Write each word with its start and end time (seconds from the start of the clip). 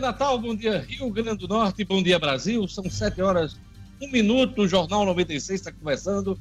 Natal. 0.00 0.38
Bom 0.38 0.56
dia, 0.56 0.84
Rio 0.88 1.10
Grande 1.10 1.46
do 1.46 1.48
Norte. 1.48 1.84
Bom 1.84 2.02
dia, 2.02 2.18
Brasil. 2.18 2.66
São 2.66 2.88
sete 2.90 3.20
horas, 3.20 3.56
um 4.00 4.10
minuto. 4.10 4.62
O 4.62 4.68
Jornal 4.68 5.04
96 5.04 5.60
está 5.60 5.70
começando. 5.70 6.38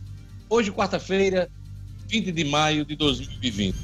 Hoje, 0.49 0.71
quarta-feira, 0.71 1.49
20 2.07 2.31
de 2.31 2.43
maio 2.45 2.85
de 2.85 2.95
2020. 2.95 3.75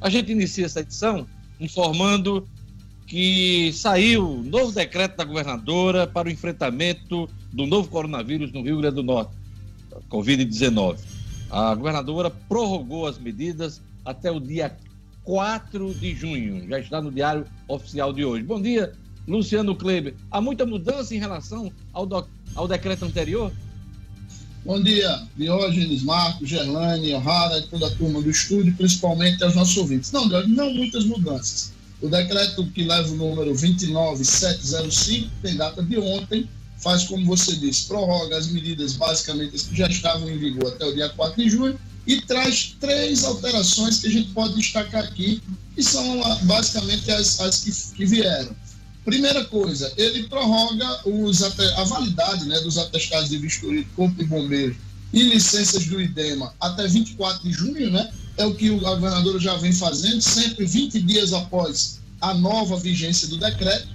A 0.00 0.08
gente 0.08 0.32
inicia 0.32 0.66
essa 0.66 0.80
edição 0.80 1.26
informando 1.60 2.48
que 3.06 3.70
saiu 3.72 4.42
novo 4.44 4.72
decreto 4.72 5.16
da 5.16 5.24
governadora 5.24 6.06
para 6.06 6.28
o 6.28 6.30
enfrentamento 6.30 7.28
do 7.52 7.66
novo 7.66 7.88
coronavírus 7.88 8.52
no 8.52 8.62
Rio 8.62 8.78
Grande 8.78 8.96
do 8.96 9.02
Norte, 9.02 9.32
Covid-19. 10.10 10.98
A 11.50 11.74
governadora 11.74 12.30
prorrogou 12.30 13.06
as 13.06 13.18
medidas 13.18 13.80
até 14.04 14.30
o 14.30 14.40
dia 14.40 14.76
4 15.24 15.94
de 15.94 16.14
junho. 16.14 16.68
Já 16.68 16.78
está 16.78 17.00
no 17.02 17.10
Diário 17.10 17.46
Oficial 17.66 18.12
de 18.12 18.24
hoje. 18.24 18.44
Bom 18.44 18.60
dia, 18.60 18.92
Luciano 19.28 19.76
Kleber. 19.76 20.14
Há 20.30 20.40
muita 20.40 20.64
mudança 20.64 21.14
em 21.14 21.18
relação 21.18 21.70
ao, 21.92 22.08
ao 22.54 22.66
decreto 22.66 23.04
anterior? 23.04 23.52
Bom 24.64 24.82
dia, 24.82 25.22
Diógenes, 25.36 26.02
Marcos, 26.02 26.48
Gerlane, 26.48 27.14
O'Hara 27.14 27.58
e 27.58 27.62
toda 27.62 27.86
a 27.86 27.90
turma 27.90 28.22
do 28.22 28.30
estúdio, 28.30 28.74
principalmente 28.74 29.44
aos 29.44 29.54
nossos 29.54 29.76
ouvintes. 29.76 30.10
Não, 30.10 30.26
Diógenes, 30.28 30.56
não 30.56 30.72
muitas 30.72 31.04
mudanças. 31.04 31.72
O 32.00 32.08
decreto 32.08 32.66
que 32.66 32.84
leva 32.84 33.08
o 33.10 33.16
número 33.16 33.52
29705 33.52 35.30
tem 35.42 35.56
data 35.56 35.82
de 35.82 35.98
ontem, 35.98 36.48
faz 36.78 37.04
como 37.04 37.26
você 37.26 37.56
disse, 37.56 37.86
prorroga 37.86 38.36
as 38.36 38.48
medidas 38.48 38.94
basicamente 38.94 39.64
que 39.64 39.76
já 39.76 39.88
estavam 39.88 40.30
em 40.30 40.38
vigor 40.38 40.72
até 40.72 40.86
o 40.86 40.94
dia 40.94 41.08
4 41.10 41.42
de 41.42 41.50
junho 41.50 41.78
e 42.06 42.20
traz 42.22 42.76
três 42.80 43.24
alterações 43.24 43.98
que 44.00 44.06
a 44.06 44.10
gente 44.10 44.30
pode 44.30 44.54
destacar 44.54 45.04
aqui, 45.04 45.42
que 45.74 45.82
são 45.82 46.22
ah, 46.24 46.38
basicamente 46.44 47.10
as, 47.10 47.40
as 47.40 47.64
que, 47.64 47.96
que 47.96 48.06
vieram. 48.06 48.54
Primeira 49.08 49.44
coisa, 49.46 49.92
ele 49.96 50.24
prorroga 50.24 51.00
os, 51.06 51.42
a 51.42 51.84
validade 51.84 52.44
né, 52.46 52.60
dos 52.60 52.76
atestados 52.76 53.30
de 53.30 53.38
vistoria 53.38 53.82
de 53.82 53.88
corpo 53.90 54.14
de 54.16 54.24
bombeiro 54.24 54.76
e 55.12 55.22
licenças 55.22 55.86
do 55.86 56.00
IDEMA 56.00 56.52
até 56.60 56.86
24 56.86 57.42
de 57.42 57.52
junho, 57.52 57.90
né? 57.90 58.10
É 58.36 58.44
o 58.44 58.54
que 58.54 58.68
a 58.68 58.94
governadora 58.94 59.38
já 59.40 59.56
vem 59.56 59.72
fazendo, 59.72 60.20
sempre 60.20 60.66
20 60.66 61.00
dias 61.00 61.32
após 61.32 62.00
a 62.20 62.34
nova 62.34 62.76
vigência 62.78 63.26
do 63.28 63.38
decreto. 63.38 63.88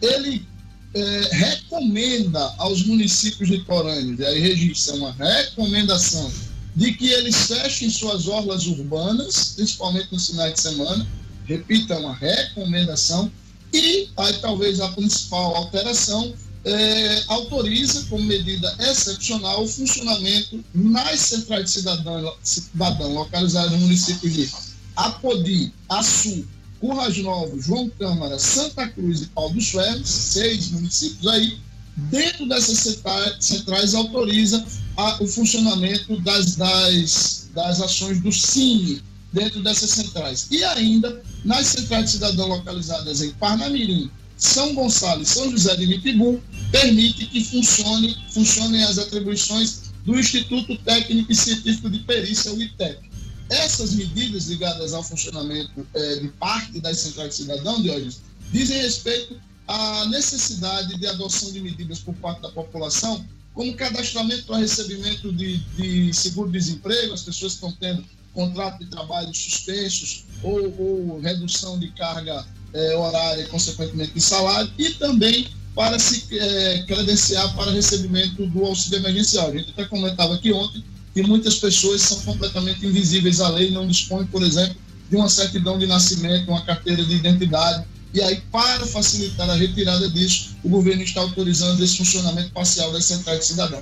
Ele 0.00 0.46
é, 0.94 1.28
recomenda 1.32 2.40
aos 2.58 2.84
municípios 2.84 3.48
litorâneos, 3.48 4.18
e 4.20 4.24
aí 4.24 4.40
registra 4.40 4.94
uma 4.94 5.12
recomendação 5.12 6.30
de 6.74 6.92
que 6.92 7.10
eles 7.10 7.46
fechem 7.46 7.90
suas 7.90 8.28
orlas 8.28 8.66
urbanas, 8.66 9.54
principalmente 9.56 10.08
no 10.12 10.20
final 10.20 10.52
de 10.52 10.60
semana. 10.60 11.06
Repita, 11.44 11.98
uma 11.98 12.14
recomendação. 12.14 13.30
E 13.72 14.08
aí 14.16 14.34
talvez 14.40 14.80
a 14.80 14.88
principal 14.88 15.56
alteração 15.56 16.34
é, 16.64 17.22
autoriza, 17.28 18.04
como 18.08 18.24
medida 18.24 18.74
excepcional, 18.80 19.62
o 19.62 19.68
funcionamento 19.68 20.62
nas 20.74 21.20
centrais 21.20 21.64
de 21.66 21.70
cidadão, 21.70 22.34
cidadão 22.42 23.14
localizadas 23.14 23.72
no 23.72 23.78
município 23.78 24.28
de 24.28 24.50
Apodi, 24.96 25.72
Açu, 25.88 26.46
Currais 26.80 27.16
Novos, 27.18 27.64
João 27.64 27.88
Câmara, 27.98 28.38
Santa 28.38 28.88
Cruz 28.88 29.22
e 29.22 29.26
Pau 29.26 29.50
dos 29.50 29.70
Ferros, 29.70 30.08
seis 30.08 30.70
municípios 30.70 31.26
aí, 31.26 31.58
dentro 31.96 32.48
dessas 32.48 32.96
centrais 33.40 33.94
autoriza 33.94 34.64
a, 34.96 35.22
o 35.22 35.26
funcionamento 35.26 36.20
das, 36.20 36.56
das, 36.56 37.48
das 37.54 37.80
ações 37.80 38.20
do 38.20 38.32
Cine 38.32 39.02
dentro 39.32 39.62
dessas 39.62 39.90
centrais. 39.90 40.46
E 40.50 40.64
ainda, 40.64 41.22
nas 41.44 41.66
centrais 41.68 42.06
de 42.06 42.10
cidadão 42.12 42.48
localizadas 42.48 43.22
em 43.22 43.30
Parnamirim, 43.32 44.10
São 44.36 44.74
Gonçalo 44.74 45.22
e 45.22 45.26
São 45.26 45.50
José 45.50 45.76
de 45.76 45.86
Mitibum, 45.86 46.40
permite 46.70 47.26
que 47.26 47.44
funcione, 47.44 48.16
funcionem 48.30 48.82
as 48.84 48.98
atribuições 48.98 49.90
do 50.04 50.18
Instituto 50.18 50.76
Técnico 50.78 51.30
e 51.30 51.34
Científico 51.34 51.90
de 51.90 52.00
Perícia, 52.00 52.52
o 52.52 52.60
ITEP. 52.60 53.10
Essas 53.48 53.94
medidas 53.94 54.46
ligadas 54.46 54.94
ao 54.94 55.02
funcionamento 55.02 55.86
é, 55.94 56.16
de 56.16 56.28
parte 56.28 56.80
das 56.80 56.98
centrais 56.98 57.30
de 57.30 57.34
cidadão, 57.36 57.82
de 57.82 57.90
hoje, 57.90 58.18
dizem 58.52 58.80
respeito 58.80 59.40
à 59.66 60.06
necessidade 60.06 60.98
de 60.98 61.06
adoção 61.06 61.52
de 61.52 61.60
medidas 61.60 61.98
por 61.98 62.14
parte 62.14 62.42
da 62.42 62.50
população 62.50 63.24
como 63.52 63.74
cadastramento 63.74 64.44
para 64.44 64.58
recebimento 64.58 65.32
de, 65.32 65.58
de 65.76 66.14
seguro-desemprego, 66.14 67.12
as 67.12 67.22
pessoas 67.22 67.54
estão 67.54 67.72
tendo 67.72 68.04
contrato 68.32 68.78
de 68.78 68.86
trabalho 68.86 69.34
suspensos 69.34 70.24
ou, 70.42 70.74
ou 70.78 71.20
redução 71.20 71.78
de 71.78 71.90
carga 71.92 72.44
é, 72.72 72.96
horária 72.96 73.46
consequentemente, 73.48 74.12
de 74.12 74.20
salário, 74.20 74.70
e 74.78 74.90
também 74.90 75.48
para 75.74 75.98
se 75.98 76.26
é, 76.38 76.82
credenciar 76.86 77.54
para 77.54 77.70
recebimento 77.70 78.46
do 78.46 78.64
auxílio 78.64 78.98
emergencial. 78.98 79.48
A 79.48 79.56
gente 79.56 79.70
até 79.70 79.84
comentava 79.84 80.34
aqui 80.34 80.52
ontem 80.52 80.84
que 81.12 81.22
muitas 81.22 81.56
pessoas 81.56 82.02
são 82.02 82.20
completamente 82.20 82.86
invisíveis 82.86 83.40
à 83.40 83.48
lei 83.48 83.70
não 83.70 83.86
dispõem, 83.86 84.26
por 84.26 84.42
exemplo, 84.42 84.76
de 85.08 85.16
uma 85.16 85.28
certidão 85.28 85.78
de 85.78 85.86
nascimento, 85.86 86.48
uma 86.48 86.64
carteira 86.64 87.04
de 87.04 87.14
identidade, 87.14 87.84
e 88.12 88.20
aí, 88.20 88.40
para 88.50 88.84
facilitar 88.86 89.48
a 89.48 89.54
retirada 89.54 90.08
disso, 90.10 90.56
o 90.64 90.68
governo 90.68 91.02
está 91.02 91.20
autorizando 91.20 91.82
esse 91.82 91.96
funcionamento 91.96 92.50
parcial 92.50 92.92
das 92.92 93.04
centrais 93.04 93.38
de 93.40 93.46
cidadão. 93.46 93.80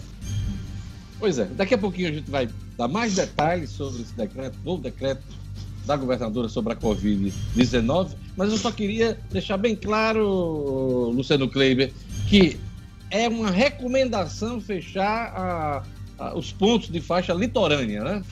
Pois 1.18 1.38
é, 1.38 1.44
daqui 1.44 1.74
a 1.74 1.78
pouquinho 1.78 2.08
a 2.08 2.12
gente 2.12 2.30
vai 2.30 2.48
dar 2.76 2.88
mais 2.88 3.14
detalhes 3.14 3.70
sobre 3.70 4.02
esse 4.02 4.14
decreto, 4.14 4.56
novo 4.64 4.82
decreto 4.82 5.22
da 5.84 5.96
governadora 5.96 6.48
sobre 6.48 6.74
a 6.74 6.76
Covid-19, 6.76 8.10
mas 8.36 8.52
eu 8.52 8.58
só 8.58 8.70
queria 8.70 9.18
deixar 9.30 9.56
bem 9.56 9.74
claro, 9.74 11.10
Luciano 11.10 11.48
Kleiber, 11.48 11.92
que 12.28 12.58
é 13.10 13.26
uma 13.28 13.50
recomendação 13.50 14.60
fechar 14.60 15.32
a, 15.34 15.82
a, 16.18 16.36
os 16.36 16.52
pontos 16.52 16.88
de 16.90 17.00
faixa 17.00 17.32
litorânea, 17.32 18.04
né? 18.04 18.22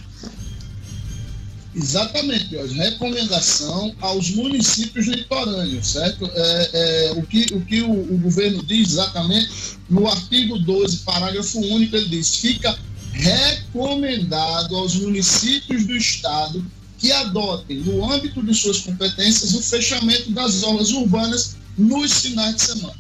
Exatamente, 1.77 2.53
Jorge. 2.53 2.75
Recomendação 2.75 3.95
aos 4.01 4.31
municípios 4.31 5.07
litorâneos, 5.07 5.89
certo? 5.89 6.25
É, 6.35 6.71
é, 6.73 7.13
o 7.13 7.23
que, 7.23 7.47
o, 7.53 7.61
que 7.61 7.83
o, 7.83 8.15
o, 8.15 8.19
governo 8.19 8.63
diz 8.63 8.93
exatamente 8.93 9.77
no 9.91 10.09
artigo 10.09 10.59
12, 10.59 10.99
parágrafo 10.99 11.61
único, 11.61 11.95
ele 11.95 12.09
diz: 12.09 12.37
fica 12.37 12.79
recomendado 13.13 14.75
aos 14.75 14.95
municípios 14.95 15.85
do 15.85 15.95
Estado 15.95 16.65
que 16.99 17.13
adotem, 17.13 17.81
no 17.81 18.11
âmbito 18.11 18.43
de 18.43 18.55
suas 18.55 18.81
competências, 18.81 19.53
o 19.53 19.63
fechamento 19.63 20.31
das 20.33 20.63
obras 20.63 20.91
urbanas 20.93 21.59
nos 21.77 22.23
finais 22.23 22.57
de 22.57 22.63
semana. 22.63 22.97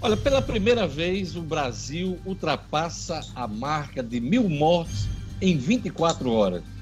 Olha, 0.00 0.16
pela 0.16 0.40
primeira 0.40 0.86
vez 0.86 1.34
o 1.34 1.42
Brasil 1.42 2.20
ultrapassa 2.24 3.20
a 3.34 3.48
marca 3.48 4.00
de 4.00 4.20
mil 4.20 4.48
mortes 4.48 5.08
em 5.40 5.58
24 5.58 6.30
horas. 6.30 6.73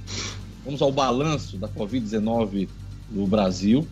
Vamos 0.64 0.80
ao 0.80 0.92
balanço 0.92 1.56
da 1.56 1.68
Covid-19 1.68 2.68
no 3.10 3.26
Brasil, 3.26 3.86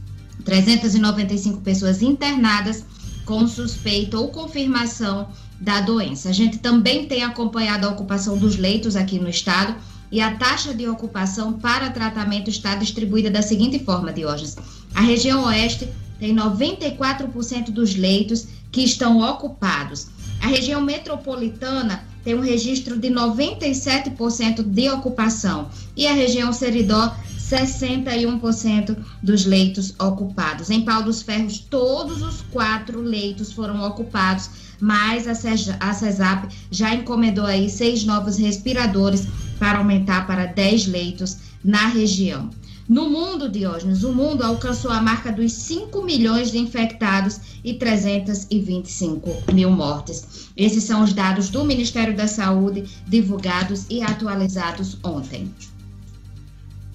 395 0.44 1.60
pessoas 1.60 2.02
internadas 2.02 2.84
com 3.28 3.46
suspeita 3.46 4.18
ou 4.18 4.28
confirmação 4.28 5.28
da 5.60 5.82
doença. 5.82 6.30
A 6.30 6.32
gente 6.32 6.56
também 6.56 7.04
tem 7.06 7.22
acompanhado 7.22 7.86
a 7.86 7.90
ocupação 7.90 8.38
dos 8.38 8.56
leitos 8.56 8.96
aqui 8.96 9.18
no 9.18 9.28
estado 9.28 9.76
e 10.10 10.18
a 10.18 10.34
taxa 10.36 10.72
de 10.72 10.88
ocupação 10.88 11.52
para 11.52 11.90
tratamento 11.90 12.48
está 12.48 12.74
distribuída 12.74 13.30
da 13.30 13.42
seguinte 13.42 13.78
forma, 13.80 14.14
Diógenes. 14.14 14.56
A 14.94 15.02
região 15.02 15.44
oeste 15.44 15.86
tem 16.18 16.34
94% 16.34 17.70
dos 17.70 17.94
leitos 17.94 18.46
que 18.72 18.82
estão 18.82 19.20
ocupados. 19.20 20.06
A 20.40 20.46
região 20.46 20.80
metropolitana 20.80 22.06
tem 22.24 22.34
um 22.34 22.40
registro 22.40 22.98
de 22.98 23.10
97% 23.10 24.62
de 24.62 24.88
ocupação 24.88 25.68
e 25.94 26.06
a 26.06 26.14
região 26.14 26.50
Seridó 26.50 27.14
61% 27.48 28.96
dos 29.22 29.46
leitos 29.46 29.94
ocupados. 29.98 30.70
Em 30.70 30.82
Pau 30.82 31.02
dos 31.02 31.22
Ferros, 31.22 31.58
todos 31.58 32.20
os 32.20 32.42
quatro 32.42 33.00
leitos 33.00 33.52
foram 33.52 33.82
ocupados, 33.82 34.50
mas 34.78 35.26
a 35.26 35.34
CESAP 35.34 36.48
já 36.70 36.94
encomendou 36.94 37.46
aí 37.46 37.70
seis 37.70 38.04
novos 38.04 38.36
respiradores 38.36 39.26
para 39.58 39.78
aumentar 39.78 40.26
para 40.26 40.46
10 40.46 40.86
leitos 40.86 41.38
na 41.64 41.88
região. 41.88 42.50
No 42.88 43.10
mundo, 43.10 43.50
Diógenes, 43.50 44.02
o 44.02 44.14
mundo 44.14 44.42
alcançou 44.42 44.90
a 44.90 45.02
marca 45.02 45.30
dos 45.30 45.52
5 45.52 46.02
milhões 46.02 46.50
de 46.50 46.58
infectados 46.58 47.38
e 47.62 47.74
325 47.74 49.52
mil 49.52 49.70
mortes. 49.70 50.48
Esses 50.56 50.84
são 50.84 51.02
os 51.02 51.12
dados 51.12 51.50
do 51.50 51.64
Ministério 51.64 52.16
da 52.16 52.26
Saúde, 52.26 52.84
divulgados 53.06 53.84
e 53.90 54.02
atualizados 54.02 54.96
ontem. 55.04 55.52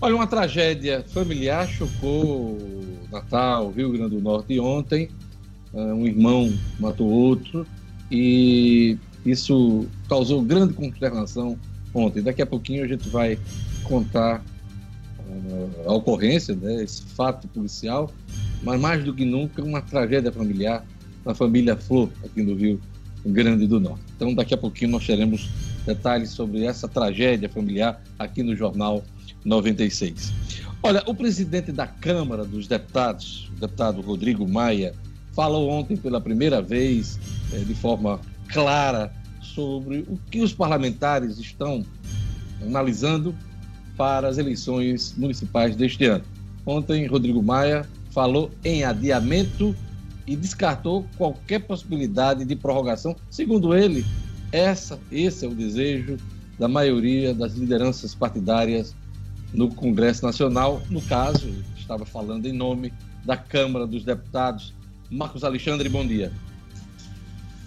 Olha, 0.04 0.18
uma 0.18 0.28
tragédia 0.28 1.02
familiar 1.14 1.66
chocou 1.66 2.58
Natal, 3.10 3.72
Rio 3.72 3.90
Grande 3.94 4.18
do 4.18 4.22
Norte 4.22 4.60
ontem. 4.60 5.08
Ah, 5.74 5.94
um 5.94 6.06
irmão 6.06 6.54
matou 6.78 7.08
outro 7.10 7.66
e 8.12 8.98
isso 9.26 9.88
causou 10.10 10.42
grande 10.42 10.74
consternação 10.74 11.58
ontem. 11.94 12.22
Daqui 12.22 12.42
a 12.42 12.46
pouquinho 12.46 12.84
a 12.84 12.88
gente 12.88 13.08
vai 13.08 13.40
contar 13.86 14.44
uh, 15.20 15.90
a 15.90 15.94
ocorrência, 15.94 16.54
né, 16.54 16.84
esse 16.84 17.04
fato 17.04 17.48
policial, 17.48 18.12
mas 18.62 18.82
mais 18.82 19.06
do 19.06 19.14
que 19.14 19.24
nunca 19.24 19.64
uma 19.64 19.82
tragédia 19.82 20.34
familiar 20.34 20.86
na 21.24 21.34
família 21.34 21.78
Flor, 21.78 22.10
aqui 22.26 22.44
no 22.44 22.56
Rio 22.56 22.78
Grande 23.26 23.66
do 23.66 23.80
Norte. 23.80 24.04
Então, 24.18 24.36
daqui 24.36 24.54
a 24.54 24.58
pouquinho 24.58 24.92
nós 24.92 25.08
teremos 25.08 25.50
detalhes 25.86 26.32
sobre 26.32 26.66
essa 26.66 26.90
tragédia 26.90 27.48
familiar 27.48 28.04
aqui 28.20 28.44
no 28.44 28.54
Jornal 28.54 29.02
96. 29.46 30.34
Olha, 30.82 31.02
o 31.06 31.16
presidente 31.16 31.72
da 31.72 31.88
Câmara 31.88 32.44
dos 32.44 32.68
Deputados, 32.68 33.50
o 33.56 33.62
deputado 33.62 34.02
Rodrigo 34.02 34.48
Maia, 34.48 34.94
falou 35.32 35.70
ontem 35.70 35.96
pela 35.96 36.20
primeira 36.20 36.62
vez, 36.62 37.20
eh, 37.54 37.60
de 37.60 37.74
forma 37.74 38.20
clara, 38.50 39.12
sobre 39.42 40.00
o 40.10 40.18
que 40.30 40.42
os 40.42 40.54
parlamentares 40.54 41.38
estão 41.38 41.86
analisando 42.62 43.36
para 43.96 44.28
as 44.28 44.38
eleições 44.38 45.14
municipais 45.18 45.76
deste 45.76 46.06
ano. 46.06 46.24
Ontem, 46.66 47.06
Rodrigo 47.08 47.42
Maia 47.42 47.88
falou 48.12 48.52
em 48.64 48.84
adiamento 48.84 49.76
e 50.26 50.36
descartou 50.36 51.06
qualquer 51.18 51.60
possibilidade 51.60 52.46
de 52.46 52.56
prorrogação. 52.56 53.16
Segundo 53.30 53.74
ele, 53.74 54.06
essa, 54.52 55.00
esse 55.12 55.46
é 55.46 55.48
o 55.48 55.54
desejo 55.54 56.18
da 56.58 56.68
maioria 56.68 57.34
das 57.34 57.54
lideranças 57.56 58.16
partidárias 58.16 58.96
no 59.54 59.70
Congresso 59.70 60.26
Nacional. 60.26 60.82
No 60.90 61.02
caso, 61.02 61.54
estava 61.78 62.06
falando 62.06 62.48
em 62.48 62.54
nome 62.54 62.92
da 63.24 63.38
Câmara 63.38 63.86
dos 63.86 64.04
Deputados. 64.04 64.74
Marcos 65.10 65.44
Alexandre, 65.44 65.88
bom 65.88 66.06
dia. 66.06 66.32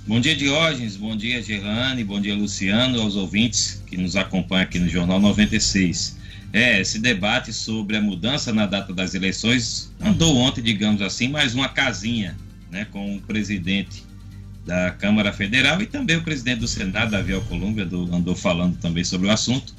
Bom 0.07 0.21
dia, 0.21 0.37
Diógenes. 0.37 0.97
Bom 0.97 1.17
dia, 1.17 1.43
Gerlane. 1.43 2.05
Bom 2.05 2.21
dia, 2.21 2.35
Luciano, 2.35 3.01
aos 3.01 3.17
ouvintes 3.17 3.83
que 3.87 3.97
nos 3.97 4.17
acompanham 4.17 4.63
aqui 4.63 4.79
no 4.79 4.89
Jornal 4.89 5.21
96. 5.21 6.17
É, 6.53 6.81
esse 6.81 6.99
debate 6.99 7.53
sobre 7.53 7.97
a 7.97 8.01
mudança 8.01 8.53
na 8.53 8.67
data 8.67 8.93
das 8.93 9.15
eleições 9.15 9.93
andou 10.01 10.37
ontem, 10.37 10.63
digamos 10.63 11.03
assim, 11.03 11.29
mais 11.29 11.55
uma 11.55 11.69
casinha, 11.69 12.37
né, 12.71 12.87
com 12.91 13.17
o 13.17 13.21
presidente 13.21 14.05
da 14.65 14.91
Câmara 14.93 15.33
Federal 15.33 15.83
e 15.83 15.87
também 15.87 16.17
o 16.17 16.23
presidente 16.23 16.61
do 16.61 16.69
Senado, 16.69 17.11
Davi 17.11 17.33
Alcolumbre, 17.33 17.83
andou 17.83 18.35
falando 18.35 18.77
também 18.79 19.05
sobre 19.05 19.27
o 19.27 19.31
assunto, 19.31 19.75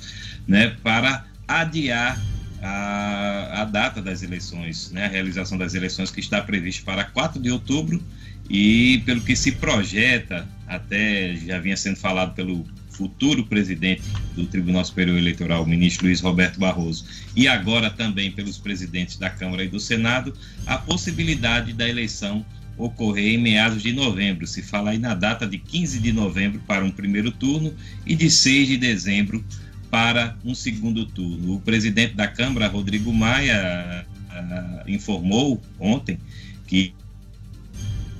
né, 0.47 0.75
para 0.83 1.25
adiar 1.47 2.21
a, 2.61 3.61
a 3.61 3.65
data 3.65 4.01
das 4.01 4.23
eleições, 4.23 4.91
né, 4.91 5.05
a 5.05 5.07
realização 5.07 5.57
das 5.57 5.73
eleições 5.73 6.11
que 6.11 6.19
está 6.19 6.41
prevista 6.41 6.83
para 6.83 7.03
4 7.03 7.41
de 7.41 7.51
outubro 7.51 8.01
e 8.49 9.01
pelo 9.05 9.21
que 9.21 9.35
se 9.35 9.53
projeta, 9.53 10.47
até 10.67 11.35
já 11.35 11.59
vinha 11.59 11.77
sendo 11.77 11.97
falado 11.97 12.33
pelo 12.33 12.65
futuro 12.89 13.45
presidente 13.45 14.01
do 14.35 14.45
Tribunal 14.47 14.83
Superior 14.83 15.17
Eleitoral, 15.17 15.63
o 15.63 15.67
ministro 15.67 16.07
Luiz 16.07 16.19
Roberto 16.19 16.59
Barroso, 16.59 17.05
e 17.35 17.47
agora 17.47 17.91
também 17.91 18.31
pelos 18.31 18.57
presidentes 18.57 19.17
da 19.17 19.29
Câmara 19.29 19.63
e 19.63 19.67
do 19.67 19.79
Senado, 19.79 20.33
a 20.65 20.77
possibilidade 20.77 21.73
da 21.73 21.87
eleição 21.87 22.43
ocorrer 22.75 23.35
em 23.35 23.37
meados 23.37 23.83
de 23.83 23.91
novembro. 23.91 24.47
Se 24.47 24.61
fala 24.61 24.91
aí 24.91 24.97
na 24.97 25.13
data 25.13 25.45
de 25.45 25.57
15 25.57 25.99
de 25.99 26.11
novembro 26.11 26.61
para 26.65 26.83
um 26.83 26.91
primeiro 26.91 27.31
turno 27.31 27.73
e 28.05 28.15
de 28.15 28.29
6 28.29 28.67
de 28.67 28.77
dezembro 28.77 29.43
para 29.89 30.35
um 30.43 30.53
segundo 30.53 31.05
turno. 31.05 31.55
O 31.55 31.61
presidente 31.61 32.13
da 32.13 32.27
Câmara, 32.27 32.67
Rodrigo 32.67 33.13
Maia, 33.13 34.05
uh, 34.29 34.89
informou 34.89 35.61
ontem 35.79 36.19
que 36.65 36.93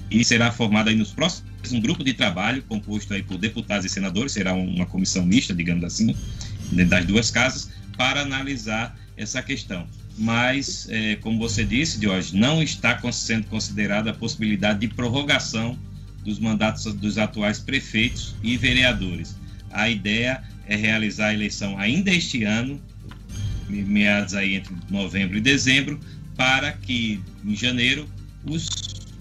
e 0.09 0.23
será 0.23 0.51
formado 0.51 0.89
aí 0.89 0.95
nos 0.95 1.11
próximos 1.11 1.47
um 1.71 1.81
grupo 1.81 2.03
de 2.03 2.13
trabalho 2.13 2.63
composto 2.63 3.13
aí 3.13 3.21
por 3.21 3.37
deputados 3.37 3.85
e 3.85 3.89
senadores, 3.89 4.31
será 4.31 4.53
uma 4.53 4.85
comissão 4.85 5.25
mista, 5.25 5.53
digamos 5.53 5.83
assim, 5.83 6.15
das 6.71 7.05
duas 7.05 7.31
casas, 7.31 7.69
para 7.97 8.21
analisar 8.21 8.97
essa 9.15 9.41
questão. 9.41 9.87
Mas, 10.17 10.87
é, 10.89 11.15
como 11.17 11.37
você 11.37 11.63
disse, 11.63 12.01
Jorge, 12.01 12.35
não 12.35 12.61
está 12.61 12.99
sendo 13.11 13.47
considerada 13.47 14.11
a 14.11 14.13
possibilidade 14.13 14.79
de 14.79 14.87
prorrogação 14.87 15.77
dos 16.23 16.39
mandatos 16.39 16.85
dos 16.93 17.17
atuais 17.17 17.59
prefeitos 17.59 18.35
e 18.41 18.57
vereadores. 18.57 19.35
A 19.71 19.89
ideia 19.89 20.43
é 20.67 20.75
realizar 20.75 21.27
a 21.27 21.33
eleição 21.33 21.77
ainda 21.77 22.11
este 22.11 22.43
ano, 22.43 22.81
meados 23.69 24.33
aí 24.33 24.55
entre 24.55 24.73
novembro 24.89 25.37
e 25.37 25.41
dezembro, 25.41 25.99
para 26.35 26.71
que 26.71 27.19
em 27.45 27.55
janeiro 27.55 28.07
os 28.45 28.67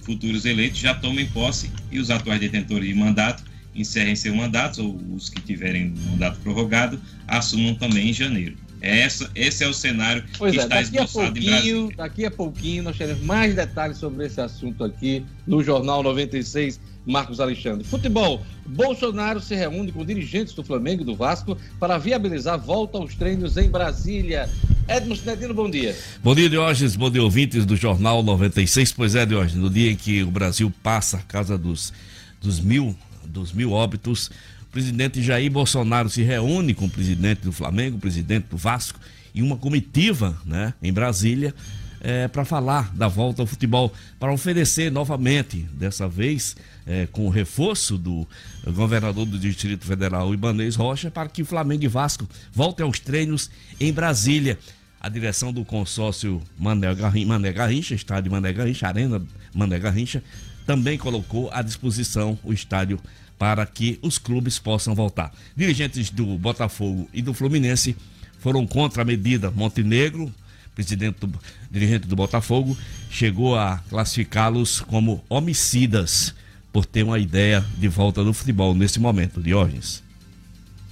futuros 0.02 0.44
eleitos 0.44 0.78
já 0.78 0.94
tomem 0.94 1.26
posse 1.26 1.70
e 1.90 1.98
os 1.98 2.10
atuais 2.10 2.40
detentores 2.40 2.88
de 2.88 2.94
mandato 2.94 3.42
encerrem 3.74 4.16
seu 4.16 4.34
mandato, 4.34 4.82
ou 4.82 5.14
os 5.14 5.28
que 5.28 5.40
tiverem 5.40 5.92
mandato 6.10 6.40
prorrogado, 6.40 7.00
assumam 7.28 7.74
também 7.74 8.08
em 8.08 8.12
janeiro. 8.12 8.56
É 8.80 9.00
essa, 9.00 9.30
esse 9.34 9.64
é 9.64 9.68
o 9.68 9.72
cenário 9.72 10.22
pois 10.36 10.52
que 10.52 10.60
é, 10.60 10.62
está 10.62 10.82
daqui 10.82 10.98
a 10.98 11.06
pouquinho, 11.06 11.92
Daqui 11.96 12.26
a 12.26 12.30
pouquinho 12.30 12.82
nós 12.82 12.96
teremos 12.96 13.22
mais 13.22 13.54
detalhes 13.54 13.96
sobre 13.98 14.26
esse 14.26 14.40
assunto 14.40 14.84
aqui 14.84 15.24
no 15.46 15.62
Jornal 15.62 16.02
96, 16.02 16.78
Marcos 17.06 17.40
Alexandre. 17.40 17.86
Futebol. 17.86 18.44
Bolsonaro 18.66 19.40
se 19.40 19.54
reúne 19.54 19.92
com 19.92 20.04
dirigentes 20.04 20.52
do 20.54 20.62
Flamengo 20.62 21.02
e 21.02 21.04
do 21.04 21.14
Vasco 21.14 21.56
para 21.78 21.98
viabilizar 21.98 22.54
a 22.54 22.56
volta 22.56 22.98
aos 22.98 23.14
treinos 23.14 23.56
em 23.56 23.68
Brasília. 23.68 24.50
Edmo 24.88 25.16
Cinedino, 25.16 25.54
bom 25.54 25.70
dia. 25.70 25.96
Bom 26.22 26.34
dia, 26.34 26.48
Diógenes. 26.48 26.96
Bom 26.96 27.10
dia, 27.10 27.22
ouvintes 27.22 27.64
do 27.64 27.76
Jornal 27.76 28.22
96. 28.22 28.92
Pois 28.92 29.14
é, 29.14 29.24
Diógenes, 29.24 29.54
no 29.54 29.70
dia 29.70 29.90
em 29.90 29.96
que 29.96 30.22
o 30.22 30.30
Brasil 30.30 30.72
passa 30.82 31.16
a 31.16 31.22
casa 31.22 31.56
dos, 31.56 31.92
dos, 32.40 32.60
mil, 32.60 32.94
dos 33.24 33.52
mil 33.52 33.72
óbitos, 33.72 34.30
presidente 34.76 35.22
Jair 35.22 35.50
Bolsonaro 35.50 36.10
se 36.10 36.22
reúne 36.22 36.74
com 36.74 36.84
o 36.84 36.90
presidente 36.90 37.40
do 37.40 37.50
Flamengo, 37.50 37.96
o 37.96 37.98
presidente 37.98 38.48
do 38.50 38.58
Vasco, 38.58 39.00
e 39.34 39.40
uma 39.40 39.56
comitiva 39.56 40.36
né, 40.44 40.74
em 40.82 40.92
Brasília 40.92 41.54
é, 41.98 42.28
para 42.28 42.44
falar 42.44 42.94
da 42.94 43.08
volta 43.08 43.40
ao 43.40 43.46
futebol, 43.46 43.90
para 44.20 44.30
oferecer 44.30 44.92
novamente, 44.92 45.66
dessa 45.72 46.06
vez 46.06 46.58
é, 46.86 47.06
com 47.10 47.26
o 47.26 47.30
reforço 47.30 47.96
do 47.96 48.28
governador 48.66 49.24
do 49.24 49.38
Distrito 49.38 49.86
Federal, 49.86 50.34
Ibanez 50.34 50.76
Rocha, 50.76 51.10
para 51.10 51.30
que 51.30 51.42
Flamengo 51.42 51.84
e 51.84 51.88
Vasco 51.88 52.28
voltem 52.52 52.84
aos 52.84 53.00
treinos 53.00 53.50
em 53.80 53.90
Brasília. 53.90 54.58
A 55.00 55.08
direção 55.08 55.54
do 55.54 55.64
consórcio 55.64 56.42
Mané 56.58 56.94
Garrincha, 56.94 57.26
Mané 57.26 57.50
Garrincha, 57.50 57.94
estádio 57.94 58.30
Mané 58.30 58.52
Garrincha, 58.52 58.88
Arena 58.88 59.22
Mané 59.54 59.78
Garrincha, 59.78 60.22
também 60.66 60.98
colocou 60.98 61.48
à 61.50 61.62
disposição 61.62 62.38
o 62.44 62.52
estádio 62.52 63.00
para 63.38 63.66
que 63.66 63.98
os 64.02 64.18
clubes 64.18 64.58
possam 64.58 64.94
voltar. 64.94 65.32
Dirigentes 65.56 66.10
do 66.10 66.38
Botafogo 66.38 67.08
e 67.12 67.20
do 67.20 67.34
Fluminense 67.34 67.96
foram 68.38 68.66
contra 68.66 69.02
a 69.02 69.04
medida. 69.04 69.50
Montenegro, 69.50 70.32
presidente 70.74 71.26
do, 71.26 71.38
dirigente 71.70 72.06
do 72.06 72.16
Botafogo, 72.16 72.76
chegou 73.10 73.56
a 73.56 73.78
classificá-los 73.88 74.80
como 74.80 75.24
homicidas 75.28 76.34
por 76.72 76.84
ter 76.84 77.02
uma 77.02 77.18
ideia 77.18 77.64
de 77.78 77.88
volta 77.88 78.22
do 78.22 78.34
futebol 78.34 78.74
nesse 78.74 79.00
momento, 79.00 79.42
Diógenes. 79.42 80.02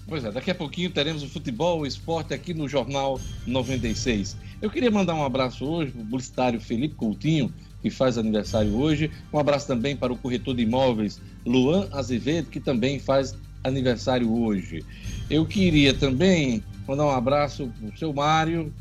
Pois 0.07 0.25
é, 0.25 0.31
daqui 0.31 0.51
a 0.51 0.55
pouquinho 0.55 0.91
teremos 0.91 1.23
o 1.23 1.29
futebol, 1.29 1.81
o 1.81 1.87
esporte 1.87 2.35
aqui 2.35 2.53
no 2.53 2.69
Jornal 2.69 3.21
96. 3.47 4.37
Eu 4.61 4.71
queria 4.71 4.91
mandar 4.91 5.15
um 5.15 5.25
abraço 5.25 5.65
hoje 5.65 5.93
para 5.93 6.01
o 6.01 6.05
publicitário 6.05 6.61
Felipe 6.61 6.95
Coutinho, 6.95 7.53
que 7.85 7.91
faz 7.91 8.17
aniversário 8.17 8.75
hoje. 8.75 9.11
Um 9.31 9.39
abraço 9.39 9.67
também 9.67 9.95
para 9.95 10.11
o 10.11 10.17
corretor 10.17 10.57
de 10.57 10.63
imóveis 10.63 11.21
Luan 11.45 11.87
Azevedo, 11.93 12.49
que 12.49 12.59
também 12.59 12.99
faz 12.99 13.37
aniversário 13.63 14.35
hoje. 14.35 14.83
Eu 15.29 15.45
queria 15.45 15.93
também 15.93 16.65
mandar 16.89 17.05
um 17.05 17.11
abraço 17.11 17.71
para 17.79 17.95
o 17.95 17.99
seu 17.99 18.11
Mário, 18.15 18.73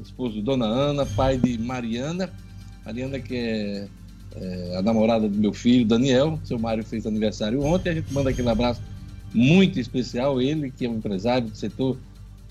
esposo 0.00 0.34
de 0.34 0.42
Dona 0.42 0.66
Ana, 0.66 1.04
pai 1.04 1.36
de 1.36 1.58
Mariana. 1.58 2.30
Mariana, 2.86 3.18
que 3.18 3.34
é, 3.34 3.88
é, 4.36 4.76
a 4.76 4.82
namorada 4.82 5.28
do 5.28 5.36
meu 5.36 5.52
filho, 5.52 5.84
Daniel. 5.84 6.38
Seu 6.44 6.56
Mário 6.56 6.84
fez 6.84 7.08
aniversário 7.08 7.60
ontem. 7.60 7.90
A 7.90 7.94
gente 7.94 8.14
manda 8.14 8.30
aquele 8.30 8.48
abraço 8.48 8.80
muito 9.34 9.80
especial. 9.80 10.40
Ele, 10.40 10.70
que 10.70 10.86
é 10.86 10.88
um 10.88 10.98
empresário 10.98 11.48
do 11.48 11.56
setor 11.56 11.98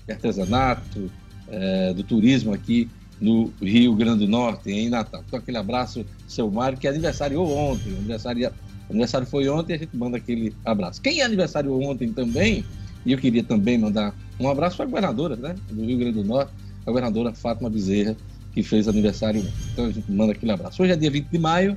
de 0.06 0.12
artesanato, 0.12 1.10
é, 1.48 1.94
do 1.94 2.02
turismo 2.02 2.52
aqui 2.52 2.90
no 3.20 3.52
Rio 3.60 3.94
Grande 3.94 4.26
do 4.26 4.30
Norte, 4.30 4.70
em 4.70 4.88
Natal. 4.88 5.22
Então, 5.26 5.38
aquele 5.38 5.56
abraço, 5.56 6.04
seu 6.26 6.50
Mário, 6.50 6.78
que 6.78 6.88
aniversariou 6.88 7.50
ontem. 7.50 7.90
Aniversário, 7.96 8.50
aniversário 8.90 9.26
foi 9.26 9.48
ontem, 9.48 9.74
a 9.74 9.78
gente 9.78 9.96
manda 9.96 10.16
aquele 10.16 10.54
abraço. 10.64 11.00
Quem 11.00 11.22
aniversariou 11.22 11.82
ontem 11.82 12.12
também, 12.12 12.64
e 13.04 13.12
eu 13.12 13.18
queria 13.18 13.42
também 13.42 13.78
mandar 13.78 14.14
um 14.38 14.48
abraço 14.48 14.82
a 14.82 14.84
governadora 14.84 15.36
né, 15.36 15.54
do 15.70 15.84
Rio 15.84 15.98
Grande 15.98 16.22
do 16.22 16.24
Norte, 16.24 16.52
a 16.82 16.90
governadora 16.90 17.32
Fátima 17.32 17.70
Bezerra, 17.70 18.16
que 18.52 18.62
fez 18.62 18.88
aniversário 18.88 19.40
ontem. 19.40 19.52
Então, 19.72 19.86
a 19.86 19.90
gente 19.90 20.10
manda 20.10 20.32
aquele 20.32 20.52
abraço. 20.52 20.82
Hoje 20.82 20.92
é 20.92 20.96
dia 20.96 21.10
20 21.10 21.28
de 21.28 21.38
maio, 21.38 21.76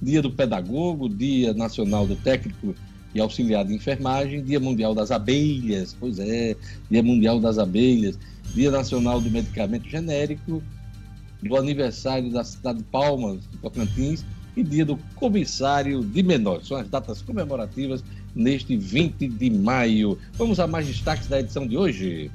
dia 0.00 0.20
do 0.20 0.30
pedagogo, 0.30 1.08
dia 1.08 1.52
nacional 1.54 2.06
do 2.06 2.16
técnico 2.16 2.74
e 3.14 3.20
auxiliar 3.20 3.64
de 3.64 3.74
enfermagem, 3.74 4.42
Dia 4.42 4.58
Mundial 4.58 4.94
das 4.94 5.10
Abelhas, 5.10 5.96
pois 5.98 6.18
é, 6.18 6.56
Dia 6.90 7.02
Mundial 7.02 7.38
das 7.38 7.58
Abelhas, 7.58 8.18
Dia 8.52 8.70
Nacional 8.70 9.20
do 9.20 9.30
Medicamento 9.30 9.88
Genérico, 9.88 10.62
do 11.42 11.56
aniversário 11.56 12.30
da 12.30 12.44
cidade 12.44 12.78
de 12.78 12.84
Palmas, 12.84 13.40
de 13.50 13.58
Tocantins, 13.58 14.24
e 14.56 14.62
Dia 14.62 14.84
do 14.84 14.96
Comissário 15.16 16.04
de 16.04 16.22
Menores. 16.22 16.68
São 16.68 16.76
as 16.76 16.88
datas 16.88 17.20
comemorativas 17.22 18.04
neste 18.34 18.76
20 18.76 19.28
de 19.28 19.50
maio. 19.50 20.18
Vamos 20.34 20.60
a 20.60 20.66
mais 20.66 20.86
destaques 20.86 21.26
da 21.26 21.40
edição 21.40 21.66
de 21.66 21.76
hoje. 21.76 22.30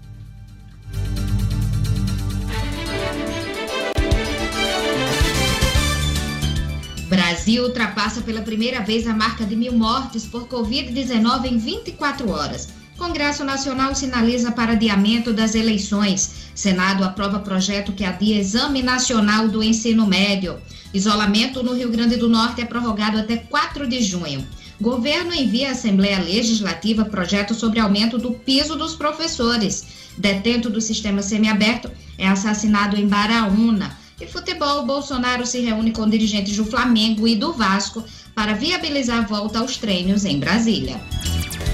Brasil 7.10 7.64
ultrapassa 7.64 8.22
pela 8.22 8.44
primeira 8.44 8.82
vez 8.82 9.08
a 9.08 9.14
marca 9.16 9.44
de 9.44 9.56
mil 9.56 9.74
mortes 9.74 10.28
por 10.28 10.48
Covid-19 10.48 11.46
em 11.46 11.58
24 11.58 12.30
horas. 12.30 12.79
Congresso 13.00 13.46
Nacional 13.46 13.96
sinaliza 13.96 14.52
para 14.52 14.74
adiamento 14.74 15.32
das 15.32 15.56
eleições. 15.56 16.50
Senado 16.54 17.06
aprova 17.06 17.40
projeto 17.40 17.94
que 17.94 18.04
adia 18.04 18.38
Exame 18.38 18.84
Nacional 18.84 19.48
do 19.48 19.64
Ensino 19.64 20.06
Médio. 20.06 20.58
Isolamento 20.94 21.64
no 21.64 21.74
Rio 21.74 21.90
Grande 21.90 22.18
do 22.18 22.28
Norte 22.28 22.62
é 22.62 22.66
prorrogado 22.66 23.18
até 23.18 23.38
4 23.38 23.88
de 23.88 24.02
junho. 24.04 24.46
Governo 24.82 25.34
envia 25.34 25.70
à 25.70 25.72
Assembleia 25.72 26.20
Legislativa 26.20 27.06
projeto 27.06 27.54
sobre 27.54 27.80
aumento 27.80 28.18
do 28.18 28.32
piso 28.32 28.76
dos 28.76 28.96
professores. 28.96 29.86
Detento 30.18 30.70
do 30.70 30.82
sistema 30.82 31.22
semiaberto 31.22 31.90
é 32.18 32.28
assassinado 32.28 32.98
em 32.98 33.08
Baraúna. 33.08 33.98
E 34.20 34.28
futebol, 34.28 34.86
Bolsonaro 34.86 35.46
se 35.46 35.62
reúne 35.62 35.92
com 35.92 36.10
dirigentes 36.10 36.58
do 36.58 36.66
Flamengo 36.66 37.26
e 37.26 37.36
do 37.38 37.54
Vasco 37.54 38.04
para 38.36 38.54
viabilizar 38.54 39.20
a 39.20 39.28
volta 39.28 39.60
aos 39.60 39.78
treinos 39.78 40.26
em 40.26 40.38
Brasília. 40.38 41.00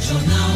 Jornal 0.08 0.55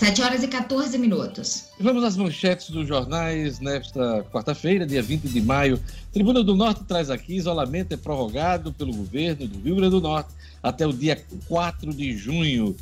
7 0.00 0.22
horas 0.22 0.42
e 0.42 0.48
14 0.48 0.96
minutos. 0.96 1.66
Vamos 1.78 2.02
às 2.02 2.16
manchetes 2.16 2.70
dos 2.70 2.88
jornais 2.88 3.60
nesta 3.60 4.24
quarta-feira, 4.32 4.86
dia 4.86 5.02
20 5.02 5.28
de 5.28 5.42
maio. 5.42 5.78
Tribuna 6.10 6.42
do 6.42 6.56
Norte 6.56 6.84
traz 6.84 7.10
aqui: 7.10 7.34
isolamento 7.34 7.92
é 7.92 7.98
prorrogado 7.98 8.72
pelo 8.72 8.94
governo 8.94 9.46
do 9.46 9.58
Rio 9.60 9.76
Grande 9.76 9.90
do 9.90 10.00
Norte 10.00 10.30
até 10.62 10.86
o 10.86 10.92
dia 10.94 11.22
4 11.46 11.92
de 11.92 12.16
junho. 12.16 12.74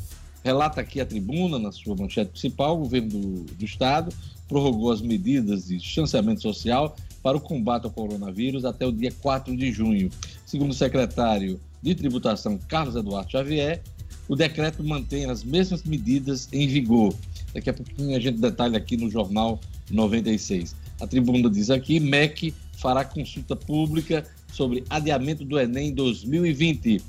Relata 0.45 0.79
aqui 0.79 1.01
a 1.01 1.05
tribuna, 1.05 1.59
na 1.59 1.73
sua 1.73 1.93
manchete 1.93 2.31
principal, 2.31 2.75
o 2.77 2.83
governo 2.83 3.09
do, 3.09 3.43
do 3.53 3.65
Estado 3.65 4.13
prorrogou 4.47 4.89
as 4.89 5.01
medidas 5.01 5.67
de 5.67 5.75
distanciamento 5.75 6.41
social 6.41 6.95
para 7.21 7.35
o 7.35 7.41
combate 7.41 7.83
ao 7.83 7.91
coronavírus 7.91 8.63
até 8.63 8.85
o 8.85 8.93
dia 8.93 9.13
4 9.21 9.57
de 9.57 9.73
junho. 9.73 10.09
Segundo 10.45 10.71
o 10.71 10.73
secretário 10.73 11.59
de 11.83 11.93
Tributação, 11.95 12.57
Carlos 12.69 12.95
Eduardo 12.95 13.29
Xavier, 13.29 13.81
o 14.29 14.35
decreto 14.35 14.83
mantém 14.83 15.25
as 15.25 15.43
mesmas 15.43 15.83
medidas 15.83 16.47
em 16.53 16.67
vigor. 16.67 17.13
Daqui 17.51 17.71
a 17.71 17.73
pouquinho 17.73 18.15
a 18.15 18.19
gente 18.19 18.37
detalha 18.37 18.77
aqui 18.77 18.95
no 18.95 19.09
Jornal 19.09 19.59
96. 19.89 20.75
A 21.01 21.07
tribuna 21.07 21.49
diz 21.49 21.71
aqui: 21.71 21.99
MEC 21.99 22.53
fará 22.77 23.03
consulta 23.03 23.55
pública 23.55 24.23
sobre 24.53 24.83
adiamento 24.87 25.43
do 25.43 25.59
Enem 25.59 25.93
2020. 25.95 27.01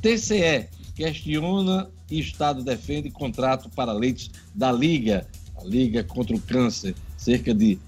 TCE 0.00 0.66
questiona 0.94 1.90
e 2.10 2.18
Estado 2.18 2.62
defende 2.62 3.10
contrato 3.10 3.68
para 3.68 3.92
leitos 3.92 4.30
da 4.54 4.72
Liga, 4.72 5.26
a 5.56 5.64
Liga 5.64 6.02
contra 6.02 6.34
o 6.34 6.40
Câncer, 6.40 6.94
cerca 7.16 7.52
de 7.52 7.78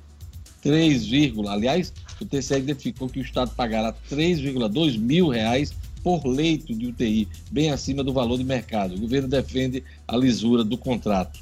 3, 0.60 1.04
aliás, 1.48 1.92
o 2.20 2.24
TCE 2.24 2.58
identificou 2.58 3.08
que 3.08 3.20
o 3.20 3.22
Estado 3.22 3.52
pagará 3.54 3.94
3,2 4.10 4.98
mil 4.98 5.28
reais 5.28 5.72
por 6.06 6.24
leito 6.24 6.72
de 6.72 6.86
UTI, 6.86 7.26
bem 7.50 7.72
acima 7.72 8.04
do 8.04 8.12
valor 8.12 8.38
de 8.38 8.44
mercado. 8.44 8.94
O 8.94 9.00
governo 9.00 9.26
defende 9.26 9.82
a 10.06 10.16
lisura 10.16 10.62
do 10.62 10.78
contrato. 10.78 11.40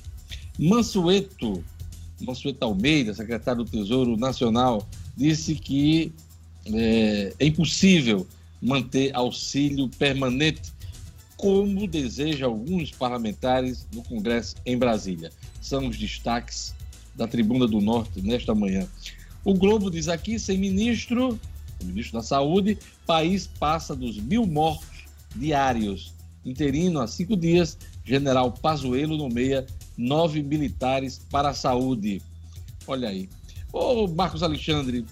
Mansueto, 0.58 1.62
Mansueto 2.18 2.64
Almeida, 2.64 3.12
secretário 3.12 3.62
do 3.62 3.70
Tesouro 3.70 4.16
Nacional, 4.16 4.88
disse 5.14 5.54
que 5.54 6.14
é, 6.64 7.34
é 7.38 7.46
impossível 7.46 8.26
manter 8.62 9.14
auxílio 9.14 9.86
permanente 9.98 10.72
como 11.36 11.86
deseja 11.86 12.46
alguns 12.46 12.90
parlamentares 12.90 13.86
no 13.92 14.02
Congresso 14.02 14.56
em 14.64 14.78
Brasília. 14.78 15.30
São 15.60 15.88
os 15.88 15.98
destaques 15.98 16.74
da 17.14 17.28
Tribuna 17.28 17.66
do 17.66 17.82
Norte 17.82 18.22
nesta 18.22 18.54
manhã. 18.54 18.88
O 19.44 19.52
Globo 19.52 19.90
diz 19.90 20.08
aqui, 20.08 20.38
sem 20.38 20.56
ministro, 20.56 21.38
o 21.82 21.86
ministro 21.86 22.18
da 22.18 22.22
Saúde, 22.22 22.78
país 23.06 23.46
passa 23.46 23.94
dos 23.94 24.18
mil 24.18 24.46
mortos 24.46 25.04
diários. 25.34 26.12
Interino 26.44 27.00
há 27.00 27.06
cinco 27.06 27.36
dias, 27.36 27.78
general 28.04 28.52
Pazuello 28.52 29.16
nomeia 29.16 29.66
nove 29.96 30.42
militares 30.42 31.20
para 31.30 31.50
a 31.50 31.54
saúde. 31.54 32.20
Olha 32.86 33.08
aí. 33.08 33.28
Ô 33.72 34.06
Marcos 34.06 34.42
Alexandre, 34.42 35.04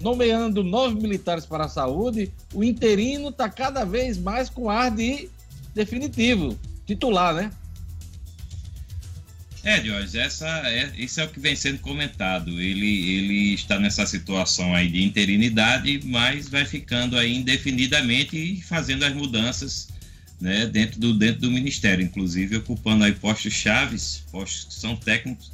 nomeando 0.00 0.62
nove 0.62 1.00
militares 1.00 1.46
para 1.46 1.64
a 1.64 1.68
saúde, 1.68 2.32
o 2.54 2.62
interino 2.62 3.30
está 3.30 3.48
cada 3.48 3.84
vez 3.84 4.18
mais 4.18 4.50
com 4.50 4.70
ar 4.70 4.90
de 4.90 5.28
definitivo, 5.74 6.56
titular, 6.86 7.34
né? 7.34 7.50
É, 9.66 9.84
Jorge, 9.84 10.16
essa 10.16 10.46
é, 10.68 10.92
isso 10.96 11.20
é 11.20 11.24
o 11.24 11.28
que 11.28 11.40
vem 11.40 11.56
sendo 11.56 11.80
comentado. 11.80 12.60
Ele, 12.60 13.10
ele 13.10 13.54
está 13.54 13.80
nessa 13.80 14.06
situação 14.06 14.72
aí 14.72 14.88
de 14.88 15.02
interinidade, 15.02 16.02
mas 16.04 16.48
vai 16.48 16.64
ficando 16.64 17.18
aí 17.18 17.34
indefinidamente 17.34 18.36
e 18.36 18.62
fazendo 18.62 19.04
as 19.04 19.12
mudanças 19.12 19.88
né, 20.40 20.66
dentro, 20.66 21.00
do, 21.00 21.12
dentro 21.14 21.40
do 21.40 21.50
Ministério, 21.50 22.04
inclusive 22.04 22.58
ocupando 22.58 23.02
aí 23.02 23.12
postos 23.12 23.54
chaves, 23.54 24.22
postos 24.30 24.66
que 24.66 24.80
são 24.80 24.94
técnicos 24.94 25.50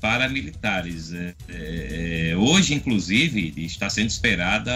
paramilitares. 0.00 1.12
É, 1.12 1.34
é, 1.48 2.30
é 2.30 2.36
hoje, 2.36 2.74
inclusive, 2.74 3.54
está 3.58 3.88
sendo 3.88 4.08
esperada 4.08 4.72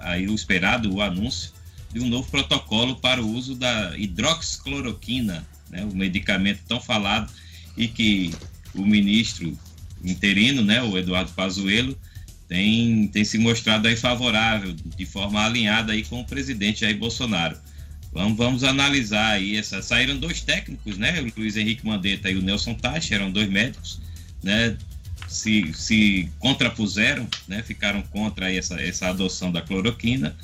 aí 0.00 0.28
o 0.28 0.34
esperado 0.34 0.92
o 0.92 1.00
anúncio 1.00 1.52
de 1.90 2.00
um 2.00 2.08
novo 2.10 2.30
protocolo 2.30 2.96
para 2.96 3.22
o 3.22 3.26
uso 3.26 3.54
da 3.54 3.96
hidroxicloroquina, 3.96 5.42
né, 5.70 5.82
o 5.90 5.96
medicamento 5.96 6.60
tão 6.68 6.78
falado 6.78 7.32
e 7.76 7.88
que 7.88 8.34
o 8.74 8.84
ministro 8.84 9.56
interino, 10.04 10.62
né, 10.62 10.82
o 10.82 10.96
Eduardo 10.98 11.32
Pazuello, 11.32 11.96
tem, 12.48 13.08
tem 13.08 13.24
se 13.24 13.38
mostrado 13.38 13.88
aí 13.88 13.96
favorável, 13.96 14.72
de 14.72 15.06
forma 15.06 15.44
alinhada 15.44 15.92
aí 15.92 16.04
com 16.04 16.20
o 16.20 16.24
presidente 16.24 16.80
Jair 16.80 16.98
Bolsonaro. 16.98 17.56
Vamos, 18.12 18.36
vamos 18.36 18.64
analisar 18.64 19.32
aí 19.32 19.56
essa. 19.56 19.82
Saíram 19.82 20.16
dois 20.16 20.40
técnicos, 20.40 20.96
né? 20.96 21.20
O 21.20 21.40
Luiz 21.40 21.56
Henrique 21.56 21.84
Mandetta 21.84 22.30
e 22.30 22.36
o 22.36 22.42
Nelson 22.42 22.74
Tachi, 22.74 23.12
eram 23.12 23.30
dois 23.30 23.48
médicos, 23.48 24.00
né? 24.42 24.76
Se, 25.26 25.72
se 25.74 26.28
contrapuseram, 26.38 27.26
né? 27.48 27.62
Ficaram 27.62 28.02
contra 28.02 28.52
essa, 28.52 28.80
essa 28.80 29.08
adoção 29.08 29.50
da 29.50 29.62
cloroquina, 29.62 30.36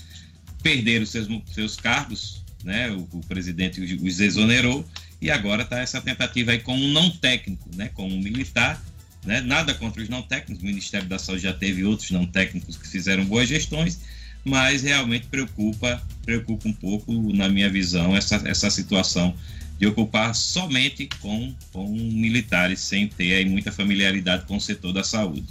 perderam 0.65 1.07
seus, 1.07 1.29
seus 1.53 1.77
cargos, 1.77 2.43
né? 2.65 2.91
O, 2.91 3.07
o 3.13 3.21
presidente 3.29 3.81
os 3.81 4.19
exonerou 4.19 4.85
e 5.21 5.31
agora 5.31 5.63
está 5.63 5.79
essa 5.79 6.01
tentativa 6.01 6.53
aí 6.53 6.61
com 6.61 6.75
um 6.75 6.93
não 6.93 7.11
técnico, 7.11 7.69
né, 7.75 7.91
com 7.93 8.07
um 8.07 8.21
militar, 8.21 8.83
né, 9.25 9.41
nada 9.41 9.75
contra 9.75 10.03
os 10.03 10.09
não 10.09 10.23
técnicos, 10.23 10.63
o 10.63 10.67
Ministério 10.67 11.07
da 11.09 11.19
Saúde 11.19 11.43
já 11.43 11.53
teve 11.53 11.85
outros 11.85 12.11
não 12.11 12.27
técnicos 12.27 12.77
que 12.77 12.89
fizeram 12.89 13.25
boas 13.25 13.49
gestões, 13.49 14.01
mas 14.45 14.83
realmente 14.83 15.27
preocupa, 15.27 16.03
preocupa 16.25 16.69
um 16.69 16.73
pouco, 16.73 17.13
na 17.35 17.49
minha 17.49 17.69
visão, 17.69 18.17
essa, 18.17 18.37
essa 18.47 18.71
situação 18.71 19.35
de 19.79 19.87
ocupar 19.87 20.35
somente 20.35 21.09
com, 21.21 21.55
com 21.73 21.89
militares, 21.89 22.81
sem 22.81 23.09
ter 23.09 23.35
aí 23.35 23.45
muita 23.45 23.73
familiaridade 23.73 24.45
com 24.47 24.57
o 24.57 24.61
setor 24.61 24.93
da 24.93 25.03
saúde. 25.03 25.47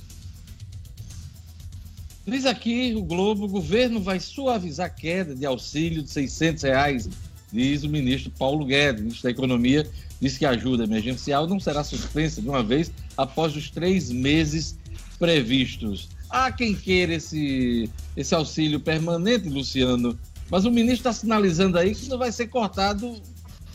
Diz 2.28 2.46
aqui 2.46 2.94
o 2.96 3.02
Globo, 3.02 3.46
o 3.46 3.48
governo 3.48 4.00
vai 4.00 4.20
suavizar 4.20 4.86
a 4.86 4.90
queda 4.90 5.36
de 5.36 5.46
auxílio 5.46 6.04
de 6.04 6.12
600 6.12 6.64
reais 6.64 7.10
diz 7.52 7.84
o 7.84 7.90
ministro 7.90 8.32
Paulo 8.38 8.66
Guedes, 8.66 9.02
ministro 9.02 9.24
da 9.24 9.32
Economia, 9.32 9.90
diz 10.22 10.38
que 10.38 10.46
a 10.46 10.52
ajuda 10.52 10.84
emergencial 10.84 11.48
não 11.48 11.60
será 11.60 11.84
suspensa 11.84 12.42
de 12.42 12.48
uma 12.48 12.64
vez 12.64 12.92
após 13.18 13.56
os 13.56 13.70
três 13.70 14.12
meses 14.12 14.78
previstos. 15.18 16.10
Há 16.30 16.52
quem 16.52 16.76
queira 16.76 17.16
esse, 17.16 17.90
esse 18.16 18.36
auxílio 18.36 18.80
permanente, 18.80 19.50
Luciano, 19.50 20.18
mas 20.50 20.66
o 20.66 20.72
ministro 20.72 21.10
está 21.10 21.14
sinalizando 21.14 21.78
aí 21.78 21.96
que 21.96 22.08
não 22.08 22.18
vai 22.18 22.32
ser 22.32 22.48
cortado 22.48 23.22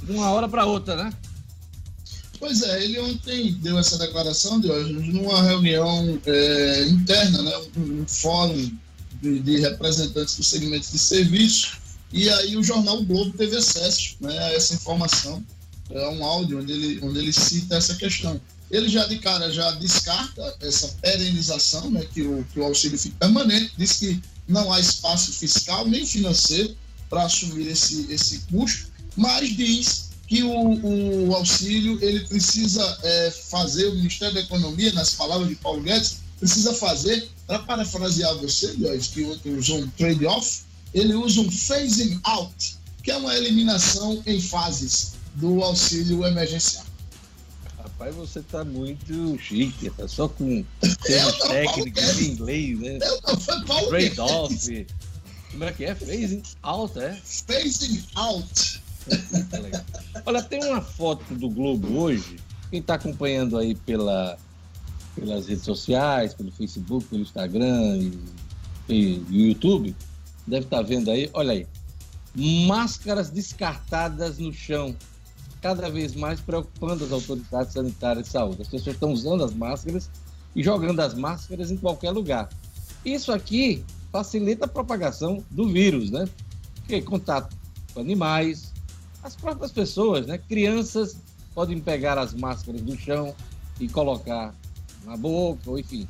de 0.03 0.13
uma 0.13 0.31
hora 0.31 0.49
para 0.49 0.67
outra, 0.67 0.97
né? 0.97 1.13
Pois 2.39 2.63
é, 2.63 2.85
ele 2.85 2.99
ontem 3.01 3.53
deu 3.55 3.79
essa 3.79 3.97
declaração 3.97 4.61
de 4.61 4.71
hoje 4.71 4.93
numa 4.93 5.43
reunião 5.43 6.21
é, 6.27 6.85
interna, 6.89 7.43
né, 7.43 7.53
um, 7.77 8.03
um 8.03 8.07
fórum 8.07 8.71
de, 9.23 9.39
de 9.41 9.61
representantes 9.61 10.37
do 10.37 10.45
segmento 10.45 10.91
de 10.91 10.99
serviço, 10.99 11.79
e 12.15 12.31
aí 12.31 12.57
o 12.57 12.63
jornal 12.63 13.01
o 13.01 13.05
Globo 13.05 13.37
teve 13.37 13.57
acesso 13.57 14.15
né, 14.21 14.39
a 14.39 14.53
essa 14.53 14.75
informação. 14.75 15.45
É 15.91 16.09
um 16.11 16.25
áudio 16.25 16.61
onde 16.61 16.73
ele, 16.73 17.01
onde 17.03 17.19
ele 17.19 17.33
cita 17.33 17.75
essa 17.75 17.97
questão. 17.97 18.41
Ele 18.71 18.89
já 18.89 19.05
de 19.07 19.19
cara 19.19 19.51
já 19.53 19.73
descarta 19.73 20.57
essa 20.61 20.87
perenização, 21.03 21.91
né, 21.91 22.07
que, 22.15 22.23
o, 22.23 22.47
que 22.53 22.61
o 22.61 22.65
auxílio 22.65 22.97
fique 22.97 23.17
permanente, 23.17 23.73
diz 23.77 23.95
que 23.95 24.23
não 24.47 24.73
há 24.73 24.79
espaço 24.79 25.33
fiscal 25.33 25.89
nem 25.89 26.07
financeiro 26.07 26.77
para 27.11 27.25
assumir 27.25 27.67
esse, 27.67 28.07
esse 28.09 28.39
custo, 28.51 28.93
mas 29.17 29.49
diz 29.57 30.11
que 30.29 30.45
o, 30.45 31.29
o 31.29 31.35
auxílio 31.35 31.99
ele 32.01 32.21
precisa 32.21 32.99
é, 33.03 33.31
fazer, 33.31 33.87
o 33.89 33.97
Ministério 33.97 34.35
da 34.35 34.41
Economia, 34.41 34.93
nas 34.93 35.15
palavras 35.15 35.49
de 35.49 35.57
Paulo 35.57 35.83
Guedes, 35.83 36.19
precisa 36.39 36.73
fazer, 36.75 37.29
para 37.45 37.59
parafrasear 37.59 38.37
você, 38.37 38.73
Jorge, 38.79 39.09
que 39.09 39.25
ontem 39.25 39.57
usou 39.57 39.81
um 39.81 39.89
trade-off, 39.91 40.63
ele 40.95 41.15
usa 41.15 41.41
um 41.41 41.51
phasing 41.51 42.21
out, 42.23 42.79
que 43.03 43.11
é 43.11 43.17
uma 43.17 43.35
eliminação 43.35 44.23
em 44.25 44.41
fases 44.41 45.15
do 45.35 45.63
auxílio 45.63 46.25
emergencial. 46.25 46.87
Rapaz, 47.77 48.15
você 48.15 48.41
tá 48.43 48.65
muito 48.65 49.37
chique, 49.39 49.91
tá 49.91 50.07
só 50.07 50.29
com 50.29 50.65
termos 51.03 51.39
técnicos 51.39 52.21
em 52.21 52.31
inglês, 52.31 52.79
né? 52.79 52.99
Eu 53.03 53.21
não, 53.27 53.41
foi 53.41 53.65
Paulo 53.65 53.89
Trade-off. 53.89 54.87
Como 55.51 55.65
é 55.65 55.73
que 55.73 55.85
é? 55.85 55.95
Phasing 55.95 56.43
out, 56.63 56.99
é? 56.99 57.13
Phasing 57.47 58.03
out. 58.15 58.83
Olha, 60.25 60.43
tem 60.43 60.65
uma 60.65 60.81
foto 60.81 61.35
do 61.35 61.51
Globo 61.51 61.99
hoje. 61.99 62.37
Quem 62.71 62.81
está 62.81 62.95
acompanhando 62.95 63.59
aí 63.59 63.75
pela, 63.75 64.39
pelas 65.15 65.47
redes 65.47 65.65
sociais, 65.65 66.35
pelo 66.35 66.51
Facebook, 66.53 67.07
pelo 67.07 67.23
Instagram 67.23 67.99
e, 67.99 68.19
e 68.89 69.23
YouTube, 69.29 69.95
deve 70.47 70.67
estar 70.67 70.79
tá 70.79 70.83
vendo 70.83 71.11
aí, 71.11 71.31
olha 71.33 71.53
aí, 71.53 71.67
máscaras 72.67 73.31
descartadas 73.31 74.39
no 74.39 74.53
chão, 74.53 74.95
cada 75.61 75.89
vez 75.89 76.15
mais 76.15 76.41
preocupando 76.41 77.05
as 77.05 77.13
autoridades 77.13 77.73
sanitárias 77.73 78.27
de 78.27 78.33
saúde. 78.33 78.63
As 78.63 78.69
pessoas 78.69 78.97
estão 78.97 79.13
usando 79.13 79.45
as 79.45 79.55
máscaras 79.55 80.11
e 80.55 80.63
jogando 80.63 81.01
as 81.01 81.15
máscaras 81.15 81.71
em 81.71 81.77
qualquer 81.77 82.11
lugar. 82.11 82.49
Isso 83.05 83.33
aqui 83.33 83.85
facilita 84.13 84.67
a 84.67 84.69
propagação 84.69 85.43
do 85.51 85.69
vírus, 85.69 86.11
né? 86.11 86.29
Porque 86.77 87.01
contato 87.01 87.57
com 87.93 88.01
animais, 88.01 88.73
as 89.23 89.35
próprias 89.35 89.73
pessoas, 89.73 90.27
né? 90.27 90.39
Crianças 90.39 91.17
podem 91.55 91.81
pegar 91.81 92.19
as 92.19 92.35
máscaras 92.35 92.81
do 92.83 92.97
chão 92.97 93.35
e 93.81 93.89
colocar 93.89 94.55
na 95.05 95.17
boca, 95.17 95.71
ou 95.71 95.79
enfim, 95.79 96.09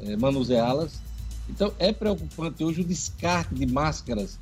é, 0.00 0.16
manuseá-las 0.16 1.05
então, 1.48 1.72
é 1.78 1.92
preocupante 1.92 2.64
hoje 2.64 2.80
o 2.80 2.84
descarte 2.84 3.54
de 3.54 3.66
máscaras 3.66 4.38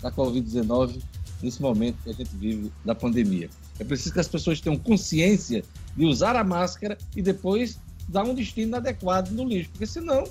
da 0.00 0.10
Covid-19 0.12 1.00
nesse 1.42 1.60
momento 1.60 1.96
que 2.04 2.10
a 2.10 2.12
gente 2.12 2.30
vive 2.36 2.72
da 2.84 2.94
pandemia. 2.94 3.48
É 3.78 3.84
preciso 3.84 4.12
que 4.12 4.20
as 4.20 4.28
pessoas 4.28 4.60
tenham 4.60 4.78
consciência 4.78 5.64
de 5.96 6.04
usar 6.04 6.36
a 6.36 6.44
máscara 6.44 6.96
e 7.16 7.22
depois 7.22 7.78
dar 8.08 8.24
um 8.24 8.34
destino 8.34 8.76
adequado 8.76 9.30
no 9.30 9.44
lixo, 9.44 9.70
porque 9.70 9.86
senão 9.86 10.24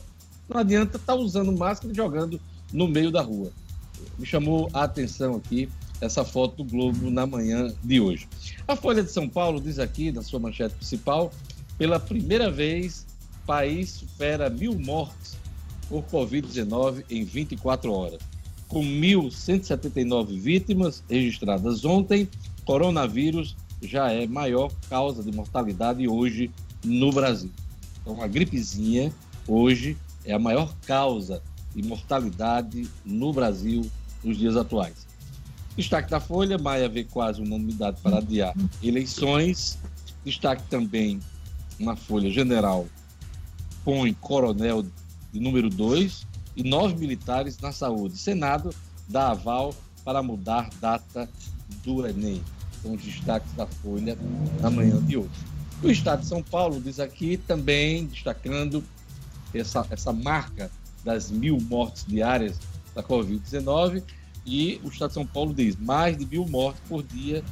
não 0.47 0.59
adianta 0.59 0.97
estar 0.97 1.13
tá 1.13 1.19
usando 1.19 1.51
máscara 1.51 1.91
e 1.91 1.95
jogando 1.95 2.39
no 2.71 2.87
meio 2.87 3.11
da 3.11 3.21
rua. 3.21 3.51
Me 4.17 4.25
chamou 4.25 4.69
a 4.73 4.83
atenção 4.83 5.35
aqui 5.35 5.69
essa 5.99 6.25
foto 6.25 6.63
do 6.63 6.69
Globo 6.69 7.11
na 7.11 7.25
manhã 7.27 7.73
de 7.83 7.99
hoje. 7.99 8.27
A 8.67 8.75
Folha 8.75 9.03
de 9.03 9.11
São 9.11 9.29
Paulo 9.29 9.61
diz 9.61 9.79
aqui, 9.79 10.11
na 10.11 10.23
sua 10.23 10.39
manchete 10.39 10.75
principal, 10.75 11.31
pela 11.77 11.99
primeira 11.99 12.49
vez, 12.49 13.05
país 13.45 13.89
supera 13.89 14.49
mil 14.49 14.77
mortes 14.79 15.37
por 15.91 16.03
Covid-19 16.05 17.03
em 17.09 17.25
24 17.25 17.91
horas. 17.91 18.21
Com 18.69 18.81
1.179 18.81 20.39
vítimas 20.39 21.03
registradas 21.09 21.83
ontem, 21.83 22.29
coronavírus 22.63 23.57
já 23.83 24.09
é 24.09 24.25
maior 24.25 24.71
causa 24.89 25.21
de 25.21 25.35
mortalidade 25.35 26.07
hoje 26.07 26.49
no 26.85 27.11
Brasil. 27.11 27.51
Então, 28.01 28.21
a 28.21 28.27
gripezinha 28.27 29.13
hoje 29.45 29.97
é 30.23 30.33
a 30.33 30.39
maior 30.39 30.73
causa 30.85 31.43
de 31.75 31.83
mortalidade 31.83 32.87
no 33.03 33.33
Brasil 33.33 33.85
nos 34.23 34.37
dias 34.37 34.55
atuais. 34.55 35.05
Destaque 35.75 36.09
da 36.09 36.21
Folha, 36.21 36.57
Maia 36.57 36.87
vê 36.87 37.03
quase 37.03 37.41
unanimidade 37.41 37.99
para 38.01 38.19
adiar 38.19 38.53
eleições. 38.81 39.77
Destaque 40.23 40.63
também 40.69 41.19
na 41.79 41.95
Folha 41.95 42.29
General, 42.29 42.87
põe 43.83 44.13
coronel 44.13 44.85
de 45.31 45.39
número 45.39 45.69
2 45.69 46.27
e 46.55 46.63
nove 46.63 46.95
militares 46.95 47.57
na 47.59 47.71
saúde. 47.71 48.17
Senado 48.17 48.73
dá 49.07 49.31
aval 49.31 49.73
para 50.03 50.21
mudar 50.21 50.69
data 50.79 51.29
do 51.83 52.05
Enem. 52.05 52.41
São 52.81 52.93
os 52.93 53.03
destaques 53.03 53.51
da 53.53 53.67
Folha 53.67 54.17
na 54.59 54.69
manhã 54.69 55.01
de 55.01 55.17
hoje. 55.17 55.29
O 55.83 55.89
Estado 55.89 56.21
de 56.21 56.27
São 56.27 56.43
Paulo 56.43 56.79
diz 56.79 56.99
aqui 56.99 57.37
também, 57.37 58.05
destacando 58.05 58.83
essa, 59.53 59.85
essa 59.89 60.13
marca 60.13 60.71
das 61.03 61.31
mil 61.31 61.59
mortes 61.61 62.05
diárias 62.07 62.59
da 62.93 63.01
Covid-19, 63.01 64.03
e 64.45 64.81
o 64.83 64.87
Estado 64.87 65.09
de 65.09 65.13
São 65.15 65.25
Paulo 65.25 65.53
diz 65.53 65.75
mais 65.75 66.17
de 66.17 66.25
mil 66.25 66.47
mortes 66.47 66.81
por 66.87 67.03
dia 67.03 67.43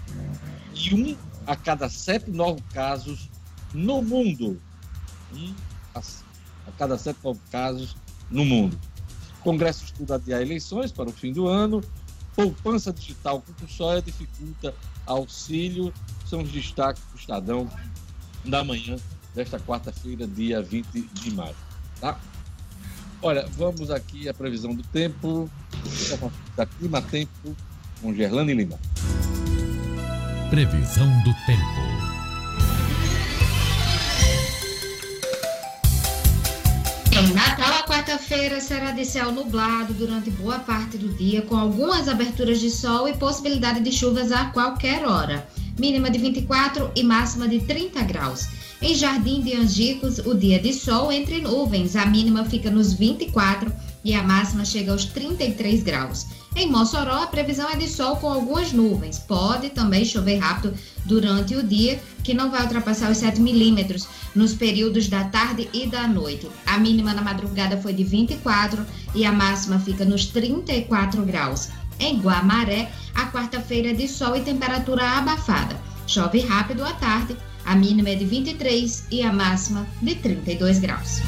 e 0.73 0.95
um 0.95 1.15
a 1.45 1.55
cada 1.55 1.89
sete 1.89 2.29
novos 2.31 2.63
casos 2.73 3.29
no 3.73 4.01
mundo. 4.01 4.59
Um 5.33 5.53
a 5.93 6.01
a 6.69 6.77
cada 6.77 6.97
sete 6.97 7.19
casos 7.51 7.95
no 8.29 8.45
mundo. 8.45 8.79
O 9.39 9.43
Congresso 9.43 9.85
estuda 9.85 10.15
adiar 10.15 10.41
eleições 10.41 10.91
para 10.91 11.09
o 11.09 11.13
fim 11.13 11.33
do 11.33 11.47
ano. 11.47 11.81
Poupança 12.35 12.93
digital 12.93 13.41
compulsória 13.41 14.01
dificulta 14.01 14.73
auxílio. 15.05 15.93
São 16.25 16.41
os 16.41 16.51
destaques 16.51 17.03
do 17.11 17.17
Estadão 17.17 17.69
da 18.45 18.63
manhã 18.63 18.95
desta 19.33 19.59
quarta-feira, 19.59 20.27
dia 20.27 20.61
20 20.61 21.01
de 21.13 21.31
maio. 21.31 21.55
Tá? 21.99 22.19
Olha, 23.21 23.45
vamos 23.57 23.91
aqui 23.91 24.29
à 24.29 24.33
previsão 24.33 24.73
do 24.73 24.83
tempo, 24.83 25.49
da 26.55 26.65
Clima 26.65 27.01
Tempo, 27.01 27.55
com 28.01 28.13
Gerlane 28.13 28.53
Lima. 28.53 28.79
Previsão 30.49 31.07
do 31.23 31.33
tempo. 31.45 31.98
Em 37.39 37.41
Natal, 37.41 37.73
a 37.73 37.83
quarta-feira 37.83 38.59
será 38.59 38.91
de 38.91 39.05
céu 39.05 39.31
nublado 39.31 39.93
durante 39.93 40.29
boa 40.29 40.59
parte 40.59 40.97
do 40.97 41.07
dia, 41.13 41.41
com 41.41 41.55
algumas 41.55 42.09
aberturas 42.09 42.59
de 42.59 42.69
sol 42.69 43.07
e 43.07 43.13
possibilidade 43.13 43.79
de 43.79 43.93
chuvas 43.93 44.33
a 44.33 44.47
qualquer 44.47 45.07
hora. 45.07 45.47
Mínima 45.79 46.09
de 46.09 46.19
24 46.19 46.91
e 46.93 47.01
máxima 47.01 47.47
de 47.47 47.61
30 47.61 48.03
graus. 48.03 48.49
Em 48.81 48.93
Jardim 48.93 49.39
de 49.39 49.55
Angicos, 49.55 50.19
o 50.19 50.33
dia 50.33 50.59
de 50.59 50.73
sol 50.73 51.13
entre 51.13 51.39
nuvens, 51.39 51.95
a 51.95 52.05
mínima 52.05 52.43
fica 52.43 52.69
nos 52.69 52.91
24 52.91 53.71
e 54.03 54.13
a 54.13 54.21
máxima 54.21 54.65
chega 54.65 54.91
aos 54.91 55.05
33 55.05 55.81
graus. 55.81 56.25
Em 56.55 56.69
Mossoró, 56.69 57.23
a 57.23 57.27
previsão 57.27 57.69
é 57.69 57.75
de 57.75 57.87
sol 57.87 58.15
com 58.17 58.27
algumas 58.27 58.73
nuvens. 58.73 59.19
Pode 59.19 59.69
também 59.69 60.03
chover 60.03 60.39
rápido 60.39 60.73
durante 61.05 61.55
o 61.55 61.63
dia, 61.63 62.01
que 62.23 62.33
não 62.33 62.49
vai 62.49 62.63
ultrapassar 62.63 63.11
os 63.11 63.17
7 63.17 63.39
milímetros 63.39 64.07
nos 64.35 64.53
períodos 64.53 65.07
da 65.07 65.23
tarde 65.25 65.69
e 65.71 65.85
da 65.85 66.07
noite. 66.07 66.49
A 66.65 66.77
mínima 66.77 67.13
na 67.13 67.21
madrugada 67.21 67.77
foi 67.77 67.93
de 67.93 68.03
24 68.03 68.85
e 69.13 69.25
a 69.25 69.31
máxima 69.31 69.79
fica 69.79 70.03
nos 70.03 70.25
34 70.25 71.23
graus. 71.23 71.69
Em 71.99 72.19
Guamaré, 72.19 72.91
a 73.13 73.27
quarta-feira 73.27 73.89
é 73.89 73.93
de 73.93 74.07
sol 74.07 74.35
e 74.35 74.41
temperatura 74.41 75.03
abafada. 75.17 75.79
Chove 76.07 76.39
rápido 76.39 76.83
à 76.83 76.93
tarde, 76.93 77.37
a 77.65 77.75
mínima 77.75 78.09
é 78.09 78.15
de 78.15 78.25
23 78.25 79.05
e 79.11 79.21
a 79.21 79.31
máxima 79.31 79.85
de 80.01 80.15
32 80.15 80.79
graus. 80.79 81.21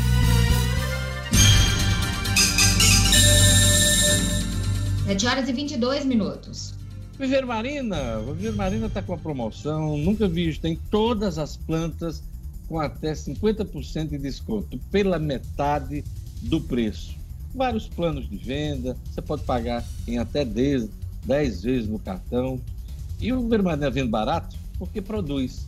Sete 5.12 5.28
horas 5.28 5.50
e 5.50 5.52
22 5.52 6.06
minutos. 6.06 6.74
Viver 7.19 7.45
Marina, 7.45 8.17
Viver 8.19 8.54
Marina 8.54 8.88
está 8.88 9.02
com 9.02 9.13
a 9.13 9.17
promoção, 9.17 9.97
nunca 9.97 10.26
visto, 10.26 10.62
tem 10.62 10.80
todas 10.89 11.38
as 11.38 11.58
plantas 11.58 12.24
com 12.65 12.80
até 12.80 13.12
50% 13.12 14.08
de 14.08 14.17
desconto, 14.17 14.80
pela 14.89 15.19
metade 15.19 16.02
do 16.43 16.62
preço. 16.62 17.13
Vários 17.54 17.89
planos 17.89 18.30
de 18.30 18.38
venda, 18.38 18.95
você 19.04 19.21
pode 19.21 19.43
pagar 19.43 19.86
em 20.08 20.17
até 20.17 20.45
10, 20.45 20.88
10 21.26 21.62
vezes 21.62 21.89
no 21.89 22.00
cartão. 22.00 22.58
E 23.19 23.34
o 23.34 23.41
Viver 23.41 23.62
Marina 23.62 23.89
vende 23.89 24.08
barato 24.08 24.56
porque 24.80 25.02
produz. 25.02 25.67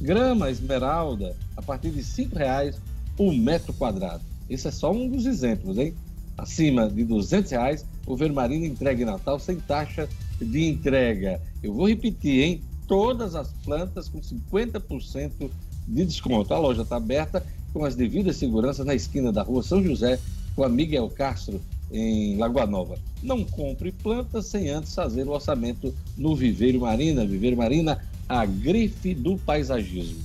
Grama 0.00 0.50
esmeralda 0.50 1.36
a 1.54 1.60
partir 1.60 1.90
de 1.90 2.00
R$ 2.00 2.30
reais 2.34 2.80
o 3.18 3.34
metro 3.34 3.74
quadrado. 3.74 4.24
Esse 4.48 4.68
é 4.68 4.70
só 4.70 4.90
um 4.90 5.10
dos 5.10 5.26
exemplos, 5.26 5.76
hein? 5.76 5.94
Acima 6.38 6.88
de 6.88 7.02
R$ 7.02 7.44
reais, 7.50 7.84
o 8.08 8.16
Vermarina 8.16 8.66
entrega 8.66 9.04
Natal 9.04 9.38
sem 9.38 9.56
taxa 9.56 10.08
de 10.40 10.66
entrega. 10.66 11.40
Eu 11.62 11.74
vou 11.74 11.86
repetir, 11.86 12.42
hein? 12.42 12.62
Todas 12.86 13.34
as 13.34 13.52
plantas 13.64 14.08
com 14.08 14.18
50% 14.18 15.50
de 15.86 16.04
desconto. 16.06 16.54
A 16.54 16.58
loja 16.58 16.82
está 16.82 16.96
aberta 16.96 17.44
com 17.72 17.84
as 17.84 17.94
devidas 17.94 18.36
seguranças 18.36 18.86
na 18.86 18.94
esquina 18.94 19.30
da 19.30 19.42
rua 19.42 19.62
São 19.62 19.82
José 19.82 20.18
com 20.56 20.64
a 20.64 20.68
Miguel 20.70 21.10
Castro, 21.10 21.60
em 21.92 22.38
Lagoa 22.38 22.66
Nova. 22.66 22.98
Não 23.22 23.44
compre 23.44 23.92
plantas 23.92 24.46
sem 24.46 24.70
antes 24.70 24.94
fazer 24.94 25.28
o 25.28 25.32
orçamento 25.32 25.94
no 26.16 26.34
Viveiro 26.34 26.80
Marina. 26.80 27.26
Viveiro 27.26 27.58
Marina, 27.58 28.02
a 28.26 28.46
grife 28.46 29.14
do 29.14 29.36
paisagismo. 29.36 30.22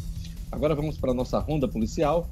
Agora 0.49 0.73
vamos 0.73 0.97
para 0.97 1.11
a 1.11 1.13
nossa 1.13 1.37
ronda 1.37 1.67
policial. 1.67 2.29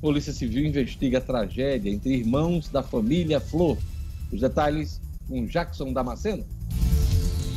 Polícia 0.00 0.32
Civil 0.32 0.64
investiga 0.64 1.18
a 1.18 1.20
tragédia 1.20 1.90
entre 1.90 2.14
irmãos 2.14 2.68
da 2.70 2.82
família 2.82 3.38
Flor. 3.38 3.76
Os 4.34 4.40
detalhes 4.40 5.00
com 5.28 5.46
Jackson 5.46 5.92
Damasceno. 5.92 6.44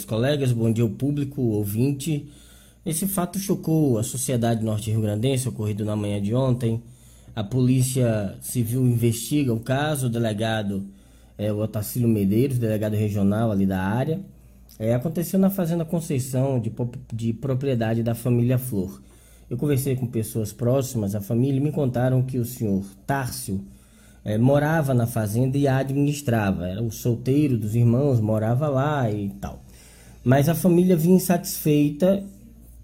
meus 0.00 0.04
colegas, 0.04 0.52
bom 0.52 0.72
dia 0.72 0.84
ao 0.84 0.90
público, 0.90 1.42
ouvinte. 1.42 2.26
Esse 2.86 3.06
fato 3.06 3.38
chocou 3.38 3.98
a 3.98 4.02
sociedade 4.02 4.64
norte-rio-grandense, 4.64 5.48
ocorrido 5.48 5.84
na 5.84 5.94
manhã 5.94 6.22
de 6.22 6.34
ontem. 6.34 6.82
A 7.36 7.44
Polícia 7.44 8.34
Civil 8.40 8.86
investiga 8.86 9.52
o 9.52 9.60
caso, 9.60 10.06
o 10.06 10.10
delegado 10.10 10.86
é, 11.36 11.52
o 11.52 11.58
Otacílio 11.58 12.08
Medeiros, 12.08 12.58
delegado 12.58 12.94
regional 12.94 13.50
ali 13.50 13.66
da 13.66 13.82
área. 13.82 14.20
É, 14.78 14.94
aconteceu 14.94 15.38
na 15.38 15.50
Fazenda 15.50 15.84
Conceição, 15.84 16.58
de, 16.58 16.72
de 17.12 17.32
propriedade 17.34 18.02
da 18.02 18.14
família 18.14 18.56
Flor. 18.56 19.02
Eu 19.50 19.58
conversei 19.58 19.96
com 19.96 20.06
pessoas 20.06 20.50
próximas 20.50 21.14
à 21.14 21.20
família 21.20 21.58
e 21.58 21.62
me 21.62 21.72
contaram 21.72 22.22
que 22.22 22.38
o 22.38 22.44
senhor 22.44 22.84
Tárcio 23.06 23.60
eh, 24.24 24.38
morava 24.38 24.94
na 24.94 25.06
fazenda 25.06 25.58
e 25.58 25.68
a 25.68 25.76
administrava. 25.76 26.68
Era 26.68 26.82
o 26.82 26.90
solteiro 26.90 27.58
dos 27.58 27.74
irmãos, 27.74 28.18
morava 28.18 28.68
lá 28.68 29.10
e 29.10 29.28
tal. 29.40 29.62
Mas 30.22 30.48
a 30.48 30.54
família 30.54 30.96
vinha 30.96 31.16
insatisfeita 31.16 32.22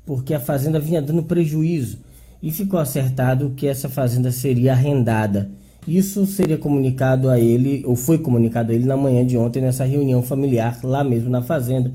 porque 0.07 0.33
a 0.33 0.41
fazenda 0.41 0.79
vinha 0.79 1.03
dando 1.03 1.23
prejuízo 1.25 1.99
e 2.43 2.51
ficou 2.51 2.79
acertado 2.79 3.53
que 3.57 3.67
essa 3.67 3.89
fazenda 3.89 4.31
seria 4.31 4.73
arrendada. 4.73 5.51
Isso 5.87 6.27
seria 6.27 6.59
comunicado 6.59 7.29
a 7.29 7.39
ele, 7.39 7.83
ou 7.87 7.95
foi 7.95 8.19
comunicado 8.19 8.73
a 8.73 8.75
ele 8.75 8.85
na 8.85 8.97
manhã 8.97 9.25
de 9.25 9.37
ontem, 9.37 9.61
nessa 9.61 9.85
reunião 9.85 10.23
familiar, 10.23 10.81
lá 10.83 11.05
mesmo 11.05 11.31
na 11.31 11.43
fazenda, 11.43 11.93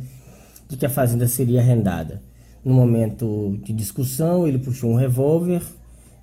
de 0.69 0.77
que 0.77 0.85
a 0.85 0.89
fazenda 0.89 1.27
seria 1.27 1.59
arrendada. 1.59 2.21
No 2.63 2.73
momento 2.73 3.59
de 3.63 3.73
discussão, 3.73 4.47
ele 4.47 4.59
puxou 4.59 4.91
um 4.91 4.95
revólver, 4.95 5.61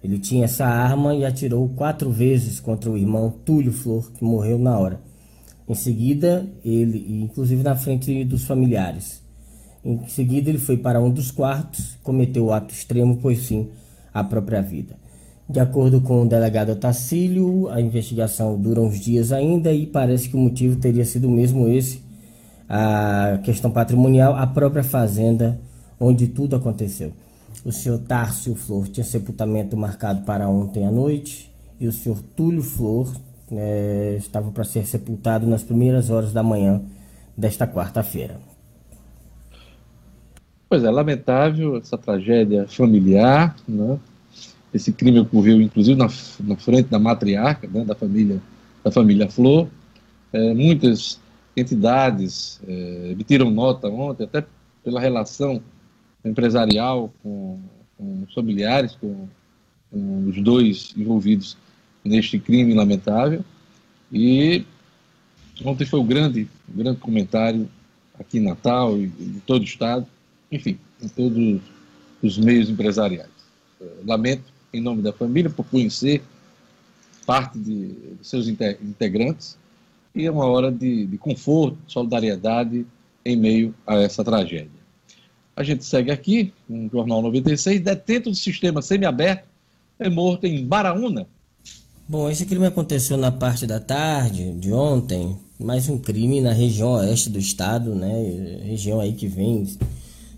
ele 0.03 0.19
tinha 0.19 0.45
essa 0.45 0.65
arma 0.65 1.15
e 1.15 1.25
atirou 1.25 1.69
quatro 1.71 2.11
vezes 2.11 2.61
contra 2.61 2.91
o 2.91 2.97
irmão 2.97 3.35
Túlio 3.45 3.73
Flor, 3.73 4.11
que 4.13 4.25
morreu 4.25 4.59
na 4.59 4.79
hora. 4.79 5.01
Em 5.69 5.75
seguida, 5.75 6.47
ele, 6.65 7.23
inclusive 7.25 7.63
na 7.63 7.77
frente 7.77 8.25
dos 8.25 8.45
familiares. 8.45 9.23
Em 9.85 10.07
seguida, 10.09 10.49
ele 10.49 10.59
foi 10.59 10.79
para 10.79 11.01
um 11.01 11.11
dos 11.11 11.31
quartos, 11.31 11.99
cometeu 12.03 12.47
o 12.47 12.53
ato 12.53 12.73
extremo, 12.73 13.19
pôs 13.19 13.47
fim 13.47 13.69
à 14.13 14.25
própria 14.25 14.63
vida. 14.63 14.97
De 15.49 15.61
acordo 15.61 16.01
com 16.01 16.23
o 16.23 16.29
delegado 16.29 16.73
Otacílio, 16.73 17.69
a 17.69 17.81
investigação 17.81 18.59
dura 18.59 18.81
uns 18.81 18.99
dias 18.99 19.33
ainda 19.33 19.73
e 19.73 19.87
parece 19.87 20.29
que 20.29 20.37
o 20.37 20.41
motivo 20.41 20.77
teria 20.77 21.05
sido 21.05 21.29
mesmo 21.29 21.69
esse, 21.69 22.03
a 22.69 23.39
questão 23.43 23.71
patrimonial, 23.71 24.37
a 24.37 24.47
própria 24.47 24.85
fazenda 24.85 25.59
onde 25.99 26.27
tudo 26.29 26.57
aconteceu. 26.57 27.13
O 27.65 27.73
senhor 27.73 27.99
Tárcio 27.99 28.55
Flor 28.55 28.89
tinha 28.89 29.05
sepultamento 29.05 29.77
marcado 29.77 30.23
para 30.25 30.49
ontem 30.49 30.87
à 30.87 30.91
noite 30.91 31.51
e 31.81 31.87
o 31.87 31.93
senhor 31.93 32.21
Túlio 32.37 32.63
Flor 32.63 33.11
eh, 33.53 34.17
estava 34.19 34.51
para 34.51 34.65
ser 34.65 34.87
sepultado 34.87 35.47
nas 35.47 35.63
primeiras 35.63 36.11
horas 36.11 36.33
da 36.33 36.43
manhã 36.43 36.83
desta 37.37 37.67
quarta-feira. 37.67 38.41
Pois 40.69 40.85
é, 40.85 40.91
lamentável 40.91 41.77
essa 41.79 41.97
tragédia 41.97 42.67
familiar, 42.69 43.57
né? 43.67 43.99
Esse 44.73 44.93
crime 44.93 45.21
ocorreu, 45.21 45.63
inclusive, 45.63 45.99
na, 45.99 46.09
na 46.41 46.57
frente 46.57 46.89
da 46.89 46.99
matriarca, 46.99 47.67
né, 47.67 47.85
da 47.85 47.95
família 47.95 48.41
da 48.85 48.91
família 48.91 49.29
Flor. 49.29 49.69
É, 50.33 50.55
muitas 50.55 51.19
entidades 51.57 52.61
é, 52.67 53.11
emitiram 53.13 53.51
nota 53.51 53.89
ontem, 53.89 54.25
até 54.25 54.45
pela 54.85 55.01
relação 55.01 55.63
empresarial 56.25 57.13
com, 57.23 57.59
com 57.97 58.25
os 58.27 58.35
familiares, 58.35 58.97
com, 58.97 59.27
com 59.91 60.29
os 60.29 60.43
dois 60.43 60.95
envolvidos 60.97 61.57
neste 62.09 62.39
crime 62.39 62.75
lamentável. 62.75 63.45
E 64.11 64.65
ontem 65.65 65.85
foi 65.85 66.01
o 66.01 66.05
grande, 66.05 66.49
grande 66.69 66.99
comentário 66.99 67.69
aqui 68.19 68.39
em 68.39 68.43
Natal 68.43 68.97
e 68.99 69.05
em 69.05 69.43
todo 69.47 69.63
o 69.63 69.65
estado, 69.65 70.07
enfim, 70.51 70.79
em 71.01 71.09
todos 71.09 71.61
os 72.23 72.39
meios 72.39 72.69
empresariais. 72.69 73.29
Eh, 73.81 73.87
Lamento 74.05 74.45
em 74.73 74.81
nome 74.81 75.03
da 75.03 75.13
família 75.13 75.51
por 75.51 75.65
conhecer 75.67 76.23
parte 77.25 77.59
de, 77.59 77.95
seus 78.23 78.49
inte- 78.49 78.79
integrantes 78.83 79.57
e 80.15 80.25
é 80.27 80.31
uma 80.31 80.47
hora 80.47 80.73
de, 80.73 81.07
de 81.07 81.19
conforto, 81.19 81.79
solidariedade 81.87 82.87
em 83.25 83.37
meio 83.37 83.75
a 83.87 83.97
essa 83.97 84.25
tragédia. 84.25 84.79
A 85.55 85.63
gente 85.63 85.85
segue 85.85 86.11
aqui, 86.11 86.53
no 86.69 86.89
Jornal 86.89 87.21
96, 87.21 87.81
detento 87.81 88.31
do 88.31 88.37
sistema 88.37 88.81
semiaberto 88.81 89.47
é 89.99 90.09
morto 90.09 90.47
em 90.47 90.65
Baraúna. 90.65 91.27
Bom, 92.11 92.31
esse 92.31 92.47
crime 92.47 92.65
aconteceu 92.65 93.19
na 93.19 93.31
parte 93.31 93.67
da 93.67 93.79
tarde 93.79 94.53
de 94.53 94.73
ontem, 94.73 95.37
mais 95.61 95.91
um 95.91 95.99
crime 95.99 96.41
na 96.41 96.55
região 96.55 96.93
oeste 96.93 97.29
do 97.29 97.39
estado, 97.39 97.95
né? 97.95 98.63
Região 98.65 98.99
aí 98.99 99.13
que 99.13 99.27
vem 99.27 99.69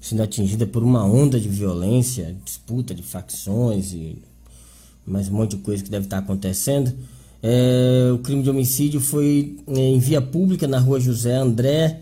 sendo 0.00 0.20
atingida 0.20 0.66
por 0.66 0.83
uma 0.83 1.04
onda 1.04 1.38
de 1.38 1.48
violência, 1.48 2.35
disputa 2.44 2.92
de 2.92 3.04
facções 3.04 3.92
e 3.92 4.18
mais 5.06 5.28
um 5.28 5.35
monte 5.35 5.50
de 5.52 5.59
coisa 5.59 5.85
que 5.85 5.88
deve 5.88 6.06
estar 6.06 6.18
acontecendo. 6.18 6.92
É, 7.40 8.11
o 8.12 8.18
crime 8.18 8.42
de 8.42 8.50
homicídio 8.50 9.00
foi 9.00 9.56
é, 9.68 9.78
em 9.78 10.00
via 10.00 10.20
pública 10.20 10.66
na 10.66 10.80
rua 10.80 10.98
José 10.98 11.37
André. 11.37 12.00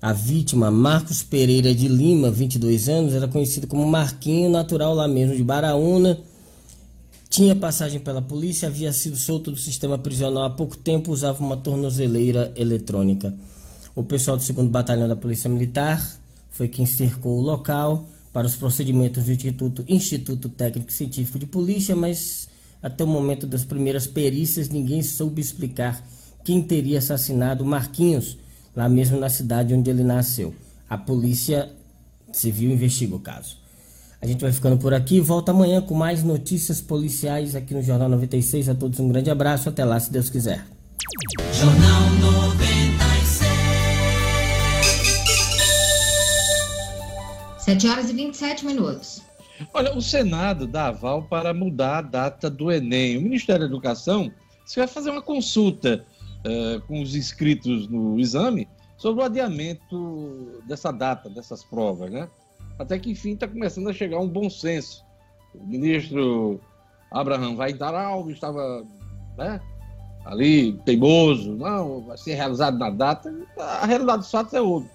A 0.00 0.14
vítima, 0.14 0.70
Marcos 0.70 1.22
Pereira 1.22 1.74
de 1.74 1.88
Lima, 1.88 2.30
22 2.30 2.88
anos, 2.88 3.12
era 3.12 3.28
conhecido 3.28 3.66
como 3.66 3.86
Marquinho, 3.86 4.48
natural 4.48 4.94
lá 4.94 5.06
mesmo 5.06 5.36
de 5.36 5.44
Baraúna. 5.44 6.18
Tinha 7.34 7.56
passagem 7.56 7.98
pela 7.98 8.22
polícia, 8.22 8.68
havia 8.68 8.92
sido 8.92 9.16
solto 9.16 9.50
do 9.50 9.56
sistema 9.56 9.98
prisional 9.98 10.44
há 10.44 10.50
pouco 10.50 10.76
tempo, 10.76 11.10
usava 11.10 11.42
uma 11.42 11.56
tornozeleira 11.56 12.52
eletrônica. 12.54 13.34
O 13.92 14.04
pessoal 14.04 14.36
do 14.36 14.52
2 14.52 14.68
Batalhão 14.68 15.08
da 15.08 15.16
Polícia 15.16 15.50
Militar 15.50 16.00
foi 16.52 16.68
quem 16.68 16.86
cercou 16.86 17.36
o 17.36 17.40
local 17.40 18.08
para 18.32 18.46
os 18.46 18.54
procedimentos 18.54 19.24
do 19.24 19.32
Instituto, 19.32 19.84
Instituto 19.88 20.48
Técnico 20.48 20.92
Científico 20.92 21.36
de 21.36 21.46
Polícia, 21.46 21.96
mas 21.96 22.48
até 22.80 23.02
o 23.02 23.08
momento 23.08 23.48
das 23.48 23.64
primeiras 23.64 24.06
perícias 24.06 24.68
ninguém 24.68 25.02
soube 25.02 25.40
explicar 25.40 26.06
quem 26.44 26.62
teria 26.62 27.00
assassinado 27.00 27.64
Marquinhos, 27.64 28.38
lá 28.76 28.88
mesmo 28.88 29.18
na 29.18 29.28
cidade 29.28 29.74
onde 29.74 29.90
ele 29.90 30.04
nasceu. 30.04 30.54
A 30.88 30.96
Polícia 30.96 31.68
Civil 32.32 32.70
investiga 32.70 33.16
o 33.16 33.18
caso. 33.18 33.63
A 34.24 34.26
gente 34.26 34.40
vai 34.40 34.50
ficando 34.50 34.78
por 34.78 34.94
aqui. 34.94 35.20
Volta 35.20 35.52
amanhã 35.52 35.82
com 35.82 35.92
mais 35.92 36.24
notícias 36.24 36.80
policiais 36.80 37.54
aqui 37.54 37.74
no 37.74 37.82
Jornal 37.82 38.08
96. 38.08 38.70
A 38.70 38.74
todos 38.74 38.98
um 38.98 39.06
grande 39.06 39.30
abraço. 39.30 39.68
Até 39.68 39.84
lá, 39.84 40.00
se 40.00 40.10
Deus 40.10 40.30
quiser. 40.30 40.64
Jornal 41.52 42.10
96. 42.22 43.50
7 47.58 47.86
horas 47.86 48.08
e 48.08 48.14
27 48.14 48.64
minutos. 48.64 49.20
Olha, 49.74 49.94
o 49.94 50.00
Senado 50.00 50.66
dá 50.66 50.86
aval 50.86 51.24
para 51.24 51.52
mudar 51.52 51.98
a 51.98 52.02
data 52.02 52.48
do 52.48 52.72
Enem. 52.72 53.18
O 53.18 53.20
Ministério 53.20 53.60
da 53.60 53.66
Educação 53.66 54.32
você 54.64 54.80
vai 54.80 54.88
fazer 54.88 55.10
uma 55.10 55.20
consulta 55.20 56.02
eh, 56.42 56.80
com 56.88 57.02
os 57.02 57.14
inscritos 57.14 57.88
no 57.88 58.18
exame 58.18 58.66
sobre 58.96 59.22
o 59.22 59.26
adiamento 59.26 60.62
dessa 60.66 60.90
data, 60.90 61.28
dessas 61.28 61.62
provas, 61.62 62.10
né? 62.10 62.26
Até 62.78 62.98
que, 62.98 63.10
enfim, 63.10 63.34
está 63.34 63.46
começando 63.46 63.88
a 63.88 63.92
chegar 63.92 64.18
um 64.18 64.28
bom 64.28 64.50
senso. 64.50 65.04
O 65.54 65.66
ministro 65.66 66.60
Abraham 67.10 67.56
Weidaral 67.56 68.28
estava 68.30 68.84
né, 69.36 69.60
ali 70.24 70.72
teimoso, 70.84 71.54
não, 71.54 72.00
vai 72.02 72.16
ser 72.16 72.34
realizado 72.34 72.78
na 72.78 72.90
data. 72.90 73.32
A 73.56 73.86
realidade 73.86 74.18
dos 74.18 74.30
fatos 74.30 74.54
é 74.54 74.60
outra. 74.60 74.90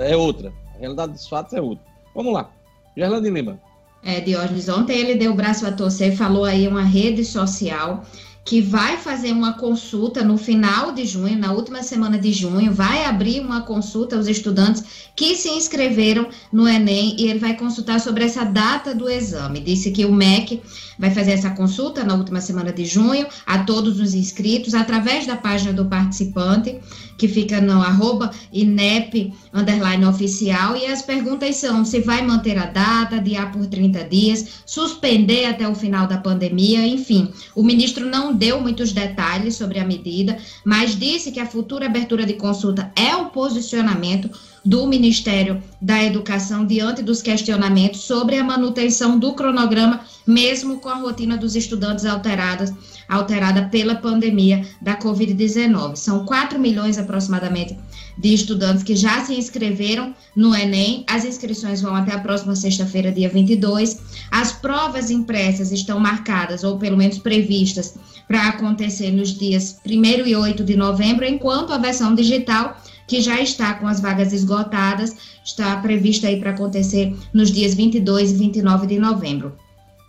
É 0.00 0.16
outra. 0.16 0.52
A 0.74 0.78
realidade 0.78 1.12
dos 1.12 1.28
fatos 1.28 1.52
é 1.52 1.60
outra. 1.60 1.84
Vamos 2.14 2.32
lá. 2.32 2.50
Gerlane 2.96 3.30
Lima. 3.30 3.60
É, 4.02 4.20
Diógenes, 4.20 4.68
ontem 4.68 4.98
ele 4.98 5.14
deu 5.14 5.32
o 5.32 5.36
braço 5.36 5.66
a 5.66 5.72
torcer 5.72 6.16
falou 6.16 6.44
aí 6.44 6.66
uma 6.66 6.82
rede 6.82 7.22
social 7.22 8.02
que 8.44 8.60
vai 8.60 8.96
fazer 8.96 9.32
uma 9.32 9.52
consulta 9.54 10.24
no 10.24 10.36
final 10.36 10.92
de 10.92 11.04
junho, 11.04 11.38
na 11.38 11.52
última 11.52 11.82
semana 11.82 12.18
de 12.18 12.32
junho, 12.32 12.72
vai 12.72 13.04
abrir 13.04 13.40
uma 13.40 13.62
consulta 13.62 14.16
aos 14.16 14.26
estudantes 14.26 14.82
que 15.14 15.36
se 15.36 15.50
inscreveram 15.50 16.28
no 16.52 16.66
Enem 16.66 17.16
e 17.18 17.28
ele 17.28 17.38
vai 17.38 17.56
consultar 17.56 18.00
sobre 18.00 18.24
essa 18.24 18.44
data 18.44 18.94
do 18.94 19.08
exame. 19.08 19.60
Disse 19.60 19.90
que 19.90 20.04
o 20.04 20.12
MEC 20.12 20.62
vai 21.00 21.10
fazer 21.10 21.32
essa 21.32 21.50
consulta 21.50 22.04
na 22.04 22.14
última 22.14 22.42
semana 22.42 22.70
de 22.70 22.84
junho 22.84 23.26
a 23.46 23.60
todos 23.60 23.98
os 23.98 24.14
inscritos 24.14 24.74
através 24.74 25.26
da 25.26 25.34
página 25.34 25.72
do 25.72 25.86
participante, 25.86 26.78
que 27.16 27.26
fica 27.26 27.60
no 27.60 27.80
arroba 27.80 28.30
INEP 28.52 29.32
underline 29.52 30.04
oficial, 30.04 30.76
e 30.76 30.86
as 30.86 31.00
perguntas 31.00 31.56
são 31.56 31.84
se 31.84 32.00
vai 32.00 32.22
manter 32.22 32.58
a 32.58 32.66
data, 32.66 33.16
adiar 33.16 33.50
por 33.50 33.66
30 33.66 34.04
dias, 34.04 34.46
suspender 34.66 35.46
até 35.46 35.66
o 35.66 35.74
final 35.74 36.06
da 36.06 36.18
pandemia, 36.18 36.86
enfim. 36.86 37.30
O 37.54 37.62
ministro 37.62 38.06
não 38.06 38.34
deu 38.34 38.60
muitos 38.60 38.92
detalhes 38.92 39.56
sobre 39.56 39.78
a 39.78 39.84
medida, 39.84 40.36
mas 40.64 40.98
disse 40.98 41.32
que 41.32 41.40
a 41.40 41.46
futura 41.46 41.86
abertura 41.86 42.26
de 42.26 42.34
consulta 42.34 42.92
é 42.94 43.16
o 43.16 43.26
posicionamento 43.26 44.30
do 44.64 44.86
Ministério 44.86 45.62
da 45.80 46.02
Educação 46.04 46.66
diante 46.66 47.02
dos 47.02 47.22
questionamentos 47.22 48.00
sobre 48.00 48.36
a 48.36 48.44
manutenção 48.44 49.18
do 49.18 49.32
cronograma, 49.32 50.00
mesmo 50.30 50.78
com 50.78 50.88
a 50.88 50.94
rotina 50.94 51.36
dos 51.36 51.56
estudantes 51.56 52.04
alteradas, 52.04 52.72
alterada 53.08 53.68
pela 53.68 53.96
pandemia 53.96 54.64
da 54.80 54.96
Covid-19. 54.96 55.96
São 55.96 56.24
4 56.24 56.58
milhões 56.58 56.96
aproximadamente 56.96 57.76
de 58.16 58.32
estudantes 58.32 58.82
que 58.82 58.94
já 58.94 59.24
se 59.24 59.34
inscreveram 59.34 60.14
no 60.36 60.54
Enem. 60.54 61.04
As 61.08 61.24
inscrições 61.24 61.82
vão 61.82 61.94
até 61.94 62.14
a 62.14 62.20
próxima 62.20 62.54
sexta-feira, 62.54 63.10
dia 63.10 63.28
22. 63.28 64.00
As 64.30 64.52
provas 64.52 65.10
impressas 65.10 65.72
estão 65.72 65.98
marcadas, 65.98 66.62
ou 66.62 66.78
pelo 66.78 66.96
menos 66.96 67.18
previstas, 67.18 67.96
para 68.28 68.48
acontecer 68.48 69.10
nos 69.10 69.36
dias 69.36 69.80
1 69.84 70.26
e 70.26 70.36
8 70.36 70.62
de 70.62 70.76
novembro, 70.76 71.24
enquanto 71.24 71.72
a 71.72 71.78
versão 71.78 72.14
digital 72.14 72.76
que 73.08 73.20
já 73.20 73.40
está 73.40 73.74
com 73.74 73.88
as 73.88 74.00
vagas 74.00 74.32
esgotadas, 74.32 75.16
está 75.44 75.76
prevista 75.78 76.28
aí 76.28 76.38
para 76.38 76.50
acontecer 76.50 77.12
nos 77.34 77.50
dias 77.50 77.74
22 77.74 78.30
e 78.30 78.34
29 78.36 78.86
de 78.86 79.00
novembro. 79.00 79.52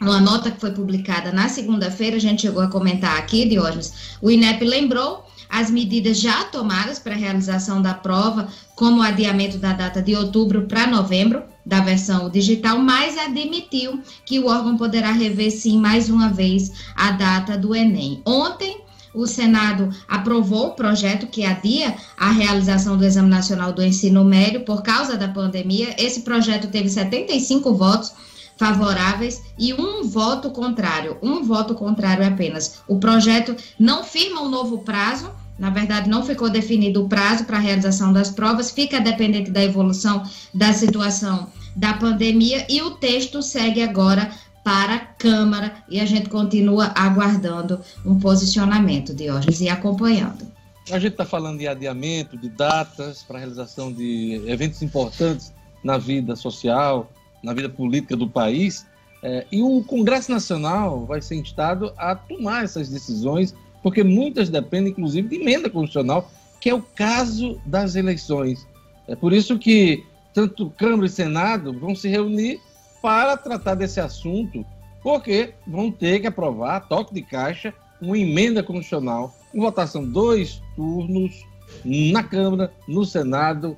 Uma 0.02 0.20
nota 0.20 0.50
que 0.50 0.60
foi 0.60 0.72
publicada 0.72 1.32
na 1.32 1.48
segunda-feira, 1.48 2.16
a 2.18 2.20
gente 2.20 2.42
chegou 2.42 2.64
a 2.64 2.68
comentar 2.68 3.20
aqui, 3.20 3.48
Diógenes, 3.48 4.18
o 4.20 4.32
INEP 4.32 4.66
lembrou 4.66 5.24
as 5.48 5.70
medidas 5.70 6.20
já 6.20 6.44
tomadas 6.46 6.98
para 6.98 7.14
a 7.14 7.18
realização 7.18 7.84
da 7.84 7.94
prova, 7.94 8.48
como 8.76 9.00
o 9.00 9.04
adiamento 9.04 9.60
da 9.60 9.74
data 9.74 10.02
de 10.02 10.16
outubro 10.16 10.64
para 10.64 10.88
novembro, 10.88 11.44
da 11.64 11.82
versão 11.82 12.32
digital, 12.32 12.80
mas 12.80 13.16
admitiu 13.16 14.02
que 14.26 14.40
o 14.40 14.48
órgão 14.48 14.76
poderá 14.76 15.12
rever 15.12 15.52
sim 15.52 15.78
mais 15.78 16.10
uma 16.10 16.30
vez 16.30 16.72
a 16.96 17.12
data 17.12 17.56
do 17.56 17.76
Enem. 17.76 18.24
Ontem, 18.26 18.82
o 19.14 19.28
Senado 19.28 19.90
aprovou 20.08 20.70
o 20.70 20.74
projeto 20.74 21.28
que 21.28 21.46
adia 21.46 21.96
a 22.18 22.32
realização 22.32 22.98
do 22.98 23.06
Exame 23.06 23.30
Nacional 23.30 23.72
do 23.72 23.84
Ensino 23.84 24.24
Médio 24.24 24.62
por 24.62 24.82
causa 24.82 25.16
da 25.16 25.28
pandemia. 25.28 25.94
Esse 26.00 26.22
projeto 26.22 26.70
teve 26.70 26.90
75 26.90 27.72
votos 27.76 28.14
favoráveis 28.62 29.42
e 29.58 29.74
um 29.74 30.04
voto 30.04 30.52
contrário. 30.52 31.18
Um 31.20 31.44
voto 31.44 31.74
contrário 31.74 32.24
apenas. 32.24 32.84
O 32.88 33.00
projeto 33.00 33.56
não 33.80 34.04
firma 34.04 34.40
um 34.40 34.50
novo 34.50 34.84
prazo. 34.84 35.32
Na 35.58 35.72
verdade, 35.72 36.08
não 36.08 36.24
ficou 36.24 36.48
definido 36.48 37.04
o 37.04 37.10
prazo 37.10 37.46
para 37.46 37.58
a 37.58 37.60
realização 37.60 38.14
das 38.14 38.30
provas, 38.30 38.70
fica 38.70 39.02
dependente 39.02 39.50
da 39.50 39.64
evolução 39.64 40.24
da 40.54 40.72
situação 40.74 41.48
da 41.76 41.94
pandemia 41.94 42.64
e 42.70 42.84
o 42.84 42.92
texto 42.92 43.42
segue 43.42 43.82
agora 43.82 44.30
para 44.64 44.96
a 44.96 45.00
Câmara 45.00 45.74
e 45.90 46.00
a 46.00 46.06
gente 46.06 46.30
continua 46.30 46.92
aguardando 46.96 47.82
um 48.06 48.20
posicionamento, 48.20 49.12
Diógenes, 49.12 49.60
e 49.60 49.70
acompanhando. 49.70 50.46
A 50.92 51.00
gente 51.00 51.14
está 51.14 51.26
falando 51.26 51.58
de 51.58 51.68
adiamento, 51.68 52.38
de 52.38 52.50
datas 52.50 53.24
para 53.24 53.40
realização 53.40 53.92
de 53.92 54.40
eventos 54.46 54.84
importantes 54.84 55.52
na 55.84 55.98
vida 55.98 56.36
social, 56.36 57.10
na 57.44 57.54
vida 57.54 57.70
política 57.70 58.16
do 58.16 58.30
país, 58.30 58.86
é, 59.24 59.46
e 59.52 59.62
o 59.62 59.84
Congresso 59.84 60.32
Nacional 60.32 61.06
vai 61.06 61.22
ser 61.22 61.36
instado 61.36 61.94
a 61.98 62.16
tomar 62.16 62.64
essas 62.64 62.90
decisões, 62.90 63.54
porque 63.84 64.04
muitas 64.04 64.50
dependem, 64.50 64.92
inclusive, 64.92 65.28
de 65.28 65.36
emenda 65.36 65.70
constitucional, 65.70 66.30
que 66.60 66.70
é 66.70 66.74
o 66.74 66.82
caso 66.82 67.60
das 67.66 67.96
eleições. 67.96 68.68
É 69.08 69.16
por 69.16 69.34
isso 69.34 69.58
que 69.60 70.04
tanto 70.34 70.72
Câmara 70.72 71.06
e 71.06 71.10
Senado 71.10 71.78
vão 71.78 71.96
se 71.96 72.08
reunir 72.08 72.60
para 73.02 73.36
tratar 73.38 73.76
desse 73.76 74.00
assunto, 74.00 74.66
porque 75.04 75.54
vão 75.68 75.92
ter 75.92 76.20
que 76.20 76.28
aprovar, 76.28 76.88
toque 76.88 77.14
de 77.14 77.22
caixa, 77.22 77.74
uma 78.02 78.18
emenda 78.18 78.64
constitucional 78.64 79.36
em 79.54 79.60
votação 79.60 80.04
dois 80.04 80.62
turnos 80.76 81.46
na 81.84 82.24
Câmara, 82.24 82.72
no 82.88 83.06
Senado, 83.06 83.78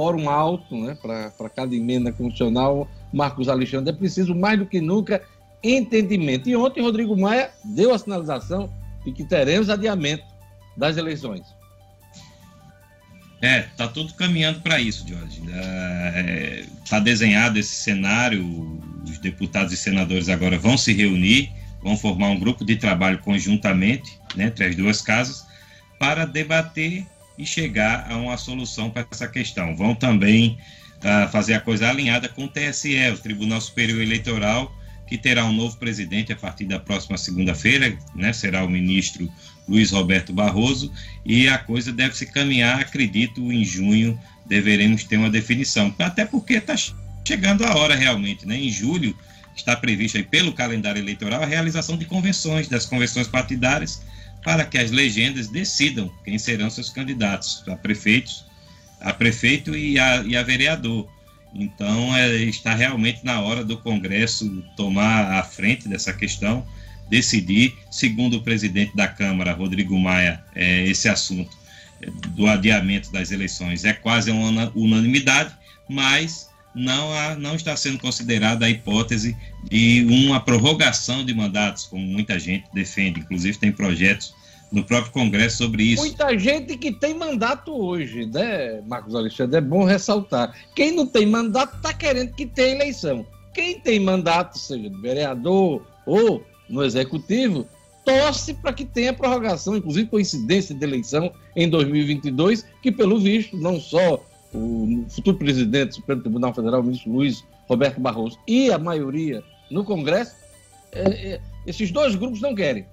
fórum 0.00 0.30
alto, 0.30 0.74
né, 0.74 0.96
para 1.02 1.50
cada 1.50 1.76
emenda 1.76 2.10
constitucional. 2.10 2.88
Marcos 3.12 3.50
Alexandre, 3.50 3.92
é 3.92 3.96
preciso 3.96 4.34
mais 4.34 4.58
do 4.58 4.64
que 4.64 4.80
nunca 4.80 5.22
entendimento. 5.62 6.48
E 6.48 6.56
ontem 6.56 6.80
Rodrigo 6.80 7.14
Maia 7.14 7.50
deu 7.62 7.92
a 7.92 7.98
sinalização 7.98 8.72
de 9.04 9.12
que 9.12 9.24
teremos 9.24 9.68
adiamento 9.68 10.24
das 10.74 10.96
eleições. 10.96 11.42
É, 13.42 13.66
tá 13.76 13.88
tudo 13.88 14.14
caminhando 14.14 14.60
para 14.60 14.80
isso, 14.80 15.06
Jorge. 15.06 15.42
É, 15.52 16.64
tá 16.88 16.98
desenhado 16.98 17.58
esse 17.58 17.74
cenário, 17.74 18.80
os 19.04 19.18
deputados 19.18 19.70
e 19.70 19.76
senadores 19.76 20.30
agora 20.30 20.58
vão 20.58 20.78
se 20.78 20.94
reunir, 20.94 21.50
vão 21.82 21.94
formar 21.94 22.28
um 22.28 22.40
grupo 22.40 22.64
de 22.64 22.76
trabalho 22.76 23.18
conjuntamente, 23.18 24.18
né, 24.34 24.46
entre 24.46 24.64
as 24.64 24.74
duas 24.74 25.02
casas, 25.02 25.44
para 25.98 26.24
debater 26.24 27.04
e 27.40 27.46
chegar 27.46 28.06
a 28.10 28.16
uma 28.16 28.36
solução 28.36 28.90
para 28.90 29.06
essa 29.10 29.26
questão. 29.26 29.74
Vão 29.74 29.94
também 29.94 30.58
a 31.02 31.26
fazer 31.28 31.54
a 31.54 31.60
coisa 31.60 31.88
alinhada 31.88 32.28
com 32.28 32.44
o 32.44 32.48
TSE, 32.48 32.94
o 33.10 33.18
Tribunal 33.18 33.60
Superior 33.62 34.02
Eleitoral, 34.02 34.70
que 35.06 35.16
terá 35.16 35.46
um 35.46 35.52
novo 35.52 35.78
presidente 35.78 36.32
a 36.32 36.36
partir 36.36 36.66
da 36.66 36.78
próxima 36.78 37.16
segunda-feira, 37.16 37.96
né? 38.14 38.32
Será 38.34 38.62
o 38.62 38.68
ministro 38.68 39.32
Luiz 39.66 39.90
Roberto 39.90 40.34
Barroso, 40.34 40.92
e 41.24 41.48
a 41.48 41.56
coisa 41.56 41.90
deve 41.90 42.14
se 42.14 42.26
caminhar, 42.26 42.78
acredito, 42.78 43.50
em 43.50 43.64
junho 43.64 44.20
deveremos 44.46 45.04
ter 45.04 45.16
uma 45.16 45.30
definição. 45.30 45.94
Até 45.98 46.26
porque 46.26 46.54
está 46.54 46.74
chegando 47.26 47.64
a 47.64 47.74
hora 47.74 47.94
realmente, 47.94 48.46
né? 48.46 48.56
Em 48.56 48.70
julho 48.70 49.16
está 49.56 49.74
prevista 49.74 50.22
pelo 50.22 50.52
calendário 50.52 51.00
eleitoral 51.00 51.42
a 51.42 51.46
realização 51.46 51.96
de 51.96 52.04
convenções, 52.04 52.68
das 52.68 52.84
convenções 52.84 53.26
partidárias, 53.26 54.02
para 54.42 54.64
que 54.64 54.78
as 54.78 54.90
legendas 54.90 55.48
decidam 55.48 56.10
quem 56.24 56.38
serão 56.38 56.70
seus 56.70 56.88
candidatos 56.90 57.62
a 57.68 57.76
prefeitos, 57.76 58.44
a 59.00 59.12
prefeito 59.12 59.74
e 59.74 59.98
a, 59.98 60.22
e 60.22 60.36
a 60.36 60.42
vereador. 60.42 61.08
Então, 61.54 62.16
é, 62.16 62.36
está 62.36 62.74
realmente 62.74 63.24
na 63.24 63.40
hora 63.40 63.64
do 63.64 63.76
Congresso 63.76 64.62
tomar 64.76 65.32
a 65.32 65.42
frente 65.42 65.88
dessa 65.88 66.12
questão, 66.12 66.66
decidir, 67.08 67.76
segundo 67.90 68.36
o 68.36 68.42
presidente 68.42 68.94
da 68.94 69.08
Câmara, 69.08 69.52
Rodrigo 69.52 69.98
Maia, 69.98 70.42
é, 70.54 70.86
esse 70.86 71.08
assunto 71.08 71.58
do 72.28 72.46
adiamento 72.46 73.12
das 73.12 73.30
eleições 73.30 73.84
é 73.84 73.92
quase 73.92 74.30
uma 74.30 74.72
unanimidade, 74.74 75.54
mas 75.88 76.49
não, 76.74 77.12
há, 77.12 77.34
não 77.34 77.54
está 77.54 77.76
sendo 77.76 77.98
considerada 77.98 78.66
a 78.66 78.70
hipótese 78.70 79.36
de 79.64 80.06
uma 80.08 80.40
prorrogação 80.40 81.24
de 81.24 81.34
mandatos, 81.34 81.86
como 81.86 82.04
muita 82.04 82.38
gente 82.38 82.64
defende. 82.72 83.20
Inclusive, 83.20 83.58
tem 83.58 83.72
projetos 83.72 84.34
no 84.70 84.84
próprio 84.84 85.12
Congresso 85.12 85.58
sobre 85.58 85.82
isso. 85.82 86.02
Muita 86.02 86.38
gente 86.38 86.76
que 86.78 86.92
tem 86.92 87.12
mandato 87.14 87.72
hoje, 87.72 88.26
né, 88.26 88.80
Marcos 88.86 89.14
Alexandre? 89.14 89.58
É 89.58 89.60
bom 89.60 89.84
ressaltar. 89.84 90.54
Quem 90.74 90.92
não 90.92 91.06
tem 91.06 91.26
mandato 91.26 91.76
está 91.76 91.92
querendo 91.92 92.32
que 92.34 92.46
tenha 92.46 92.76
eleição. 92.76 93.26
Quem 93.52 93.80
tem 93.80 93.98
mandato, 93.98 94.58
seja 94.58 94.88
de 94.88 95.00
vereador 95.00 95.84
ou 96.06 96.44
no 96.68 96.84
executivo, 96.84 97.66
torce 98.04 98.54
para 98.54 98.72
que 98.72 98.84
tenha 98.84 99.12
prorrogação, 99.12 99.76
inclusive 99.76 100.08
coincidência 100.08 100.74
de 100.74 100.84
eleição 100.84 101.32
em 101.56 101.68
2022, 101.68 102.64
que 102.80 102.92
pelo 102.92 103.18
visto 103.18 103.56
não 103.56 103.80
só 103.80 104.24
o 104.52 105.04
futuro 105.08 105.36
presidente 105.36 105.88
do 105.90 105.94
Supremo 105.96 106.22
Tribunal 106.22 106.54
Federal, 106.54 106.80
o 106.80 106.84
ministro 106.84 107.12
Luiz 107.12 107.44
Roberto 107.68 108.00
Barroso, 108.00 108.38
e 108.46 108.72
a 108.72 108.78
maioria 108.78 109.42
no 109.70 109.84
Congresso, 109.84 110.34
é, 110.92 111.02
é, 111.02 111.40
esses 111.66 111.90
dois 111.90 112.14
grupos 112.14 112.40
não 112.40 112.54
querem. 112.54 112.84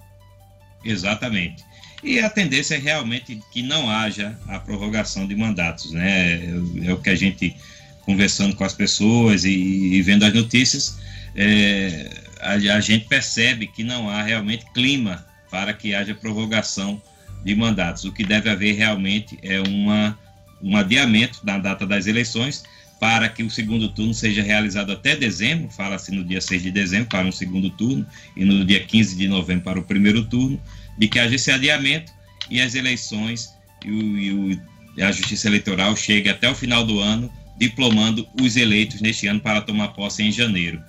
Exatamente. 0.84 1.64
E 2.02 2.20
a 2.20 2.30
tendência 2.30 2.76
é 2.76 2.78
realmente 2.78 3.40
que 3.52 3.62
não 3.62 3.90
haja 3.90 4.38
a 4.46 4.60
prorrogação 4.60 5.26
de 5.26 5.34
mandatos, 5.34 5.90
né? 5.90 6.44
É, 6.84 6.90
é 6.90 6.92
o 6.92 6.98
que 6.98 7.10
a 7.10 7.16
gente, 7.16 7.56
conversando 8.02 8.54
com 8.54 8.62
as 8.62 8.72
pessoas 8.72 9.44
e, 9.44 9.50
e 9.50 10.02
vendo 10.02 10.24
as 10.24 10.32
notícias, 10.32 10.98
é, 11.34 12.08
a, 12.40 12.52
a 12.52 12.80
gente 12.80 13.06
percebe 13.06 13.66
que 13.66 13.82
não 13.82 14.08
há 14.08 14.22
realmente 14.22 14.64
clima 14.72 15.26
para 15.50 15.72
que 15.72 15.94
haja 15.94 16.14
prorrogação 16.14 17.02
de 17.44 17.54
mandatos. 17.56 18.04
O 18.04 18.12
que 18.12 18.24
deve 18.24 18.48
haver 18.48 18.76
realmente 18.76 19.36
é 19.42 19.60
uma 19.60 20.16
um 20.62 20.76
adiamento 20.76 21.44
da 21.44 21.58
data 21.58 21.86
das 21.86 22.06
eleições 22.06 22.64
para 23.00 23.28
que 23.28 23.42
o 23.42 23.50
segundo 23.50 23.88
turno 23.88 24.12
seja 24.12 24.42
realizado 24.42 24.90
até 24.90 25.14
dezembro, 25.14 25.70
fala-se 25.70 26.12
no 26.12 26.24
dia 26.24 26.40
6 26.40 26.62
de 26.62 26.70
dezembro 26.70 27.08
para 27.08 27.26
um 27.26 27.32
segundo 27.32 27.70
turno 27.70 28.04
e 28.36 28.44
no 28.44 28.64
dia 28.64 28.84
15 28.84 29.16
de 29.16 29.28
novembro 29.28 29.64
para 29.64 29.78
o 29.78 29.84
primeiro 29.84 30.24
turno, 30.24 30.60
de 30.96 31.06
que 31.06 31.18
haja 31.18 31.36
esse 31.36 31.50
adiamento 31.50 32.12
e 32.50 32.60
as 32.60 32.74
eleições 32.74 33.54
e, 33.84 33.90
o, 33.90 34.18
e 34.18 34.32
o, 34.32 35.02
a 35.02 35.12
Justiça 35.12 35.46
Eleitoral 35.46 35.94
chegue 35.94 36.28
até 36.28 36.50
o 36.50 36.54
final 36.54 36.84
do 36.84 36.98
ano, 36.98 37.32
diplomando 37.56 38.26
os 38.40 38.56
eleitos 38.56 39.00
neste 39.00 39.28
ano 39.28 39.40
para 39.40 39.60
tomar 39.60 39.88
posse 39.88 40.24
em 40.24 40.32
janeiro. 40.32 40.82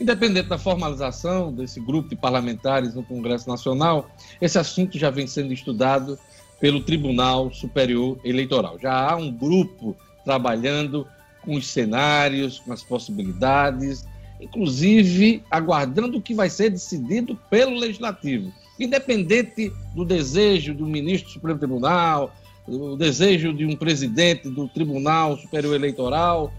Independente 0.00 0.48
da 0.48 0.58
formalização 0.58 1.52
desse 1.52 1.78
grupo 1.78 2.08
de 2.08 2.16
parlamentares 2.16 2.94
no 2.94 3.02
Congresso 3.02 3.48
Nacional, 3.48 4.10
esse 4.40 4.58
assunto 4.58 4.98
já 4.98 5.10
vem 5.10 5.26
sendo 5.26 5.52
estudado 5.52 6.18
pelo 6.60 6.82
Tribunal 6.82 7.52
Superior 7.52 8.20
Eleitoral. 8.22 8.78
Já 8.78 9.10
há 9.10 9.16
um 9.16 9.32
grupo 9.32 9.96
trabalhando 10.24 11.06
com 11.42 11.54
os 11.54 11.66
cenários, 11.66 12.58
com 12.60 12.72
as 12.72 12.82
possibilidades, 12.82 14.06
inclusive 14.40 15.42
aguardando 15.50 16.18
o 16.18 16.22
que 16.22 16.34
vai 16.34 16.50
ser 16.50 16.70
decidido 16.70 17.34
pelo 17.48 17.78
Legislativo. 17.78 18.52
Independente 18.78 19.72
do 19.94 20.04
desejo 20.04 20.74
do 20.74 20.86
ministro 20.86 21.28
do 21.28 21.32
Supremo 21.32 21.58
Tribunal, 21.58 22.34
do 22.68 22.96
desejo 22.96 23.52
de 23.52 23.64
um 23.64 23.74
presidente 23.74 24.48
do 24.48 24.68
Tribunal 24.68 25.36
Superior 25.38 25.74
Eleitoral, 25.74 26.52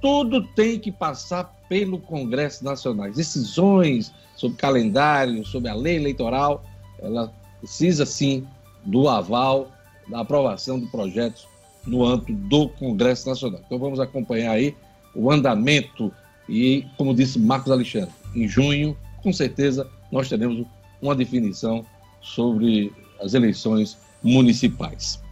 tudo 0.00 0.42
tem 0.54 0.78
que 0.78 0.92
passar 0.92 1.52
pelo 1.68 1.98
Congresso 1.98 2.64
Nacional. 2.64 3.10
Decisões 3.10 4.12
sobre 4.36 4.56
calendário, 4.56 5.44
sobre 5.44 5.68
a 5.68 5.74
lei 5.74 5.96
eleitoral, 5.96 6.64
ela 7.00 7.32
precisa 7.60 8.06
sim 8.06 8.46
do 8.88 9.08
aval, 9.08 9.70
da 10.08 10.20
aprovação 10.20 10.80
de 10.80 10.86
projetos 10.86 11.46
no 11.86 12.04
âmbito 12.04 12.32
do 12.32 12.68
Congresso 12.70 13.28
Nacional. 13.28 13.60
Então 13.64 13.78
vamos 13.78 14.00
acompanhar 14.00 14.52
aí 14.52 14.74
o 15.14 15.30
andamento 15.30 16.12
e, 16.48 16.86
como 16.96 17.14
disse 17.14 17.38
Marcos 17.38 17.70
Alexandre, 17.70 18.10
em 18.34 18.48
junho, 18.48 18.96
com 19.22 19.32
certeza, 19.32 19.86
nós 20.10 20.28
teremos 20.28 20.66
uma 21.02 21.14
definição 21.14 21.84
sobre 22.20 22.92
as 23.20 23.34
eleições 23.34 23.98
municipais. 24.22 25.22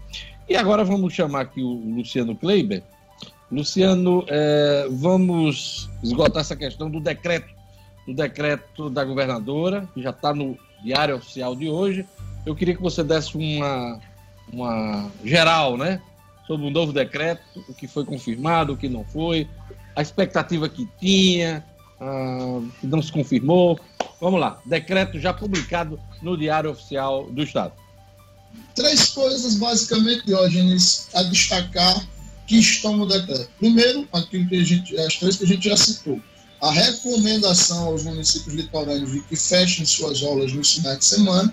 E 0.48 0.54
agora 0.54 0.84
vamos 0.84 1.14
chamar 1.14 1.42
aqui 1.42 1.62
o 1.62 1.96
Luciano 1.96 2.36
Kleiber. 2.36 2.82
Luciano, 3.50 4.24
é, 4.28 4.86
vamos 4.90 5.88
esgotar 6.02 6.42
essa 6.42 6.56
questão 6.56 6.90
do 6.90 7.00
decreto, 7.00 7.48
do 8.06 8.14
decreto 8.14 8.90
da 8.90 9.04
governadora, 9.04 9.88
que 9.94 10.02
já 10.02 10.10
está 10.10 10.34
no 10.34 10.58
Diário 10.82 11.16
Oficial 11.16 11.56
de 11.56 11.68
hoje, 11.68 12.06
eu 12.46 12.54
queria 12.54 12.76
que 12.76 12.80
você 12.80 13.02
desse 13.02 13.36
uma, 13.36 14.00
uma 14.52 15.10
geral, 15.24 15.76
né? 15.76 16.00
Sobre 16.46 16.68
o 16.68 16.70
novo 16.70 16.92
decreto, 16.92 17.42
o 17.68 17.74
que 17.74 17.88
foi 17.88 18.04
confirmado, 18.04 18.72
o 18.72 18.76
que 18.76 18.88
não 18.88 19.04
foi, 19.04 19.48
a 19.96 20.00
expectativa 20.00 20.68
que 20.68 20.88
tinha, 21.00 21.64
uh, 22.00 22.66
que 22.80 22.86
não 22.86 23.02
se 23.02 23.10
confirmou. 23.10 23.80
Vamos 24.20 24.40
lá, 24.40 24.60
decreto 24.64 25.18
já 25.18 25.34
publicado 25.34 25.98
no 26.22 26.38
Diário 26.38 26.70
Oficial 26.70 27.28
do 27.30 27.42
Estado. 27.42 27.72
Três 28.76 29.08
coisas, 29.08 29.56
basicamente, 29.56 30.24
Diógenes, 30.24 31.08
a 31.14 31.24
destacar 31.24 32.06
que 32.46 32.58
estão 32.58 32.96
no 32.96 33.06
decreto. 33.06 33.50
Primeiro, 33.58 34.08
aquilo 34.12 34.48
que 34.48 34.56
a 34.56 34.64
gente, 34.64 34.96
as 34.98 35.16
três 35.16 35.36
que 35.36 35.44
a 35.44 35.48
gente 35.48 35.68
já 35.68 35.76
citou. 35.76 36.20
A 36.62 36.70
recomendação 36.70 37.88
aos 37.88 38.04
municípios 38.04 38.54
litorâneos 38.54 39.12
de 39.12 39.20
que 39.22 39.36
fechem 39.36 39.84
suas 39.84 40.22
aulas 40.22 40.52
nos 40.52 40.74
finais 40.74 41.00
de 41.00 41.04
semana 41.04 41.52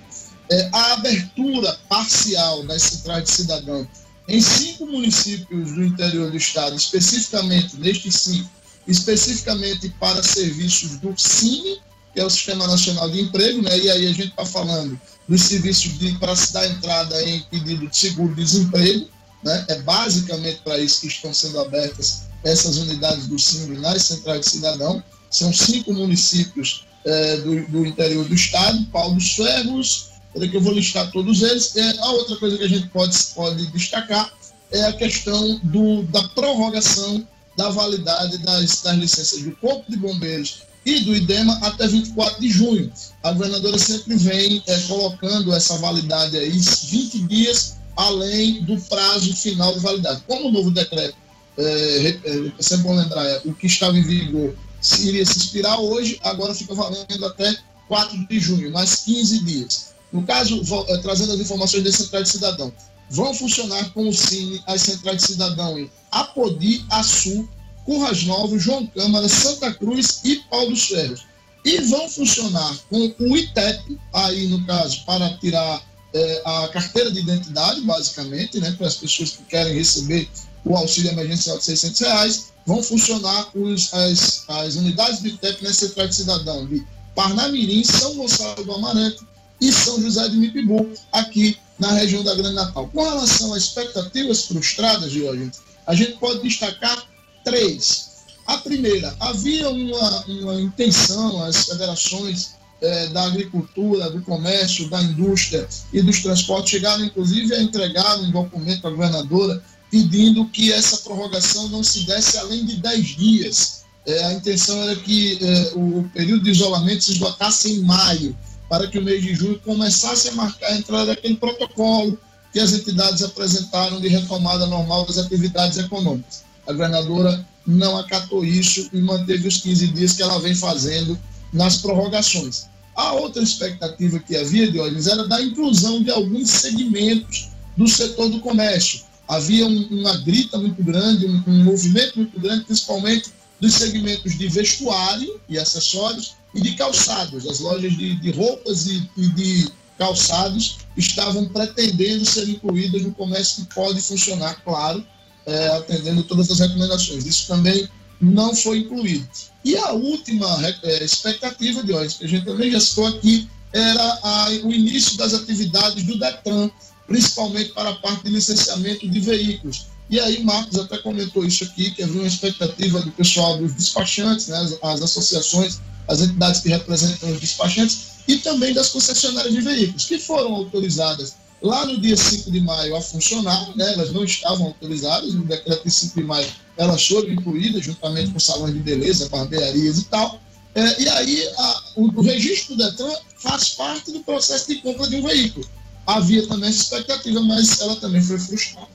é, 0.54 0.70
a 0.72 0.94
abertura 0.94 1.80
parcial 1.89 2.63
das 2.63 2.84
centrais 2.84 3.24
de 3.24 3.32
cidadão 3.32 3.88
em 4.28 4.39
cinco 4.39 4.86
municípios 4.86 5.72
do 5.74 5.84
interior 5.84 6.30
do 6.30 6.38
estado, 6.38 6.76
especificamente 6.76 7.76
nestes 7.78 8.16
cinco, 8.16 8.50
especificamente 8.88 9.89
para 10.00 10.22
serviços 10.22 10.98
do 11.00 11.13
CINE, 11.18 11.82
que 12.13 12.20
é 12.20 12.26
o 12.26 12.30
Sistema 12.30 12.68
Nacional 12.68 13.10
de 13.10 13.22
Emprego, 13.22 13.63
né? 13.63 13.78
e 13.78 13.89
aí 13.89 14.06
a 14.06 14.13
gente 14.13 14.30
está 14.30 14.46
falando 14.46 15.00
dos 15.28 15.42
serviços 15.42 15.98
de, 15.98 16.13
para 16.20 16.36
se 16.36 16.54
dar 16.54 16.68
entrada 16.68 17.22
em 17.24 17.42
pedido 17.44 17.88
de 17.88 17.98
seguro-desemprego, 17.98 19.08
né? 19.44 19.66
é 19.70 19.80
basicamente 19.82 20.62
para 20.63 20.78
isso 20.78 21.02
que 21.02 21.08
estão 21.08 21.34
sendo 21.34 21.60
abertas 21.60 22.24
essas 22.44 22.78
unidades 22.78 23.28
do 23.28 23.39
CINE 23.39 23.80
nas 23.80 24.04
centrais 24.04 24.42
de 24.42 24.52
cidadão, 24.52 25.04
são 25.32 25.52
cinco 25.52 25.94
municípios 25.94 26.86
é, 27.04 27.38
do, 27.38 27.66
do 27.68 27.86
interior 27.86 28.26
do 28.26 28.36
estado, 28.36 28.86
Paulo 28.92 29.16
dos 29.16 29.36
Ferros, 29.36 30.12
Peraí 30.34 30.50
que 30.50 30.58
eu 30.58 30.62
vou 30.62 30.74
listar 30.74 31.12
todos 31.12 31.41
eles. 31.41 31.76
É, 31.76 32.00
a 32.00 32.12
outra 32.12 32.36
coisa 32.38 32.58
que 32.58 32.63
a 32.63 32.69
gente 32.69 32.88
pode, 32.89 33.17
pode 33.36 33.67
destacar 33.67 34.34
é 34.72 34.84
a 34.86 34.93
questão 34.93 35.60
do, 35.63 36.04
da 36.04 36.24
prorrogação 36.30 37.26
da 37.56 37.69
validade 37.69 38.39
das, 38.39 38.82
das 38.82 38.98
licenças 38.98 39.43
do 39.43 39.52
Corpo 39.58 39.89
de 39.89 39.98
Bombeiros 39.98 40.63
e 40.86 41.02
do 41.02 41.16
IDEMA 41.16 41.60
até 41.62 41.88
24 41.88 42.41
de 42.41 42.49
junho. 42.49 42.91
A 43.22 43.32
governadora 43.32 43.78
sempre 43.78 44.18
vem 44.18 44.62
é, 44.68 44.80
colocando 44.82 45.53
essa 45.53 45.78
validade 45.78 46.38
aí 46.38 46.51
20 46.51 47.20
dias 47.28 47.76
além 47.95 48.64
do 48.64 48.80
prazo 48.82 49.36
final 49.36 49.74
de 49.74 49.80
validade. 49.80 50.24
Como 50.28 50.49
o 50.49 50.51
novo 50.51 50.72
decreto, 50.72 51.16
é, 51.58 51.64
é, 51.64 52.51
é 52.60 52.62
sempre 52.62 52.86
bom 52.86 52.95
lembrar, 52.95 53.24
é, 53.26 53.41
o 53.45 53.53
que 53.53 53.68
estava 53.68 53.97
em 53.97 54.01
vigor 54.01 54.55
iria 54.99 55.26
se 55.26 55.38
expirar 55.38 55.80
hoje, 55.80 56.20
agora 56.24 56.53
fica 56.53 56.74
valendo 56.74 57.26
até 57.26 57.55
4 57.88 58.28
de 58.28 58.39
junho, 58.39 58.72
mais 58.72 58.95
15 58.95 59.45
dias. 59.45 59.93
No 60.14 60.22
caso, 60.22 60.61
eh, 60.88 60.97
trazendo 60.99 61.34
as 61.34 61.39
informações 61.39 61.84
da 61.84 61.91
Central 61.91 62.22
de 62.22 62.30
Cidadão, 62.30 62.72
vão 63.09 63.34
funcionar 63.34 63.91
com 63.93 64.07
o 64.07 64.14
Cine 64.14 64.61
as 64.68 64.84
Centrais 64.84 65.18
de 65.18 65.28
Cidadão 65.28 65.80
em 65.80 65.89
Apodi, 66.11 66.86
Açu, 66.91 67.49
Curras 67.84 68.24
Novas, 68.24 68.61
João 68.61 68.86
Câmara, 68.86 69.28
Santa 69.28 69.74
Cruz 69.74 70.22
e 70.24 70.36
Pau 70.51 70.70
dos 70.70 70.86
Ferros. 70.86 71.26
E 71.66 71.82
vão 71.82 72.07
funcionar 72.07 72.78
com 72.89 73.11
o 73.20 73.38
ITEP, 73.38 73.99
aí 74.14 74.47
no 74.47 74.64
caso, 74.66 75.03
para 75.03 75.36
tirar 75.39 75.82
é, 76.14 76.41
a 76.45 76.68
carteira 76.68 77.11
de 77.11 77.20
identidade, 77.20 77.82
basicamente, 77.82 78.59
né, 78.59 78.72
para 78.78 78.88
as 78.88 78.97
pessoas 78.97 79.32
que 79.32 79.43
querem 79.43 79.74
receber 79.74 80.30
o 80.64 80.78
auxílio 80.78 81.11
emergencial 81.11 81.57
de 81.57 81.66
600 81.66 82.01
reais, 82.01 82.53
vão 82.66 82.84
funcionar 82.84 83.49
os, 83.55 83.91
as, 83.93 84.43
as 84.47 84.76
unidades 84.76 85.22
de 85.22 85.32
TEP 85.38 85.64
na 85.64 85.74
Central 85.74 86.07
de 86.07 86.16
Cidadão 86.16 86.68
de 86.68 86.86
Parnamirim, 87.16 87.84
São 87.84 88.16
Gonçalo 88.16 88.64
do 88.64 88.74
Amarante 88.74 89.26
e 89.60 89.72
São 89.72 90.01
José 90.01 90.28
de 90.30 90.38
Mipibu, 90.38 90.89
aqui 91.12 91.58
na 91.80 91.91
região 91.93 92.24
da 92.24 92.36
Grande 92.36 92.56
Natal. 92.56 92.89
Com 92.93 93.04
relação 93.04 93.54
às 93.54 93.64
expectativas 93.64 94.45
frustradas, 94.45 95.12
Jorge, 95.12 95.51
a 95.86 95.95
gente 95.95 96.14
pode 96.14 96.41
destacar 96.41 97.06
três. 97.43 98.12
A 98.45 98.58
primeira, 98.58 99.16
havia 99.20 99.70
uma, 99.70 100.26
uma 100.26 100.62
intenção, 100.62 101.43
as 101.43 101.66
federações 101.66 102.51
eh, 102.82 103.08
da 103.08 103.24
agricultura, 103.24 104.10
do 104.10 104.22
comércio, 104.22 104.89
da 104.89 105.01
indústria 105.01 105.68
e 105.93 106.01
dos 106.01 106.22
transportes 106.22 106.72
chegaram, 106.72 107.06
inclusive, 107.06 107.56
a 107.56 107.62
entregar 107.64 108.20
um 108.20 108.30
documento 108.30 108.86
à 108.86 108.89
governadora 108.89 109.64
pedindo 109.89 110.45
que 110.49 110.74
essa 110.74 110.97
prorrogação 110.97 111.70
não 111.70 111.84
se 111.84 112.01
desse 112.01 112.38
além 112.38 112.66
de 112.66 112.78
10 112.78 113.06
dias. 113.16 113.84
É, 114.06 114.26
a 114.26 114.34
intenção 114.34 114.82
era 114.84 114.95
que 114.97 115.38
é, 115.39 115.72
o 115.76 116.04
período 116.14 116.43
de 116.43 116.51
isolamento 116.51 117.06
se 117.06 117.12
esgotasse 117.12 117.72
em 117.72 117.80
maio, 117.84 118.36
para 118.74 118.88
que 118.88 118.97
o 118.97 119.03
mês 119.03 119.21
de 119.21 119.36
julho 119.36 119.59
começasse 119.59 120.30
a 120.30 120.32
marcar 120.32 120.65
a 120.65 120.76
entrada 120.76 121.05
daquele 121.05 121.36
protocolo 121.36 122.17
que 122.51 122.59
as 122.59 122.74
entidades 122.74 123.21
apresentaram 123.21 124.01
de 124.01 124.07
retomada 124.07 124.65
normal 124.65 125.05
das 125.05 125.19
atividades 125.19 125.78
econômicas. 125.78 126.43
A 126.65 126.71
governadora 126.71 127.47
não 127.67 127.95
acatou 127.99 128.43
isso 128.43 128.89
e 128.91 128.99
manteve 128.99 129.47
os 129.47 129.57
15 129.57 129.89
dias 129.89 130.13
que 130.13 130.24
ela 130.24 130.39
vem 130.39 130.55
fazendo 130.55 131.15
nas 131.53 131.78
prorrogações. 131.78 132.65
A 132.95 133.13
outra 133.13 133.43
expectativa 133.43 134.17
que 134.17 134.36
havia 134.36 134.71
de 134.71 134.80
olhos 134.80 135.05
era 135.05 135.28
da 135.28 135.39
inclusão 135.39 136.01
de 136.01 136.09
alguns 136.09 136.49
segmentos 136.49 137.51
do 137.78 137.88
setor 137.88 138.28
do 138.30 138.39
comércio 138.39 139.01
havia 139.28 139.65
um, 139.65 139.88
uma 139.91 140.17
grita 140.17 140.57
muito 140.57 140.84
grande, 140.84 141.26
um, 141.26 141.43
um, 141.47 141.63
movimento 141.63 142.17
muito 142.17 142.39
grande, 142.39 142.65
principalmente 142.65 143.30
dos 143.64 143.76
segmentos 143.76 144.38
de 144.38 144.49
vestuário 144.49 145.39
e 145.47 145.57
acessórios 145.57 146.36
e 146.53 146.59
de 146.59 146.74
calçados. 146.74 147.47
As 147.47 147.61
lojas 147.61 147.95
de, 147.95 148.16
de 148.16 148.32
roupas 148.32 148.88
e, 148.88 149.09
e, 149.16 149.28
de 149.30 149.72
calçados 149.97 150.80
estavam 150.97 151.47
pretendendo 151.47 152.26
ser 152.26 152.49
incluídas 152.49 153.03
no 153.03 153.14
comércio 153.14 153.64
que 153.64 153.74
pode 153.74 154.01
funcionar, 154.01 154.61
claro, 154.66 155.01
é, 155.45 155.68
atendendo 155.78 156.24
todas 156.24 156.51
as 156.51 156.59
recomendações. 156.59 157.26
Isso 157.26 157.47
também 157.47 157.88
não 158.20 158.53
foi 158.53 158.80
incluído. 158.80 159.26
E 159.64 159.78
a 159.78 159.93
última 159.93 160.45
é, 160.84 161.01
expectativa 161.01 161.82
de 161.84 161.93
hoje, 161.93 162.16
que 162.16 162.26
a 162.26 162.28
gente 162.28 162.43
também 162.43 162.70
já 162.70 162.82
citou 162.82 163.07
aqui, 163.07 163.47
era 163.72 164.20
a, 164.22 164.49
o 164.66 164.74
início 164.74 165.16
das 165.16 165.34
atividades 165.34 166.03
do 166.03 166.20
DETRAN, 166.20 166.70
principalmente 167.07 167.72
para 167.72 167.91
a 167.91 167.95
parte 167.95 168.26
de 168.26 168.32
licenciamento 168.32 169.07
de 169.07 169.20
veículos. 169.22 169.93
E 170.14 170.20
aí, 170.20 170.43
Marcos 170.43 170.78
até 170.78 170.99
comentou 170.99 171.43
isso 171.43 171.64
aqui, 171.64 171.89
que 171.89 172.03
havia 172.03 172.22
uma 172.22 172.28
expectativa 172.28 173.01
do 173.01 173.09
pessoal 173.14 173.57
dos 173.57 173.74
despachantes, 173.74 174.45
né, 174.45 174.59
as, 174.59 174.78
as 174.84 175.01
associações, 175.01 175.82
as 176.07 176.22
entidades 176.22 176.61
que 176.61 176.70
representam 176.70 177.32
os 177.32 177.39
despachantes, 177.39 178.09
e 178.28 178.38
também 178.38 178.76
das 178.76 178.89
concessionárias 178.89 179.51
de 179.51 179.61
veículos, 179.61 180.05
que 180.05 180.20
foram 180.20 180.53
autorizadas 180.53 181.34
lá 181.64 181.84
no 181.88 181.99
dia 181.99 182.16
5 182.16 182.51
de 182.51 182.61
maio 182.61 182.95
a 182.95 183.01
funcionar, 183.01 183.76
né, 183.76 183.91
elas 183.91 184.11
não 184.11 184.24
estavam 184.24 184.68
autorizadas, 184.68 185.34
no 185.34 185.45
decreto 185.45 185.84
de 185.84 185.89
5 185.89 186.16
de 186.16 186.24
maio 186.24 186.47
elas 186.78 187.07
foram 187.07 187.30
incluídas, 187.30 187.84
juntamente 187.84 188.34
com 188.34 188.39
salões 188.39 188.76
de 188.76 188.82
beleza, 188.82 189.28
barbearias 189.30 189.97
e 189.97 190.03
tal, 190.03 190.39
é, 190.76 191.01
e 191.01 191.09
aí 191.09 191.49
a, 191.57 191.84
o, 191.95 192.20
o 192.20 192.22
registro 192.22 192.76
do 192.76 192.84
DETRAN 192.84 193.16
faz 193.38 193.70
parte 193.70 194.11
do 194.11 194.20
processo 194.20 194.68
de 194.68 194.76
compra 194.76 195.07
de 195.07 195.16
um 195.16 195.24
veículo 195.24 195.68
havia 196.05 196.45
também 196.47 196.70
essa 196.70 196.84
expectativa, 196.84 197.41
mas 197.41 197.80
ela 197.80 197.95
também 197.95 198.22
foi 198.22 198.38
frustrada. 198.38 198.93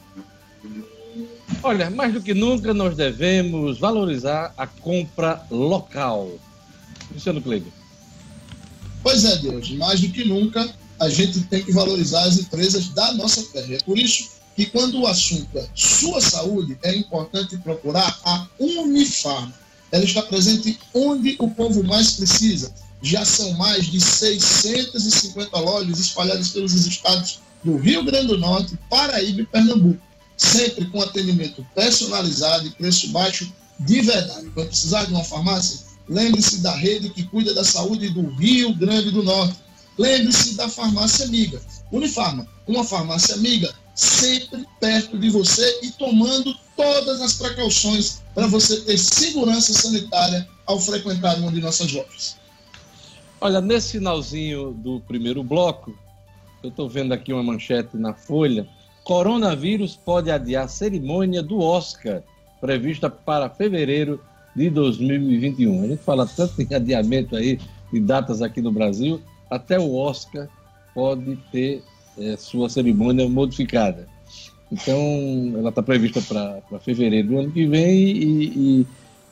Olha, 1.62 1.90
mais 1.90 2.12
do 2.12 2.22
que 2.22 2.34
nunca 2.34 2.72
nós 2.72 2.96
devemos 2.96 3.78
valorizar 3.78 4.52
a 4.56 4.66
compra 4.66 5.44
local. 5.50 6.30
Luciano 7.12 7.40
Kleber. 7.40 7.72
Pois 9.02 9.24
é, 9.24 9.36
Deus, 9.36 9.70
mais 9.72 10.00
do 10.00 10.08
que 10.10 10.24
nunca 10.24 10.68
a 11.00 11.08
gente 11.08 11.40
tem 11.42 11.62
que 11.62 11.72
valorizar 11.72 12.22
as 12.24 12.38
empresas 12.38 12.88
da 12.90 13.14
nossa 13.14 13.42
terra. 13.52 13.74
É 13.74 13.78
por 13.78 13.98
isso 13.98 14.30
que 14.56 14.66
quando 14.66 15.00
o 15.00 15.06
assunto 15.06 15.56
é 15.56 15.66
sua 15.74 16.20
saúde, 16.20 16.76
é 16.82 16.94
importante 16.94 17.56
procurar 17.58 18.18
a 18.24 18.46
Unifarma. 18.58 19.54
Ela 19.90 20.04
está 20.04 20.22
presente 20.22 20.78
onde 20.92 21.36
o 21.38 21.48
povo 21.50 21.82
mais 21.84 22.12
precisa 22.12 22.72
já 23.02 23.24
são 23.24 23.52
mais 23.52 23.86
de 23.86 24.00
650 24.00 25.56
lojas 25.58 26.00
espalhadas 26.00 26.48
pelos 26.48 26.72
estados 26.74 27.40
do 27.62 27.76
Rio 27.76 28.04
Grande 28.04 28.28
do 28.28 28.38
Norte, 28.38 28.78
Paraíba 28.88 29.42
e 29.42 29.46
Pernambuco, 29.46 30.00
sempre 30.38 30.86
com 30.86 31.02
atendimento 31.02 31.66
personalizado 31.74 32.66
e 32.66 32.70
preço 32.70 33.08
baixo 33.08 33.52
de 33.80 34.00
verdade. 34.00 34.48
Quando 34.54 34.68
precisar 34.68 35.04
de 35.04 35.12
uma 35.12 35.24
farmácia, 35.24 35.80
lembre-se 36.08 36.60
da 36.60 36.74
rede 36.74 37.10
que 37.10 37.24
cuida 37.24 37.52
da 37.52 37.64
saúde 37.64 38.08
do 38.08 38.22
Rio 38.30 38.72
Grande 38.74 39.10
do 39.10 39.22
Norte. 39.22 39.56
Lembre-se 39.98 40.54
da 40.54 40.68
farmácia 40.68 41.26
amiga. 41.26 41.60
Unifarma, 41.90 42.46
uma 42.66 42.84
farmácia 42.84 43.34
amiga, 43.34 43.74
sempre 43.94 44.64
perto 44.78 45.18
de 45.18 45.28
você 45.28 45.80
e 45.82 45.90
tomando 45.90 46.54
todas 46.76 47.20
as 47.20 47.32
precauções 47.32 48.22
para 48.32 48.46
você 48.46 48.80
ter 48.82 48.96
segurança 48.96 49.72
sanitária 49.72 50.48
ao 50.64 50.78
frequentar 50.78 51.36
uma 51.38 51.50
de 51.50 51.60
nossas 51.60 51.92
lojas. 51.92 52.36
Olha, 53.40 53.60
nesse 53.60 53.92
finalzinho 53.92 54.72
do 54.72 55.00
primeiro 55.00 55.42
bloco, 55.42 55.96
eu 56.62 56.70
estou 56.70 56.88
vendo 56.88 57.12
aqui 57.12 57.32
uma 57.32 57.42
manchete 57.42 57.96
na 57.96 58.12
Folha. 58.14 58.68
Coronavírus 59.08 59.96
pode 59.96 60.30
adiar 60.30 60.68
cerimônia 60.68 61.42
do 61.42 61.60
Oscar, 61.60 62.22
prevista 62.60 63.08
para 63.08 63.48
fevereiro 63.48 64.20
de 64.54 64.68
2021. 64.68 65.82
A 65.82 65.86
gente 65.86 66.02
fala 66.02 66.26
tanto 66.26 66.60
em 66.60 66.74
adiamento 66.74 67.34
aí 67.34 67.58
de 67.90 68.00
datas 68.00 68.42
aqui 68.42 68.60
no 68.60 68.70
Brasil, 68.70 69.18
até 69.50 69.78
o 69.78 69.94
Oscar 69.94 70.46
pode 70.94 71.36
ter 71.50 71.82
é, 72.18 72.36
sua 72.36 72.68
cerimônia 72.68 73.26
modificada. 73.26 74.06
Então, 74.70 75.00
ela 75.56 75.70
está 75.70 75.82
prevista 75.82 76.20
para 76.20 76.78
fevereiro 76.78 77.28
do 77.28 77.38
ano 77.38 77.50
que 77.50 77.64
vem 77.64 77.96
e, 77.98 78.44
e, 78.44 78.86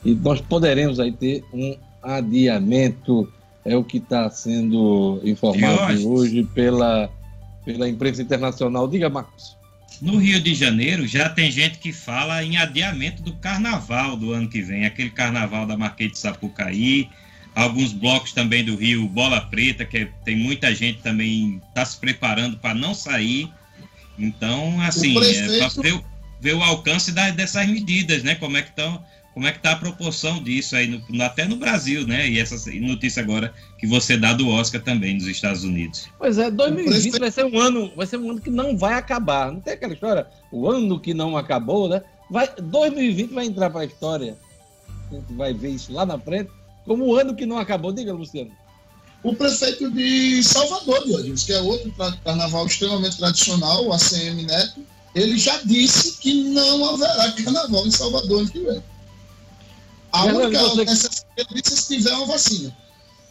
e 0.05 0.15
nós 0.15 0.41
poderemos 0.41 0.99
aí 0.99 1.11
ter 1.11 1.45
um 1.53 1.77
adiamento 2.01 3.31
é 3.63 3.77
o 3.77 3.83
que 3.83 3.97
está 3.97 4.27
sendo 4.31 5.21
informado 5.23 6.09
hoje 6.09 6.43
pela, 6.55 7.11
pela 7.63 7.87
imprensa 7.87 8.23
internacional. 8.23 8.87
Diga, 8.87 9.07
Marcos. 9.07 9.56
No 10.01 10.17
Rio 10.17 10.39
de 10.39 10.53
Janeiro 10.53 11.07
já 11.07 11.29
tem 11.29 11.51
gente 11.51 11.79
que 11.79 11.91
fala 11.91 12.43
em 12.43 12.57
adiamento 12.57 13.21
do 13.21 13.33
carnaval 13.33 14.15
do 14.15 14.31
ano 14.31 14.47
que 14.47 14.61
vem, 14.61 14.85
aquele 14.85 15.09
carnaval 15.09 15.65
da 15.65 15.75
Marquês 15.75 16.11
de 16.11 16.19
Sapucaí, 16.19 17.09
alguns 17.55 17.91
blocos 17.93 18.31
também 18.31 18.63
do 18.63 18.75
Rio 18.75 19.07
Bola 19.07 19.41
Preta, 19.41 19.83
que 19.83 19.97
é, 19.97 20.09
tem 20.23 20.35
muita 20.35 20.73
gente 20.75 20.99
também 20.99 21.61
está 21.69 21.83
se 21.83 21.97
preparando 21.97 22.57
para 22.57 22.75
não 22.75 22.93
sair. 22.93 23.51
Então, 24.17 24.79
assim, 24.81 25.15
prefeito... 25.15 25.53
é 25.53 25.57
para 25.57 25.81
ver, 25.81 26.03
ver, 26.39 26.53
o 26.53 26.63
alcance 26.63 27.11
da, 27.11 27.31
dessas 27.31 27.67
medidas, 27.67 28.21
né? 28.21 28.35
Como 28.35 28.57
é 28.57 28.61
que 28.61 28.69
estão 28.69 29.03
como 29.37 29.45
é 29.45 29.51
que 29.51 29.59
está 29.59 29.73
a 29.73 29.75
proporção 29.75 30.41
disso 30.41 30.75
aí, 30.75 30.87
no, 30.87 31.23
até 31.23 31.45
no 31.47 31.57
Brasil, 31.57 32.07
né? 32.07 32.27
E 32.27 32.39
essa 32.39 32.55
notícia 32.81 33.21
agora 33.21 33.53
que 33.77 33.85
você 33.85 34.17
dá 34.17 34.33
do 34.33 34.49
Oscar 34.49 34.81
também 34.81 35.13
nos 35.13 35.27
Estados 35.27 35.63
Unidos. 35.63 36.07
Pois 36.17 36.39
é, 36.39 36.49
2020 36.49 37.19
vai 37.19 37.29
ser 37.29 37.45
um 37.45 37.59
ano, 37.59 37.91
vai 37.95 38.07
ser 38.07 38.17
um 38.17 38.31
ano 38.31 38.41
que 38.41 38.49
não 38.49 38.75
vai 38.75 38.95
acabar. 38.95 39.51
Não 39.51 39.61
tem 39.61 39.73
aquela 39.73 39.93
história, 39.93 40.25
o 40.51 40.67
ano 40.67 40.99
que 40.99 41.13
não 41.13 41.37
acabou, 41.37 41.87
né? 41.87 42.01
Vai, 42.31 42.49
2020 42.59 43.31
vai 43.31 43.45
entrar 43.45 43.69
para 43.69 43.81
a 43.81 43.85
história. 43.85 44.35
A 45.11 45.13
gente 45.13 45.31
vai 45.33 45.53
ver 45.53 45.69
isso 45.69 45.93
lá 45.93 46.03
na 46.03 46.17
frente, 46.17 46.49
como 46.83 47.05
o 47.05 47.15
ano 47.15 47.35
que 47.35 47.45
não 47.45 47.59
acabou. 47.59 47.93
Diga, 47.93 48.13
Luciano. 48.13 48.49
O 49.21 49.35
prefeito 49.35 49.91
de 49.91 50.41
Salvador, 50.41 51.05
Diógenes, 51.05 51.43
que 51.43 51.53
é 51.53 51.61
outro 51.61 51.93
carnaval 52.23 52.65
extremamente 52.65 53.17
tradicional, 53.17 53.85
o 53.85 53.93
ACM 53.93 54.47
Neto, 54.47 54.81
ele 55.13 55.37
já 55.37 55.61
disse 55.63 56.17
que 56.17 56.33
não 56.45 56.89
haverá 56.89 57.31
carnaval 57.33 57.85
em 57.85 57.91
Salvador 57.91 58.39
ano 58.39 58.49
que 58.49 58.61
vem. 58.61 58.81
A 60.11 60.25
única 60.25 60.59
você... 60.59 61.07
se 61.63 61.95
tiver 61.95 62.13
uma 62.13 62.25
vacina. 62.27 62.75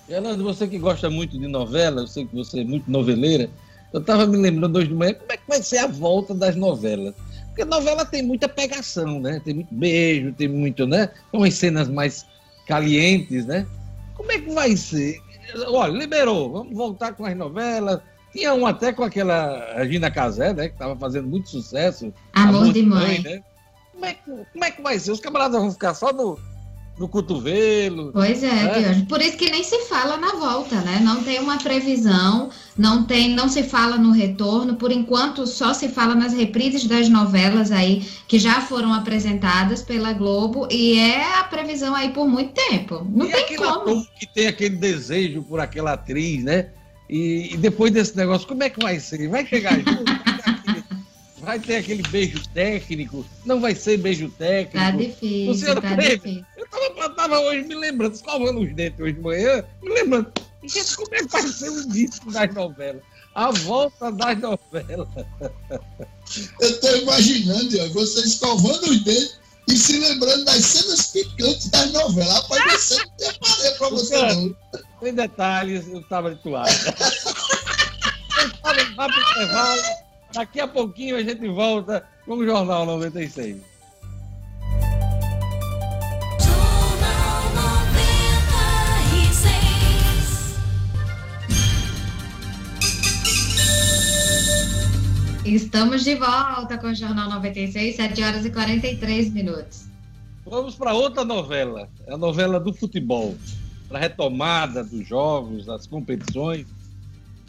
Fernando, 0.07 0.45
você 0.45 0.69
que 0.69 0.79
gosta 0.79 1.11
muito 1.11 1.39
de 1.39 1.49
novela, 1.49 2.03
eu 2.03 2.07
sei 2.07 2.25
que 2.25 2.35
você 2.35 2.61
é 2.61 2.65
muito 2.65 2.89
noveleira, 2.89 3.51
eu 3.93 4.01
estava 4.01 4.27
me 4.27 4.37
lembrando 4.37 4.77
hoje 4.77 4.89
de 4.89 4.95
manhã 4.95 5.15
como 5.15 5.33
é 5.33 5.37
que 5.37 5.49
vai 5.49 5.63
ser 5.63 5.79
a 5.79 5.87
volta 5.87 6.35
das 6.35 6.55
novelas. 6.55 7.15
Porque 7.49 7.65
novela 7.65 8.05
tem 8.05 8.23
muita 8.23 8.49
pegação, 8.49 9.19
né? 9.19 9.41
Tem 9.45 9.55
muito 9.55 9.75
beijo, 9.75 10.33
tem 10.33 10.47
muito, 10.47 10.87
né? 10.87 11.07
Tem 11.31 11.41
umas 11.41 11.55
cenas 11.55 11.89
mais 11.89 12.27
calientes, 12.67 13.47
né? 13.47 13.67
Como 14.15 14.31
é 14.31 14.39
que 14.39 14.51
vai 14.53 14.77
ser? 14.77 15.21
Olha, 15.69 15.93
liberou, 15.93 16.53
vamos 16.53 16.77
voltar 16.77 17.15
com 17.15 17.25
as 17.25 17.37
novelas. 17.37 18.01
Tinha 18.33 18.53
um 18.53 18.67
até 18.67 18.93
com 18.93 19.03
aquela 19.03 19.75
Regina 19.75 20.11
Casé, 20.11 20.53
né? 20.53 20.69
Que 20.69 20.75
estava 20.75 20.95
fazendo 20.97 21.29
muito 21.29 21.49
sucesso. 21.49 22.13
Amor, 22.35 22.63
Amor 22.63 22.73
de 22.75 22.83
mãe. 22.83 23.07
mãe. 23.07 23.21
né? 23.23 23.43
Como 23.93 24.05
é, 24.05 24.13
que, 24.13 24.31
como 24.53 24.65
é 24.65 24.71
que 24.71 24.83
vai 24.83 24.99
ser? 24.99 25.13
Os 25.13 25.21
camaradas 25.21 25.59
vão 25.59 25.71
ficar 25.71 25.95
só 25.95 26.13
no, 26.13 26.39
no 26.99 27.07
cotovelo. 27.09 28.11
Pois 28.13 28.43
é, 28.43 28.47
né? 28.53 29.07
Por 29.09 29.21
isso 29.21 29.37
que 29.37 29.51
nem 29.51 29.63
se 29.63 29.81
fala 29.87 30.17
na 30.17 30.33
volta, 30.33 30.81
né? 30.81 30.99
Não 31.03 31.23
tem 31.23 31.39
uma 31.39 31.59
previsão, 31.59 32.49
não 32.77 33.05
tem, 33.05 33.35
não 33.35 33.49
se 33.49 33.63
fala 33.63 33.99
no 33.99 34.13
retorno. 34.13 34.77
Por 34.77 34.91
enquanto, 34.91 35.47
só 35.47 35.75
se 35.75 35.89
fala 35.89 36.15
nas 36.15 36.33
reprises 36.33 36.85
das 36.87 37.09
novelas 37.09 37.71
aí 37.71 38.07
que 38.27 38.39
já 38.39 38.61
foram 38.63 38.95
apresentadas 38.95 39.83
pela 39.83 40.13
Globo 40.13 40.67
e 40.71 40.99
é 40.99 41.39
a 41.39 41.45
previsão 41.45 41.95
aí 41.95 42.11
por 42.11 42.27
muito 42.27 42.53
tempo. 42.53 43.07
Não 43.11 43.27
e 43.27 43.31
tem 43.31 43.57
como. 43.57 44.07
que 44.19 44.27
tem 44.27 44.47
aquele 44.47 44.77
desejo 44.77 45.43
por 45.43 45.61
aquela 45.61 45.93
atriz, 45.93 46.43
né? 46.43 46.71
E, 47.09 47.51
e 47.53 47.57
depois 47.59 47.93
desse 47.93 48.17
negócio, 48.17 48.49
como 48.49 48.63
é 48.63 48.71
que 48.71 48.83
vai 48.83 48.99
ser? 48.99 49.29
Vai 49.29 49.47
chegar 49.47 49.75
junto? 49.77 50.05
Vai 51.47 51.61
ter 51.61 51.77
aquele- 51.77 52.03
beijo 52.03 52.43
técnico? 52.49 53.25
Não 53.45 53.61
vai 53.61 53.73
ser 53.75 53.99
beijo 53.99 54.29
técnico? 54.31 54.85
Tá 54.85 54.91
difícil, 54.91 55.47
Luciano 55.47 55.81
tá 55.81 55.95
difícil. 55.95 56.45
Eu 56.73 56.95
tava, 56.95 57.15
tava 57.15 57.41
hoje 57.41 57.65
me 57.65 57.75
lembrando, 57.75 58.15
escovando 58.15 58.61
os 58.61 58.75
dentes 58.75 59.01
hoje 59.01 59.13
de 59.15 59.21
manhã, 59.21 59.65
me 59.83 59.91
lembrando, 59.91 60.33
gente, 60.65 60.97
como 60.97 61.15
é 61.15 61.19
que 61.19 61.29
vai 61.29 61.43
ser 61.43 61.71
o 61.71 61.83
início 61.83 62.31
das 62.31 62.55
novelas? 62.55 63.03
A 63.35 63.51
volta 63.51 64.11
das 64.13 64.39
novelas. 64.39 65.09
Eu 66.61 66.71
estou 66.71 66.97
imaginando, 66.97 67.81
ó, 67.81 67.89
você 67.89 68.21
escovando 68.21 68.91
os 68.91 69.05
dentes 69.05 69.39
e 69.69 69.77
se 69.77 69.99
lembrando 69.99 70.45
das 70.45 70.65
cenas 70.65 71.07
picantes 71.09 71.69
das 71.69 71.93
novelas. 71.93 72.33
Rapaz, 72.33 72.73
você 72.83 72.97
não 72.97 73.11
tem 73.17 73.29
aparelho 73.29 73.79
pra 73.79 73.89
você, 73.91 74.17
não. 74.17 74.57
Sem 75.01 75.15
detalhes, 75.15 75.89
eu 75.89 76.03
tava 76.05 76.35
de 76.35 76.43
toalha. 76.43 76.73
Eu 78.65 78.83
indo 78.83 78.97
lá 78.97 79.09
pro 79.09 79.21
intervalo. 79.21 79.83
Daqui 80.33 80.61
a 80.61 80.69
pouquinho 80.69 81.17
a 81.17 81.23
gente 81.23 81.47
volta 81.49 82.07
com 82.25 82.35
o 82.35 82.45
Jornal 82.45 82.87
96. 82.87 83.76
Estamos 95.47 96.03
de 96.03 96.17
volta 96.17 96.77
com 96.77 96.89
o 96.89 96.95
Jornal 96.95 97.31
96, 97.31 97.95
7 97.95 98.21
horas 98.21 98.45
e 98.45 98.51
43 98.51 99.33
minutos. 99.33 99.87
Vamos 100.45 100.75
para 100.75 100.93
outra 100.93 101.25
novela, 101.25 101.89
é 102.05 102.15
a 102.15 102.17
novela 102.19 102.59
do 102.59 102.73
futebol, 102.73 103.37
para 103.89 103.99
a 103.99 104.01
retomada 104.01 104.83
dos 104.83 105.07
jogos, 105.07 105.65
das 105.65 105.87
competições. 105.87 106.67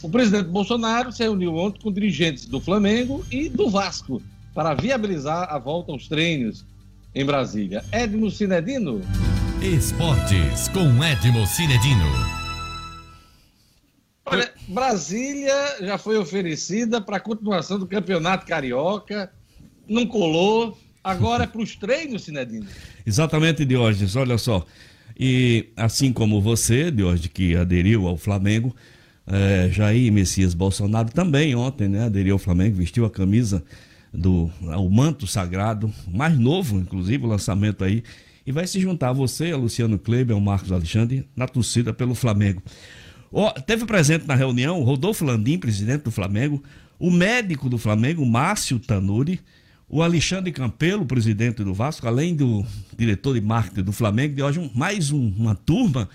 O 0.04 0.10
presidente 0.10 0.48
Bolsonaro 0.48 1.12
se 1.12 1.24
reuniu 1.24 1.56
ontem 1.56 1.82
com 1.82 1.92
dirigentes 1.92 2.46
do 2.46 2.62
Flamengo 2.62 3.26
e 3.32 3.50
do 3.50 3.68
Vasco 3.68 4.22
para 4.54 4.76
viabilizar 4.76 5.52
a 5.52 5.58
volta 5.58 5.92
aos 5.92 6.08
treinos 6.08 6.64
em 7.16 7.26
Brasília. 7.26 7.84
Edmo 7.92 8.30
Cinedino. 8.30 9.02
Esportes 9.60 10.68
com 10.68 11.04
Edmo 11.04 11.48
Cinedino. 11.48 12.37
Olha, 14.30 14.52
Brasília 14.68 15.78
já 15.80 15.98
foi 15.98 16.18
oferecida 16.18 17.00
para 17.00 17.18
a 17.18 17.20
continuação 17.20 17.80
do 17.80 17.88
Campeonato 17.88 18.46
Carioca, 18.46 19.32
não 19.88 20.06
colou, 20.06 20.78
agora 21.02 21.46
é 21.46 21.48
para 21.48 21.62
os 21.62 21.76
treinos, 21.78 22.24
Cinedino. 22.24 22.68
Exatamente, 23.06 23.64
Diógenes, 23.64 24.18
olha 24.18 24.38
só. 24.38 24.66
E 25.18 25.70
assim 25.78 26.12
como 26.12 26.42
você, 26.42 26.92
Diógenes, 26.92 27.32
que 27.34 27.56
aderiu 27.56 28.06
ao 28.06 28.18
Flamengo, 28.18 28.76
eh, 29.26 29.70
Jair 29.72 30.12
Messias 30.12 30.54
Bolsonaro 30.54 31.10
também 31.10 31.56
ontem, 31.56 31.88
né, 31.88 32.06
aderiu 32.06 32.36
ao 32.36 32.40
Flamengo, 32.40 32.76
vestiu 32.76 33.06
a 33.06 33.10
camisa 33.10 33.64
do 34.14 34.52
o 34.62 34.90
manto 34.90 35.26
sagrado, 35.26 35.92
mais 36.08 36.38
novo, 36.38 36.78
inclusive, 36.78 37.26
o 37.26 37.28
lançamento 37.28 37.84
aí, 37.84 38.04
e 38.46 38.52
vai 38.52 38.68
se 38.68 38.80
juntar 38.80 39.10
a 39.10 39.14
você, 39.14 39.52
a 39.52 39.58
Luciano 39.58 39.98
Kleber, 39.98 40.36
ao 40.36 40.42
Marcos 40.42 40.72
Alexandre, 40.72 41.28
na 41.36 41.48
torcida 41.48 41.94
pelo 41.94 42.16
Flamengo. 42.16 42.62
Ó, 43.32 43.52
teve 43.52 43.86
presente 43.86 44.26
na 44.28 44.36
reunião 44.36 44.82
Rodolfo 44.84 45.26
Landim, 45.26 45.58
presidente 45.58 46.04
do 46.04 46.12
Flamengo, 46.12 46.64
o 47.00 47.12
médico 47.12 47.70
do 47.70 47.78
Flamengo, 47.78 48.26
Márcio 48.26 48.80
Tanuri, 48.80 49.40
o 49.90 50.02
Alexandre 50.02 50.52
Campelo, 50.52 51.06
presidente 51.06 51.64
do 51.64 51.74
Vasco, 51.74 52.08
além 52.08 52.36
do 52.36 52.66
diretor 52.98 53.34
de 53.34 53.42
marketing 53.42 53.84
do 53.84 53.92
Flamengo, 53.92 54.36
de 54.36 54.44
hoje 54.44 54.60
um- 54.60 54.70
mais 54.74 55.12
um- 55.12 55.34
uma 55.38 55.56
turma. 55.56 56.10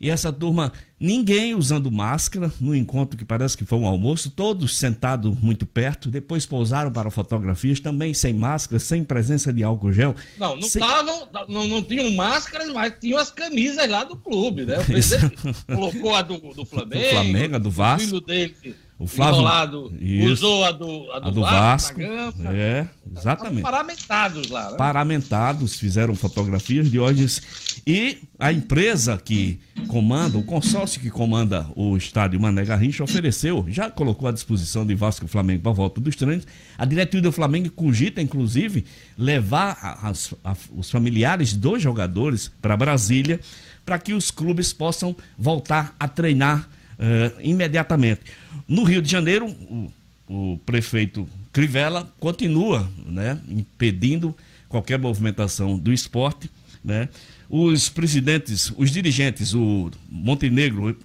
E 0.00 0.10
essa 0.10 0.32
turma, 0.32 0.72
ninguém 1.00 1.54
usando 1.54 1.90
máscara, 1.90 2.52
no 2.60 2.74
encontro 2.74 3.18
que 3.18 3.24
parece 3.24 3.56
que 3.56 3.64
foi 3.64 3.78
um 3.78 3.86
almoço, 3.86 4.30
todos 4.30 4.76
sentados 4.76 5.36
muito 5.40 5.66
perto, 5.66 6.08
depois 6.08 6.46
pousaram 6.46 6.92
para 6.92 7.10
fotografias, 7.10 7.80
também 7.80 8.14
sem 8.14 8.32
máscara, 8.32 8.78
sem 8.78 9.02
presença 9.02 9.52
de 9.52 9.64
álcool 9.64 9.92
gel. 9.92 10.14
Não, 10.38 10.54
não 10.54 10.62
Sem- 10.62 10.80
estavam, 10.80 11.28
não, 11.48 11.66
não 11.66 11.82
tinham 11.82 12.10
máscaras, 12.12 12.72
mas 12.72 12.94
tinham 13.00 13.18
as 13.18 13.30
camisas 13.30 13.88
lá 13.88 14.04
do 14.04 14.16
clube, 14.16 14.64
né? 14.64 14.78
O 14.78 14.84
presidente 14.84 15.36
colocou 15.66 16.14
a 16.14 16.22
do, 16.22 16.38
do 16.38 16.64
Flamengo. 16.64 17.02
Do 17.02 17.10
Flamengo, 17.10 17.58
do 17.58 17.70
Vasco. 17.70 18.02
O 18.04 18.08
filho 18.08 18.20
dele, 18.20 18.76
O 18.98 19.06
Flávio- 19.06 19.34
enrolado, 19.36 19.94
Isso. 20.00 20.32
usou 20.32 20.64
a 20.64 20.72
do, 20.72 21.12
a 21.12 21.18
do, 21.20 21.28
A 21.28 21.30
do 21.30 21.40
Vasco, 21.42 22.00
Vasco. 22.00 22.42
É, 22.48 22.88
exatamente. 23.16 23.62
Paramentados 23.62 24.50
lá, 24.50 24.70
né? 24.72 24.76
paramentados, 24.76 25.76
fizeram 25.76 26.16
fotografias 26.16 26.90
de 26.90 26.98
hoje. 26.98 27.40
E 27.86 28.18
a 28.40 28.52
empresa 28.52 29.16
que 29.16 29.60
comanda, 29.86 30.36
o 30.36 30.42
consórcio 30.42 31.00
que 31.00 31.10
comanda 31.10 31.68
o 31.76 31.96
estádio 31.96 32.40
Mané 32.40 32.64
Garrincha 32.64 33.04
ofereceu, 33.04 33.64
já 33.68 33.88
colocou 33.88 34.28
à 34.28 34.32
disposição 34.32 34.84
de 34.84 34.96
Vasco 34.96 35.24
e 35.26 35.28
Flamengo 35.28 35.62
para 35.62 35.70
a 35.70 35.74
volta 35.74 36.00
dos 36.00 36.16
treinos. 36.16 36.44
A 36.76 36.84
diretoria 36.84 37.22
do 37.22 37.30
Flamengo 37.32 37.70
cogita, 37.70 38.20
inclusive, 38.20 38.84
levar 39.16 40.00
as- 40.02 40.34
a- 40.42 40.56
os 40.76 40.90
familiares 40.90 41.54
dos 41.54 41.80
jogadores 41.80 42.50
para 42.60 42.76
Brasília 42.76 43.38
para 43.86 43.96
que 43.98 44.12
os 44.12 44.30
clubes 44.32 44.72
possam 44.72 45.14
voltar 45.38 45.94
a 46.00 46.08
treinar 46.08 46.68
eh, 47.00 47.30
imediatamente. 47.44 48.22
No 48.66 48.84
Rio 48.84 49.02
de 49.02 49.10
Janeiro, 49.10 49.46
o, 49.46 49.92
o 50.28 50.58
prefeito 50.64 51.28
Crivella 51.52 52.12
continua 52.20 52.88
né, 53.06 53.40
impedindo 53.48 54.34
qualquer 54.68 54.98
movimentação 54.98 55.78
do 55.78 55.92
esporte. 55.92 56.50
Né? 56.84 57.08
Os 57.48 57.88
presidentes, 57.88 58.72
os 58.76 58.90
dirigentes, 58.90 59.54
o 59.54 59.90
Montenegro, 60.08 60.96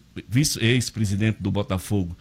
ex-presidente 0.61 1.41
do 1.41 1.49
Botafogo, 1.49 2.15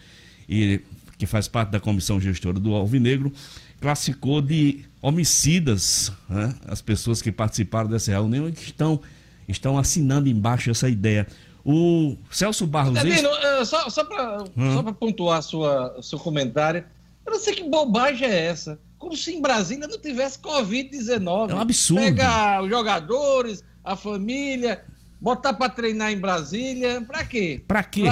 e 0.48 0.80
que 1.18 1.26
faz 1.26 1.46
parte 1.46 1.70
da 1.70 1.80
comissão 1.80 2.20
gestora 2.20 2.58
do 2.58 2.74
Alvinegro, 2.74 3.32
classificou 3.80 4.40
de 4.40 4.84
homicidas 5.00 6.12
né, 6.28 6.54
as 6.66 6.80
pessoas 6.80 7.20
que 7.20 7.32
participaram 7.32 7.90
dessa 7.90 8.12
reunião 8.12 8.48
e 8.48 8.52
que 8.52 8.62
estão, 8.62 9.00
estão 9.48 9.76
assinando 9.76 10.28
embaixo 10.28 10.70
essa 10.70 10.88
ideia. 10.88 11.26
O 11.64 12.16
Celso 12.30 12.66
Barros. 12.66 12.96
ex- 12.96 13.04
Danilo, 13.22 13.28
eh, 13.42 13.64
só, 13.64 13.88
só 13.88 14.04
para 14.04 14.42
Hum. 14.56 14.92
pontuar 14.94 15.42
sua, 15.42 15.96
seu 16.02 16.18
comentário, 16.18 16.84
eu 17.24 17.32
não 17.32 17.38
sei 17.38 17.54
que 17.54 17.62
bobagem 17.68 18.26
é 18.28 18.46
essa. 18.46 18.78
Como 18.98 19.16
se 19.16 19.32
em 19.32 19.40
Brasília 19.40 19.86
não 19.86 19.98
tivesse 19.98 20.38
Covid-19. 20.38 21.50
É 21.50 21.54
um 21.54 21.60
absurdo. 21.60 22.02
Pegar 22.02 22.62
os 22.62 22.68
jogadores, 22.70 23.62
a 23.84 23.96
família, 23.96 24.84
botar 25.20 25.52
para 25.54 25.68
treinar 25.68 26.12
em 26.12 26.18
Brasília, 26.18 27.00
para 27.00 27.24
quê? 27.24 27.62
Pra 27.66 27.82
quê? 27.84 28.02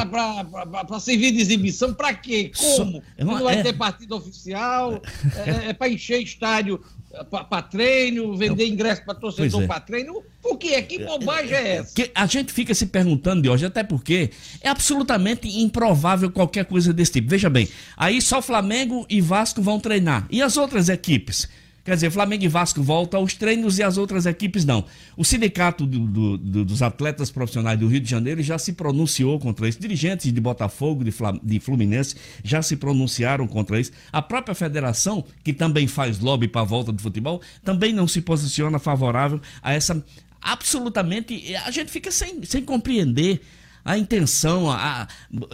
Para 0.86 1.01
servir 1.01 1.32
de 1.32 1.40
exibição, 1.40 1.92
para 1.94 2.14
quê? 2.14 2.51
Só- 2.55 2.76
Como? 2.84 3.03
é 3.16 3.24
uma- 3.24 3.34
não 3.38 3.44
vai 3.44 3.59
é- 3.59 3.62
ter 3.62 3.72
partido 3.72 4.16
oficial, 4.16 5.01
é, 5.68 5.72
para 5.72 5.88
encher 5.88 6.22
estádio 6.22 6.80
para 7.29 7.63
treino, 7.63 8.37
vender 8.37 8.67
ingresso 8.67 9.05
para 9.05 9.15
torcedor 9.15 9.65
é. 9.65 9.67
para 9.67 9.81
treino. 9.81 10.23
Por 10.41 10.57
quê? 10.57 10.81
Que 10.83 11.05
bobagem 11.05 11.55
é 11.55 11.77
essa? 11.77 11.95
Que 11.95 12.11
a 12.15 12.25
gente 12.27 12.53
fica 12.53 12.73
se 12.73 12.87
perguntando 12.87 13.43
de 13.43 13.49
hoje, 13.49 13.67
até 13.67 13.83
porque 13.83 14.31
é 14.61 14.69
absolutamente 14.69 15.49
improvável 15.61 16.31
qualquer 16.31 16.65
coisa 16.65 16.93
desse 16.93 17.13
tipo. 17.13 17.29
Veja 17.29 17.51
bem, 17.51 17.69
aí 17.97 18.23
só 18.23 18.41
Flamengo 18.41 19.05
e 19.09 19.21
Vasco 19.21 19.61
vão 19.61 19.81
treinar. 19.81 20.27
E 20.31 20.41
as 20.41 20.57
outras 20.57 20.89
equipes? 20.89 21.49
Quer 21.91 21.97
dizer, 21.97 22.11
Flamengo 22.12 22.45
e 22.45 22.47
Vasco 22.47 22.80
voltam 22.80 23.18
aos 23.18 23.34
treinos 23.34 23.80
e 23.80 23.82
as 23.82 23.99
outras 23.99 24.24
equipes 24.24 24.64
não. 24.64 24.84
O 25.16 25.24
Sindicato 25.24 25.84
do- 25.84 25.99
do- 26.07 26.38
do- 26.38 26.64
dos 26.64 26.82
Atletas 26.82 27.32
Profissionais 27.32 27.76
do 27.76 27.88
Rio 27.88 27.99
de 27.99 28.09
Janeiro 28.09 28.41
já 28.45 28.57
se 28.59 28.74
pronunciou 28.74 29.41
contra 29.41 29.68
isso. 29.68 29.80
Dirigentes 29.80 30.32
de 30.32 30.41
Botafogo, 30.41 31.03
de, 31.03 31.11
Flam- 31.11 31.41
de 31.43 31.59
Fluminense, 31.59 32.14
já 32.45 32.62
se 32.62 32.76
pronunciaram 32.76 33.45
contra 33.49 33.80
isso. 33.80 33.91
A 34.12 34.22
própria 34.22 34.55
federação, 34.55 35.24
que 35.43 35.53
também 35.53 35.88
faz 35.88 36.20
lobby 36.20 36.47
para 36.47 36.61
a 36.61 36.64
volta 36.64 36.93
do 36.93 37.03
futebol, 37.03 37.43
também 37.64 37.93
não 37.93 38.07
se 38.07 38.20
posiciona 38.20 38.78
favorável 38.78 39.41
a 39.61 39.72
essa 39.72 40.01
absolutamente. 40.41 41.57
A 41.66 41.72
gente 41.72 41.91
fica 41.91 42.12
sem, 42.12 42.41
sem 42.45 42.62
compreender 42.62 43.41
a 43.85 43.97
intenção, 43.99 44.70
a, 44.70 45.03
a- 45.03 45.09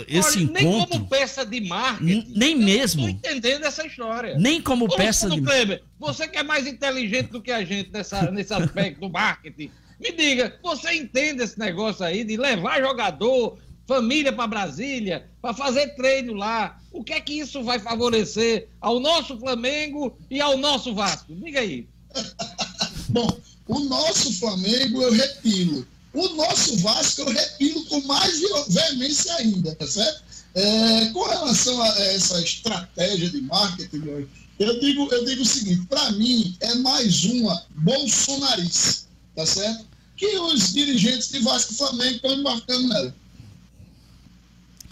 esse 0.09 0.39
Olha, 0.39 0.51
Nem 0.53 0.63
encontro. 0.65 0.89
como 0.99 1.09
peça 1.09 1.45
de 1.47 1.61
marketing. 1.61 2.33
Nem 2.35 2.53
eu 2.53 2.59
mesmo. 2.59 3.03
Não 3.03 3.09
entendendo 3.11 3.65
essa 3.65 3.87
história. 3.87 4.37
Nem 4.39 4.61
como 4.61 4.87
Ô, 4.87 4.89
peça 4.97 5.29
de. 5.31 5.41
Kleber, 5.41 5.83
você 5.99 6.27
que 6.29 6.39
é 6.39 6.43
mais 6.43 6.67
inteligente 6.67 7.29
do 7.31 7.41
que 7.43 7.51
a 7.53 7.65
gente 7.65 7.91
nessa, 7.93 8.31
nesse 8.31 8.53
aspecto 8.53 9.01
do 9.01 9.11
marketing, 9.11 9.71
me 10.01 10.13
diga, 10.13 10.59
você 10.63 10.93
entende 10.95 11.43
esse 11.43 11.59
negócio 11.59 12.05
aí 12.05 12.23
de 12.25 12.37
levar 12.37 12.81
jogador, 12.83 13.59
família 13.87 14.33
para 14.33 14.47
Brasília, 14.47 15.27
para 15.41 15.55
fazer 15.55 15.95
treino 15.95 16.35
lá? 16.35 16.79
O 16.93 17.05
que 17.05 17.13
é 17.13 17.21
que 17.21 17.35
isso 17.39 17.63
vai 17.63 17.79
favorecer 17.79 18.69
ao 18.81 18.99
nosso 19.01 19.39
Flamengo 19.39 20.19
e 20.31 20.41
ao 20.41 20.57
nosso 20.59 20.95
Vasco? 20.95 21.35
Diga 21.35 21.61
aí. 21.61 21.87
Bom, 23.09 23.29
O 23.69 23.81
nosso 23.81 24.33
Flamengo 24.39 25.03
eu 25.03 25.13
repilo. 25.13 25.87
O 26.17 26.29
nosso 26.31 26.79
Vasco 26.79 27.21
eu 27.21 27.29
repilo 27.29 27.85
com 27.85 28.01
mais 28.07 28.41
veemência 28.69 29.35
ainda, 29.35 29.75
tá 29.75 29.87
certo? 29.87 30.23
É, 30.55 31.11
com 31.13 31.23
relação 31.23 31.83
a 31.83 31.89
essa 32.05 32.41
estratégia 32.41 33.29
de 33.29 33.43
marketing, 33.43 34.31
eu 34.59 34.81
digo, 34.81 35.13
eu 35.13 35.25
digo 35.27 35.43
o 35.43 35.45
seguinte: 35.45 35.87
para 35.87 36.13
mim 36.13 36.57
é 36.61 36.75
mais 36.77 37.25
uma 37.25 37.63
bolsonarice, 37.77 39.05
tá 39.35 39.45
certo? 39.45 39.85
Que 40.17 40.39
os 40.39 40.73
dirigentes 40.73 41.29
de 41.29 41.41
Vasco 41.41 41.75
e 41.75 41.77
Flamengo 41.77 42.17
estão 42.17 42.33
embarcando 42.33 42.89
nela. 42.89 43.15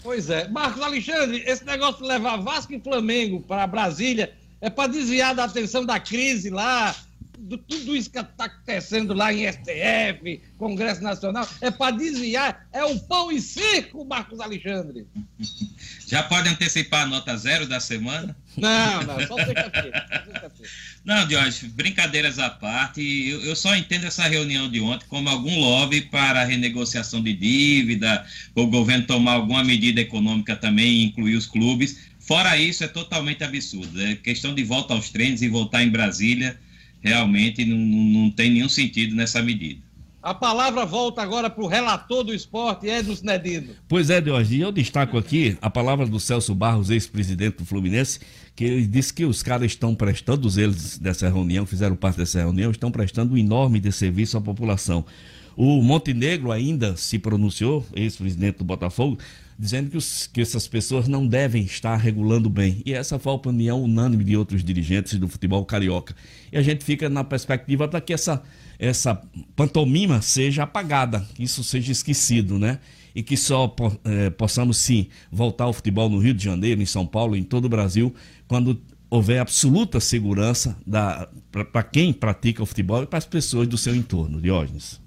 Pois 0.03 0.29
é. 0.29 0.47
Marcos 0.49 0.83
Alexandre, 0.83 1.43
esse 1.47 1.65
negócio 1.65 2.03
de 2.03 2.07
levar 2.07 2.37
Vasco 2.37 2.71
e 2.71 2.79
Flamengo 2.79 3.41
para 3.41 3.65
Brasília 3.65 4.31
é 4.61 4.69
para 4.69 4.91
desviar 4.91 5.33
da 5.33 5.45
atenção 5.45 5.83
da 5.83 5.99
crise 5.99 6.51
lá, 6.51 6.95
de 7.37 7.57
tudo 7.57 7.95
isso 7.95 8.09
que 8.09 8.19
está 8.19 8.45
acontecendo 8.45 9.13
lá 9.13 9.33
em 9.33 9.51
STF, 9.51 10.41
Congresso 10.57 11.01
Nacional, 11.01 11.47
é 11.61 11.69
para 11.69 11.95
desviar, 11.95 12.67
é 12.71 12.83
o 12.83 12.99
pão 12.99 13.31
e 13.31 13.41
circo, 13.41 14.05
Marcos 14.05 14.39
Alexandre. 14.39 15.07
Já 16.07 16.23
pode 16.23 16.47
antecipar 16.49 17.03
a 17.03 17.07
nota 17.07 17.35
zero 17.35 17.67
da 17.67 17.79
semana? 17.79 18.35
Não, 18.55 19.03
não, 19.03 19.27
só 19.27 19.35
sexta-feira. 19.35 20.05
Não, 21.03 21.29
Jorge, 21.29 21.67
brincadeiras 21.67 22.39
à 22.39 22.49
parte, 22.49 23.01
eu, 23.01 23.41
eu, 23.41 23.55
só 23.55 23.75
entendo 23.75 24.05
essa 24.05 24.27
reunião 24.27 24.69
de 24.69 24.79
ontem 24.79 25.05
como 25.09 25.27
algum 25.29 25.59
lobby 25.59 26.01
para 26.01 26.41
a 26.41 26.45
renegociação 26.45 27.21
de 27.21 27.33
dívida, 27.33 28.25
o 28.53 28.67
governo 28.67 29.05
tomar 29.05 29.33
alguma 29.33 29.63
medida 29.63 29.99
econômica 29.99 30.55
também, 30.55 31.03
incluir 31.03 31.35
os 31.35 31.47
clubes. 31.47 31.99
Fora 32.19 32.57
isso, 32.57 32.83
é 32.83 32.87
totalmente 32.87 33.43
absurdo. 33.43 34.01
É 34.01 34.15
questão 34.15 34.53
de 34.53 34.63
volta 34.63 34.93
aos 34.93 35.09
treinos 35.09 35.41
e 35.41 35.49
voltar 35.49 35.83
em 35.83 35.89
Brasília 35.89 36.57
realmente 37.05 37.63
não, 37.63 37.77
não 37.77 38.31
tem 38.31 38.49
nenhum 38.49 38.69
sentido 38.69 39.15
nessa 39.15 39.41
medida. 39.41 39.85
A 40.25 40.33
palavra 40.33 40.87
volta 40.87 41.21
agora 41.21 41.51
para 41.51 41.63
o 41.63 41.67
relator 41.67 42.23
do 42.23 42.33
esporte, 42.33 42.87
Edson 42.87 43.23
Nedino. 43.23 43.75
Pois 43.87 44.09
é, 44.09 44.19
Deus, 44.19 44.49
e 44.49 44.59
eu 44.59 44.71
destaco 44.71 45.19
aqui 45.19 45.55
a 45.61 45.69
palavra 45.69 46.07
do 46.07 46.19
Celso 46.19 46.55
Barros, 46.55 46.89
ex-presidente 46.89 47.57
do 47.57 47.65
Fluminense, 47.65 48.19
que 48.55 48.63
ele 48.63 48.87
disse 48.87 49.13
que 49.13 49.23
os 49.23 49.43
caras 49.43 49.67
estão 49.67 49.93
prestando, 49.93 50.47
os 50.47 50.57
eles 50.57 50.97
dessa 50.97 51.29
reunião, 51.29 51.63
fizeram 51.67 51.95
parte 51.95 52.17
dessa 52.17 52.39
reunião, 52.39 52.71
estão 52.71 52.89
prestando 52.89 53.35
um 53.35 53.37
enorme 53.37 53.79
de 53.79 53.91
serviço 53.91 54.35
à 54.35 54.41
população. 54.41 55.05
O 55.55 55.83
Montenegro 55.83 56.51
ainda 56.51 56.97
se 56.97 57.19
pronunciou, 57.19 57.85
ex-presidente 57.93 58.57
do 58.57 58.63
Botafogo, 58.63 59.19
dizendo 59.57 59.89
que, 59.89 59.97
os, 59.97 60.27
que 60.27 60.41
essas 60.41 60.67
pessoas 60.67 61.07
não 61.07 61.25
devem 61.25 61.63
estar 61.63 61.95
regulando 61.95 62.49
bem. 62.49 62.81
E 62.85 62.93
essa 62.93 63.17
foi 63.17 63.31
a 63.31 63.35
opinião 63.35 63.81
unânime 63.81 64.23
de 64.23 64.35
outros 64.35 64.63
dirigentes 64.63 65.17
do 65.17 65.27
futebol 65.27 65.65
carioca. 65.65 66.15
E 66.51 66.57
a 66.57 66.61
gente 66.61 66.83
fica 66.83 67.09
na 67.09 67.23
perspectiva 67.23 67.87
para 67.87 68.01
que 68.01 68.13
essa, 68.13 68.43
essa 68.77 69.21
pantomima 69.55 70.21
seja 70.21 70.63
apagada, 70.63 71.25
que 71.33 71.43
isso 71.43 71.63
seja 71.63 71.91
esquecido, 71.91 72.59
né? 72.59 72.79
E 73.13 73.23
que 73.23 73.37
só 73.37 73.73
é, 74.03 74.29
possamos 74.29 74.77
sim 74.77 75.07
voltar 75.31 75.63
ao 75.63 75.73
futebol 75.73 76.09
no 76.09 76.19
Rio 76.19 76.33
de 76.33 76.43
Janeiro, 76.43 76.81
em 76.81 76.85
São 76.85 77.05
Paulo, 77.05 77.35
em 77.35 77.43
todo 77.43 77.65
o 77.65 77.69
Brasil, 77.69 78.13
quando 78.45 78.81
houver 79.09 79.39
absoluta 79.39 80.01
segurança 80.01 80.75
para 81.71 81.83
quem 81.83 82.11
pratica 82.11 82.61
o 82.61 82.65
futebol 82.65 83.03
e 83.03 83.05
para 83.05 83.19
as 83.19 83.25
pessoas 83.25 83.67
do 83.69 83.77
seu 83.77 83.95
entorno, 83.95 84.41
Diógenes. 84.41 84.99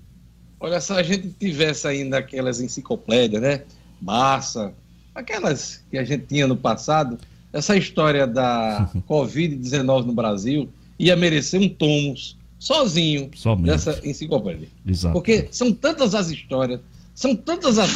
Olha, 0.61 0.81
se 0.81 0.93
a 0.93 1.03
gente 1.03 1.29
tivesse 1.39 1.87
ainda 1.87 2.19
aquelas 2.19 2.61
enciclopédias, 2.61 3.43
né? 3.43 3.63
Barça, 4.01 4.73
aquelas 5.15 5.83
que 5.91 5.99
a 5.99 6.05
gente 6.05 6.27
tinha 6.27 6.47
no 6.47 6.57
passado, 6.57 7.19
essa 7.53 7.77
história 7.77 8.27
da 8.27 8.91
Covid-19 9.09 10.05
no 10.07 10.13
Brasil 10.13 10.69
ia 10.99 11.17
merecer 11.17 11.61
um 11.61 11.69
tomos 11.69 12.37
sozinho 12.59 13.31
Somente. 13.35 13.67
dessa 13.67 14.01
enciclopédia. 14.05 14.69
Exato. 14.87 15.13
Porque 15.13 15.49
são 15.51 15.73
tantas 15.73 16.15
as 16.15 16.29
histórias, 16.31 16.81
são 17.15 17.35
tantas 17.35 17.79
as. 17.79 17.91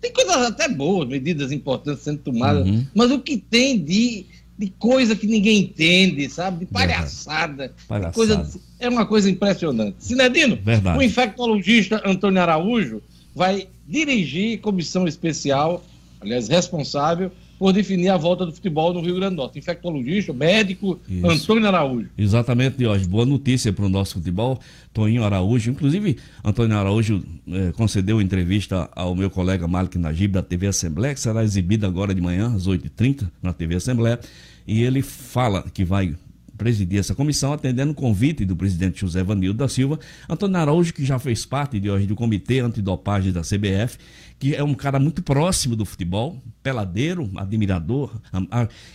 Tem 0.00 0.12
coisas 0.12 0.36
até 0.36 0.68
boas, 0.68 1.08
medidas 1.08 1.52
importantes 1.52 2.02
sendo 2.02 2.18
tomadas, 2.18 2.66
Uhum. 2.66 2.86
mas 2.94 3.10
o 3.10 3.18
que 3.18 3.36
tem 3.38 3.78
de, 3.78 4.26
de 4.58 4.70
coisa 4.78 5.14
que 5.16 5.26
ninguém 5.26 5.60
entende, 5.60 6.28
sabe? 6.30 6.60
De 6.60 6.66
palhaçada. 6.66 7.74
Palhaçada. 7.88 8.12
Coisa, 8.14 8.48
é 8.78 8.88
uma 8.88 9.04
coisa 9.06 9.28
impressionante. 9.30 9.96
Sinedino, 9.98 10.56
Verdade. 10.62 10.98
o 10.98 11.02
infectologista 11.02 12.00
Antônio 12.04 12.40
Araújo 12.40 13.02
vai 13.36 13.68
dirigir 13.86 14.60
comissão 14.60 15.06
especial, 15.06 15.84
aliás, 16.22 16.48
responsável 16.48 17.30
por 17.58 17.72
definir 17.72 18.08
a 18.08 18.16
volta 18.16 18.46
do 18.46 18.52
futebol 18.52 18.92
no 18.94 19.00
Rio 19.00 19.14
Grande 19.16 19.36
do 19.36 19.42
Norte. 19.42 19.58
Infectologista, 19.58 20.32
médico, 20.32 20.98
Isso. 21.08 21.26
Antônio 21.26 21.68
Araújo. 21.68 22.08
Exatamente, 22.16 22.78
Diógenes. 22.78 23.06
Boa 23.06 23.26
notícia 23.26 23.72
para 23.72 23.84
o 23.84 23.88
nosso 23.88 24.14
futebol. 24.14 24.58
Toninho 24.92 25.22
Araújo, 25.22 25.70
inclusive, 25.70 26.16
Antônio 26.42 26.76
Araújo 26.76 27.22
eh, 27.48 27.72
concedeu 27.76 28.20
entrevista 28.20 28.88
ao 28.94 29.14
meu 29.14 29.30
colega 29.30 29.68
Malik 29.68 29.98
Najib 29.98 30.32
da 30.32 30.42
TV 30.42 30.68
Assembleia, 30.68 31.14
que 31.14 31.20
será 31.20 31.44
exibida 31.44 31.86
agora 31.86 32.14
de 32.14 32.20
manhã, 32.20 32.54
às 32.54 32.66
8h30, 32.66 33.30
na 33.42 33.52
TV 33.52 33.76
Assembleia. 33.76 34.18
E 34.66 34.82
ele 34.82 35.00
fala 35.02 35.62
que 35.72 35.84
vai 35.84 36.14
presidir 36.56 36.98
essa 36.98 37.14
comissão, 37.14 37.52
atendendo 37.52 37.92
o 37.92 37.94
convite 37.94 38.44
do 38.44 38.56
presidente 38.56 39.00
José 39.00 39.22
Vanildo 39.22 39.58
da 39.58 39.68
Silva. 39.68 39.98
Antônio 40.28 40.56
Araújo, 40.56 40.92
que 40.92 41.04
já 41.04 41.18
fez 41.18 41.44
parte 41.44 41.78
de 41.78 41.90
hoje 41.90 42.06
do 42.06 42.16
Comitê 42.16 42.60
Antidopagem 42.60 43.32
da 43.32 43.42
CBF, 43.42 43.98
que 44.38 44.54
é 44.54 44.62
um 44.62 44.74
cara 44.74 44.98
muito 44.98 45.22
próximo 45.22 45.74
do 45.74 45.84
futebol, 45.84 46.42
peladeiro, 46.62 47.30
admirador, 47.36 48.20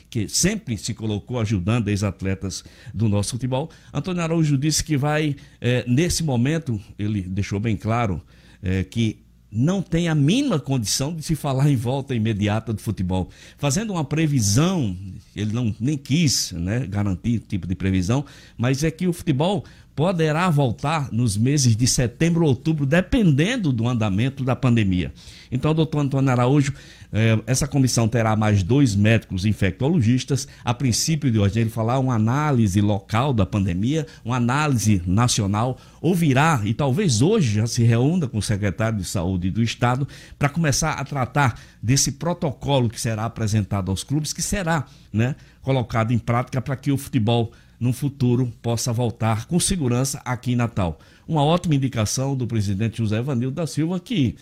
que 0.09 0.27
sempre 0.27 0.77
se 0.77 0.93
colocou 0.93 1.39
ajudando 1.39 1.87
ex-atletas 1.87 2.63
do 2.93 3.09
nosso 3.09 3.31
futebol. 3.31 3.69
Antônio 3.93 4.21
Araújo 4.21 4.57
disse 4.57 4.83
que 4.83 4.97
vai, 4.97 5.35
eh, 5.59 5.83
nesse 5.87 6.23
momento, 6.23 6.79
ele 6.97 7.21
deixou 7.21 7.59
bem 7.59 7.75
claro 7.75 8.21
eh, 8.61 8.83
que 8.83 9.20
não 9.51 9.81
tem 9.81 10.07
a 10.07 10.15
mínima 10.15 10.59
condição 10.59 11.13
de 11.13 11.21
se 11.23 11.35
falar 11.35 11.69
em 11.69 11.75
volta 11.75 12.15
imediata 12.15 12.71
do 12.71 12.81
futebol. 12.81 13.29
Fazendo 13.57 13.91
uma 13.91 14.05
previsão, 14.05 14.95
ele 15.35 15.51
não 15.51 15.75
nem 15.79 15.97
quis 15.97 16.53
né, 16.53 16.87
garantir 16.87 17.39
tipo 17.39 17.67
de 17.67 17.75
previsão, 17.75 18.23
mas 18.57 18.83
é 18.83 18.89
que 18.89 19.07
o 19.07 19.13
futebol 19.13 19.65
poderá 19.95 20.49
voltar 20.49 21.11
nos 21.11 21.37
meses 21.37 21.75
de 21.75 21.85
setembro 21.85 22.43
ou 22.43 22.49
outubro, 22.49 22.85
dependendo 22.85 23.71
do 23.71 23.87
andamento 23.87 24.43
da 24.43 24.55
pandemia. 24.55 25.13
Então, 25.51 25.73
doutor 25.73 25.99
Antônio 25.99 26.31
Araújo, 26.31 26.73
eh, 27.11 27.37
essa 27.45 27.67
comissão 27.67 28.07
terá 28.07 28.35
mais 28.35 28.63
dois 28.63 28.95
médicos 28.95 29.45
infectologistas. 29.45 30.47
A 30.63 30.73
princípio 30.73 31.29
de 31.29 31.37
hoje, 31.37 31.59
ele 31.59 31.69
falar 31.69 31.99
uma 31.99 32.15
análise 32.15 32.79
local 32.79 33.33
da 33.33 33.45
pandemia, 33.45 34.07
uma 34.23 34.37
análise 34.37 35.01
nacional, 35.05 35.77
ouvirá 36.01 36.61
e 36.63 36.73
talvez 36.73 37.21
hoje 37.21 37.55
já 37.55 37.67
se 37.67 37.83
reúna 37.83 38.27
com 38.27 38.37
o 38.37 38.41
secretário 38.41 38.97
de 38.97 39.05
saúde 39.05 39.51
do 39.51 39.61
estado 39.61 40.07
para 40.39 40.47
começar 40.47 40.93
a 40.93 41.03
tratar 41.03 41.59
desse 41.83 42.13
protocolo 42.13 42.89
que 42.89 42.99
será 42.99 43.25
apresentado 43.25 43.91
aos 43.91 44.03
clubes, 44.03 44.31
que 44.31 44.41
será 44.41 44.85
né, 45.11 45.35
colocado 45.61 46.13
em 46.13 46.19
prática 46.19 46.61
para 46.61 46.77
que 46.77 46.91
o 46.91 46.97
futebol 46.97 47.51
no 47.81 47.91
futuro 47.91 48.53
possa 48.61 48.93
voltar 48.93 49.47
com 49.47 49.59
segurança 49.59 50.21
aqui 50.23 50.51
em 50.51 50.55
Natal. 50.55 50.99
Uma 51.27 51.43
ótima 51.43 51.73
indicação 51.73 52.35
do 52.35 52.45
presidente 52.45 52.99
José 52.99 53.19
Vanildo 53.19 53.55
da 53.55 53.65
Silva 53.65 53.99
que 53.99 54.35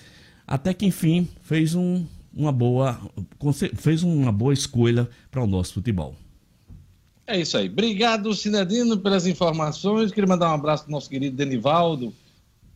até 0.46 0.74
que 0.74 0.86
enfim 0.86 1.26
fez 1.42 1.74
um, 1.74 2.06
uma 2.34 2.52
boa 2.52 3.00
fez 3.76 4.04
uma 4.04 4.30
boa 4.30 4.54
escolha 4.54 5.10
para 5.32 5.42
o 5.42 5.48
nosso 5.48 5.76
futebol. 5.76 6.14
É 7.26 7.40
isso 7.40 7.58
aí. 7.58 7.70
Obrigado, 7.70 8.34
Sinedino, 8.34 8.98
pelas 8.98 9.26
informações. 9.26 10.12
Queria 10.12 10.28
mandar 10.28 10.52
um 10.52 10.56
abraço 10.56 10.84
para 10.84 10.90
o 10.90 10.92
nosso 10.94 11.10
querido 11.10 11.38
Denivaldo, 11.38 12.14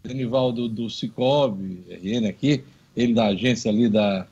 Denivaldo 0.01 0.70
do 0.70 0.89
Cicobi, 0.89 1.84
RN 1.89 2.30
aqui, 2.30 2.64
ele 2.95 3.14
da 3.14 3.26
agência 3.26 3.70
ali 3.70 3.89
da 3.89 4.26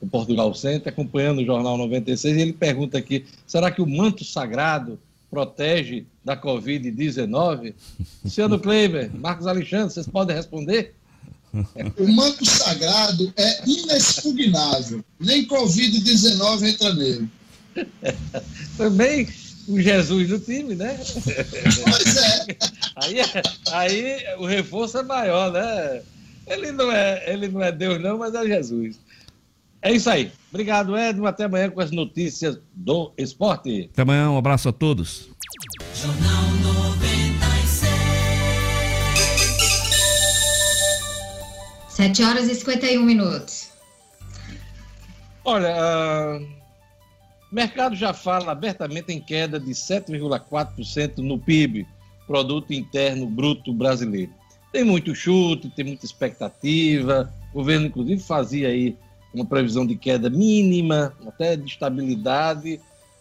do 0.00 0.06
Portugal 0.06 0.52
Center, 0.54 0.92
acompanhando 0.92 1.40
o 1.40 1.44
Jornal 1.44 1.76
96, 1.78 2.36
e 2.36 2.40
ele 2.40 2.52
pergunta 2.52 2.98
aqui, 2.98 3.24
será 3.46 3.70
que 3.70 3.80
o 3.80 3.86
manto 3.86 4.24
sagrado 4.24 4.98
protege 5.34 6.06
da 6.24 6.36
Covid-19? 6.36 7.74
Luciano 8.24 8.58
Kleiber, 8.60 9.10
Marcos 9.14 9.48
Alexandre, 9.48 9.92
vocês 9.92 10.06
podem 10.06 10.36
responder? 10.36 10.94
O 11.98 12.08
manto 12.08 12.44
sagrado 12.44 13.32
é 13.36 13.68
inexpugnável. 13.68 15.04
Nem 15.20 15.46
Covid-19 15.46 16.62
entra 16.68 16.94
nele. 16.94 17.28
Também 18.76 19.28
o 19.68 19.80
Jesus 19.80 20.28
do 20.28 20.38
time, 20.38 20.74
né? 20.74 20.98
Pois 20.98 22.16
é. 22.16 22.46
Aí, 22.96 23.16
aí 23.72 24.24
o 24.38 24.46
reforço 24.46 24.98
é 24.98 25.02
maior, 25.02 25.50
né? 25.50 26.00
Ele 26.46 26.70
não 26.70 26.92
é, 26.92 27.24
ele 27.26 27.48
não 27.48 27.60
é 27.60 27.72
Deus, 27.72 28.00
não, 28.00 28.18
mas 28.18 28.34
é 28.34 28.46
Jesus. 28.46 28.96
É 29.84 29.92
isso 29.92 30.08
aí. 30.08 30.32
Obrigado, 30.50 30.96
Edmo. 30.96 31.26
Até 31.26 31.44
amanhã 31.44 31.68
com 31.68 31.78
as 31.78 31.90
notícias 31.90 32.58
do 32.72 33.12
esporte. 33.18 33.90
Até 33.92 34.00
amanhã, 34.00 34.30
um 34.30 34.38
abraço 34.38 34.66
a 34.70 34.72
todos. 34.72 35.28
Jornal 35.94 36.50
96. 36.62 37.92
7 41.90 42.22
horas 42.22 42.48
e 42.48 42.54
51 42.54 43.02
minutos. 43.04 43.68
Olha, 45.44 46.40
o 47.52 47.54
mercado 47.54 47.94
já 47.94 48.14
fala 48.14 48.52
abertamente 48.52 49.12
em 49.12 49.20
queda 49.20 49.60
de 49.60 49.72
7,4% 49.72 51.18
no 51.18 51.38
PIB 51.38 51.86
produto 52.26 52.72
interno 52.72 53.26
bruto 53.26 53.70
brasileiro. 53.70 54.32
Tem 54.72 54.82
muito 54.82 55.14
chute, 55.14 55.68
tem 55.68 55.84
muita 55.84 56.06
expectativa. 56.06 57.30
O 57.52 57.58
governo, 57.58 57.88
inclusive, 57.88 58.22
fazia 58.22 58.68
aí 58.68 58.96
uma 59.34 59.44
previsão 59.44 59.86
de 59.86 59.96
queda 59.96 60.30
mínima, 60.30 61.12
até 61.26 61.56
de 61.56 61.66
estabilidade, 61.66 62.80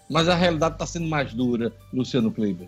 mas 0.10 0.30
a 0.30 0.36
realidade 0.36 0.76
está 0.76 0.86
sendo 0.86 1.08
mais 1.08 1.34
dura, 1.34 1.74
Luciano 1.92 2.32
Kleiber. 2.32 2.68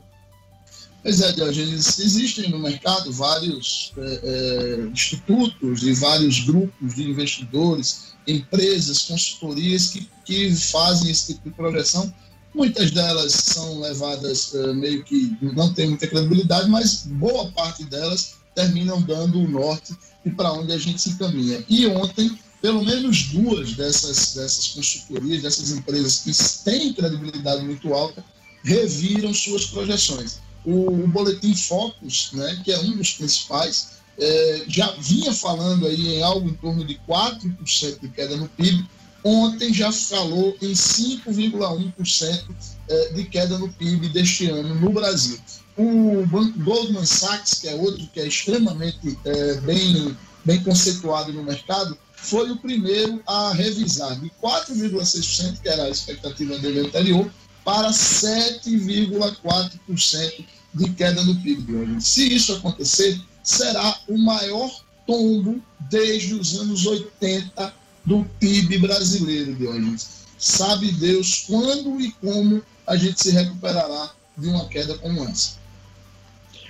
Pois 1.05 1.21
é, 1.21 1.31
Diogenes, 1.33 1.99
existem 1.99 2.49
no 2.49 2.57
mercado 2.57 3.13
vários 3.13 3.93
é, 3.95 4.19
é, 4.23 4.87
institutos 4.91 5.83
e 5.83 5.93
vários 5.93 6.39
grupos 6.39 6.95
de 6.95 7.03
investidores, 7.03 8.15
empresas, 8.27 9.03
consultorias 9.03 9.89
que, 9.89 10.09
que 10.25 10.55
fazem 10.55 11.11
esse 11.11 11.35
tipo 11.35 11.47
de 11.49 11.55
projeção. 11.55 12.11
Muitas 12.55 12.89
delas 12.89 13.33
são 13.33 13.81
levadas 13.81 14.55
é, 14.55 14.73
meio 14.73 15.03
que 15.03 15.37
não 15.41 15.71
tem 15.71 15.89
muita 15.89 16.07
credibilidade, 16.07 16.67
mas 16.71 17.05
boa 17.05 17.51
parte 17.51 17.83
delas 17.83 18.37
terminam 18.55 18.99
dando 18.99 19.39
o 19.39 19.47
norte 19.47 19.95
e 20.25 20.31
para 20.31 20.53
onde 20.53 20.71
a 20.71 20.77
gente 20.79 20.99
se 20.99 21.11
encaminha. 21.11 21.63
E 21.69 21.85
ontem, 21.85 22.35
pelo 22.65 22.83
menos 22.83 23.27
duas 23.27 23.73
dessas, 23.73 24.33
dessas 24.33 24.69
consultorias, 24.69 25.43
dessas 25.43 25.69
empresas 25.69 26.17
que 26.21 26.63
têm 26.63 26.91
credibilidade 26.93 27.63
muito 27.63 27.93
alta, 27.93 28.25
reviram 28.63 29.31
suas 29.35 29.65
projeções. 29.65 30.39
O, 30.65 30.87
o 30.87 31.07
Boletim 31.07 31.53
Focus, 31.53 32.31
né, 32.33 32.59
que 32.63 32.71
é 32.71 32.79
um 32.79 32.97
dos 32.97 33.11
principais, 33.11 33.89
é, 34.17 34.63
já 34.67 34.89
vinha 34.93 35.31
falando 35.31 35.85
aí 35.85 36.15
em 36.15 36.23
algo 36.23 36.49
em 36.49 36.55
torno 36.55 36.83
de 36.83 36.99
4% 37.07 37.99
de 38.01 38.09
queda 38.09 38.35
no 38.35 38.49
PIB, 38.49 38.83
ontem 39.23 39.71
já 39.71 39.91
falou 39.91 40.57
em 40.59 40.73
5,1% 40.73 42.45
é, 42.89 43.13
de 43.13 43.25
queda 43.25 43.59
no 43.59 43.71
PIB 43.73 44.09
deste 44.09 44.49
ano 44.49 44.73
no 44.73 44.89
Brasil. 44.91 45.37
O 45.77 46.25
banco 46.25 46.57
Goldman 46.61 47.05
Sachs, 47.05 47.59
que 47.59 47.67
é 47.67 47.75
outro 47.75 48.07
que 48.11 48.19
é 48.19 48.27
extremamente 48.27 49.19
é, 49.23 49.53
bem, 49.61 50.17
bem 50.43 50.63
conceituado 50.63 51.31
no 51.31 51.43
mercado, 51.43 51.95
foi 52.25 52.51
o 52.51 52.57
primeiro 52.57 53.21
a 53.27 53.53
revisar 53.53 54.19
de 54.19 54.31
4,6%, 54.41 55.61
que 55.61 55.69
era 55.69 55.83
a 55.83 55.89
expectativa 55.89 56.57
dele 56.57 56.79
anterior, 56.79 57.31
para 57.63 57.91
7,4% 57.91 60.45
de 60.73 60.89
queda 60.91 61.23
no 61.23 61.39
PIB. 61.41 62.01
Se 62.01 62.33
isso 62.33 62.53
acontecer, 62.53 63.21
será 63.43 63.99
o 64.07 64.17
maior 64.17 64.71
tombo 65.05 65.61
desde 65.89 66.33
os 66.33 66.59
anos 66.59 66.85
80 66.85 67.73
do 68.03 68.25
PIB 68.39 68.79
brasileiro, 68.79 69.55
Diogenes. 69.55 70.25
Sabe 70.37 70.91
Deus 70.91 71.45
quando 71.47 72.01
e 72.01 72.11
como 72.13 72.61
a 72.85 72.97
gente 72.97 73.21
se 73.21 73.31
recuperará 73.31 74.11
de 74.37 74.47
uma 74.47 74.67
queda 74.67 74.97
como 74.97 75.23
essa. 75.25 75.63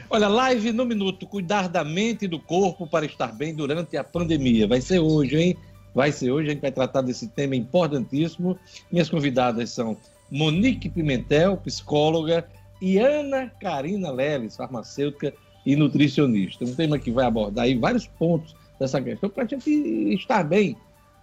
Olha, 0.07 0.27
live 0.27 0.71
no 0.71 0.85
minuto, 0.85 1.25
cuidar 1.25 1.67
da 1.67 1.83
mente 1.83 2.25
e 2.25 2.27
do 2.27 2.39
corpo 2.39 2.85
para 2.85 3.05
estar 3.05 3.33
bem 3.33 3.55
durante 3.55 3.97
a 3.97 4.03
pandemia. 4.03 4.67
Vai 4.67 4.79
ser 4.79 4.99
hoje, 4.99 5.35
hein? 5.35 5.57
Vai 5.95 6.11
ser 6.11 6.31
hoje, 6.31 6.49
a 6.49 6.53
gente 6.53 6.61
vai 6.61 6.71
tratar 6.71 7.01
desse 7.01 7.27
tema 7.29 7.55
importantíssimo. 7.55 8.57
Minhas 8.91 9.09
convidadas 9.09 9.71
são 9.71 9.97
Monique 10.29 10.89
Pimentel, 10.89 11.57
psicóloga, 11.57 12.47
e 12.79 12.99
Ana 12.99 13.49
Karina 13.59 14.11
Leles, 14.11 14.55
farmacêutica 14.55 15.33
e 15.65 15.75
nutricionista. 15.75 16.63
Um 16.63 16.75
tema 16.75 16.99
que 16.99 17.09
vai 17.09 17.25
abordar 17.25 17.65
aí 17.65 17.75
vários 17.75 18.05
pontos 18.05 18.55
dessa 18.79 19.01
questão 19.01 19.29
para 19.29 19.43
a 19.43 19.47
gente 19.47 19.69
estar 20.13 20.43
bem 20.43 20.77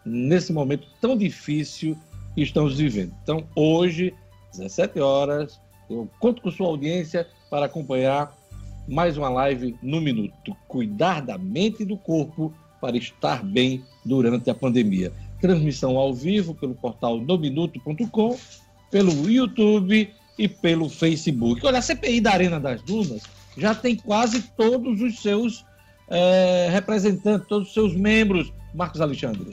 nesse 0.05 0.53
momento 0.53 0.89
tão 1.01 1.17
difícil 1.17 1.97
que 2.35 2.43
estamos 2.43 2.79
vivendo. 2.79 3.15
Então, 3.23 3.47
hoje, 3.55 4.13
17 4.53 4.99
horas, 4.99 5.61
eu 5.89 6.09
conto 6.19 6.43
com 6.43 6.51
sua 6.51 6.67
audiência 6.67 7.29
para 7.49 7.67
acompanhar 7.67 8.42
mais 8.89 9.17
uma 9.17 9.29
live 9.29 9.77
no 9.83 10.01
minuto. 10.01 10.57
Cuidar 10.69 11.21
da 11.21 11.39
mente 11.39 11.83
e 11.83 11.87
do 11.87 11.97
corpo 11.97 12.53
para 12.81 12.97
estar 12.97 13.45
bem 13.45 13.85
durante 14.05 14.51
a 14.51 14.55
pandemia. 14.55 15.13
Transmissão 15.41 15.97
ao 15.97 16.15
vivo 16.15 16.55
pelo 16.55 16.75
portal 16.75 17.21
nominuto.com, 17.21 18.39
pelo 18.91 19.31
YouTube 19.31 20.13
e 20.39 20.49
pelo 20.49 20.89
Facebook. 20.89 21.65
Olha, 21.65 21.79
a 21.79 21.83
CPI 21.83 22.21
da 22.21 22.33
Arena 22.33 22.59
das 22.59 22.83
Dunas 22.83 23.23
já 23.57 23.75
tem 23.75 23.97
quase 23.97 24.43
todos 24.57 25.01
os 25.01 25.21
seus 25.21 25.65
é, 26.09 26.69
representantes, 26.71 27.47
todos 27.49 27.69
os 27.69 27.75
seus 27.75 27.95
membros. 27.95 28.53
Marcos 28.75 29.01
Alexandre. 29.01 29.51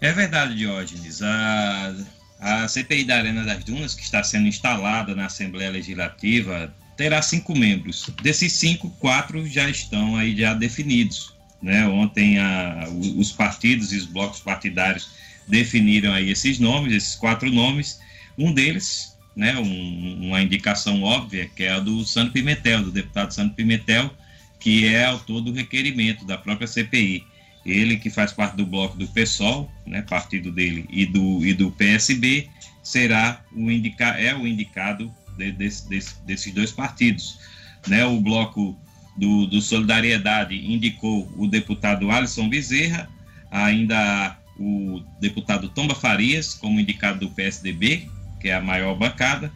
É 0.00 0.12
verdade, 0.12 0.54
Diógenes. 0.54 1.22
A, 1.22 1.94
a 2.38 2.68
CPI 2.68 3.04
da 3.04 3.16
Arena 3.16 3.44
das 3.44 3.64
Dunas, 3.64 3.94
que 3.94 4.02
está 4.02 4.22
sendo 4.22 4.46
instalada 4.46 5.14
na 5.14 5.26
Assembleia 5.26 5.70
Legislativa, 5.70 6.72
terá 6.96 7.20
cinco 7.22 7.56
membros. 7.56 8.10
Desses 8.22 8.52
cinco, 8.52 8.90
quatro 8.98 9.46
já 9.46 9.68
estão 9.68 10.16
aí 10.16 10.36
já 10.36 10.54
definidos. 10.54 11.34
Né? 11.62 11.86
Ontem 11.86 12.38
a, 12.38 12.88
os 13.16 13.32
partidos 13.32 13.92
e 13.92 13.96
os 13.96 14.06
blocos 14.06 14.40
partidários 14.40 15.10
definiram 15.48 16.12
aí 16.12 16.30
esses 16.30 16.58
nomes, 16.58 16.92
esses 16.92 17.14
quatro 17.14 17.50
nomes. 17.50 18.00
Um 18.36 18.52
deles, 18.52 19.16
né, 19.36 19.56
um, 19.56 20.28
uma 20.28 20.42
indicação 20.42 21.02
óbvia, 21.02 21.48
que 21.54 21.64
é 21.64 21.70
a 21.70 21.80
do 21.80 22.04
Sandro 22.04 22.32
Pimentel, 22.32 22.82
do 22.82 22.90
deputado 22.90 23.32
Sandro 23.32 23.54
Pimentel, 23.54 24.10
que 24.58 24.86
é 24.86 25.04
autor 25.04 25.40
do 25.40 25.52
requerimento 25.52 26.24
da 26.24 26.38
própria 26.38 26.66
CPI. 26.66 27.24
Ele 27.64 27.96
que 27.96 28.10
faz 28.10 28.32
parte 28.32 28.56
do 28.56 28.66
bloco 28.66 28.96
do 28.98 29.06
PSOL, 29.08 29.70
né, 29.86 30.02
partido 30.02 30.52
dele, 30.52 30.86
e 30.90 31.06
do, 31.06 31.44
e 31.44 31.54
do 31.54 31.70
PSB, 31.70 32.48
será 32.82 33.42
o 33.52 33.70
indica, 33.70 34.08
é 34.20 34.34
o 34.34 34.46
indicado 34.46 35.12
de, 35.36 35.52
desse, 35.52 35.88
desse, 35.88 36.14
desses 36.22 36.52
dois 36.52 36.72
partidos. 36.72 37.38
Né, 37.86 38.04
o 38.04 38.20
bloco 38.20 38.78
do, 39.16 39.46
do 39.46 39.60
Solidariedade 39.60 40.54
indicou 40.54 41.30
o 41.36 41.46
deputado 41.46 42.10
Alisson 42.10 42.48
Bezerra, 42.48 43.08
ainda 43.50 44.38
o 44.58 45.02
deputado 45.20 45.68
Tomba 45.68 45.94
Farias, 45.94 46.54
como 46.54 46.80
indicado 46.80 47.20
do 47.20 47.30
PSDB, 47.30 48.08
que 48.40 48.48
é 48.48 48.54
a 48.54 48.60
maior 48.60 48.94
bancada, 48.94 49.52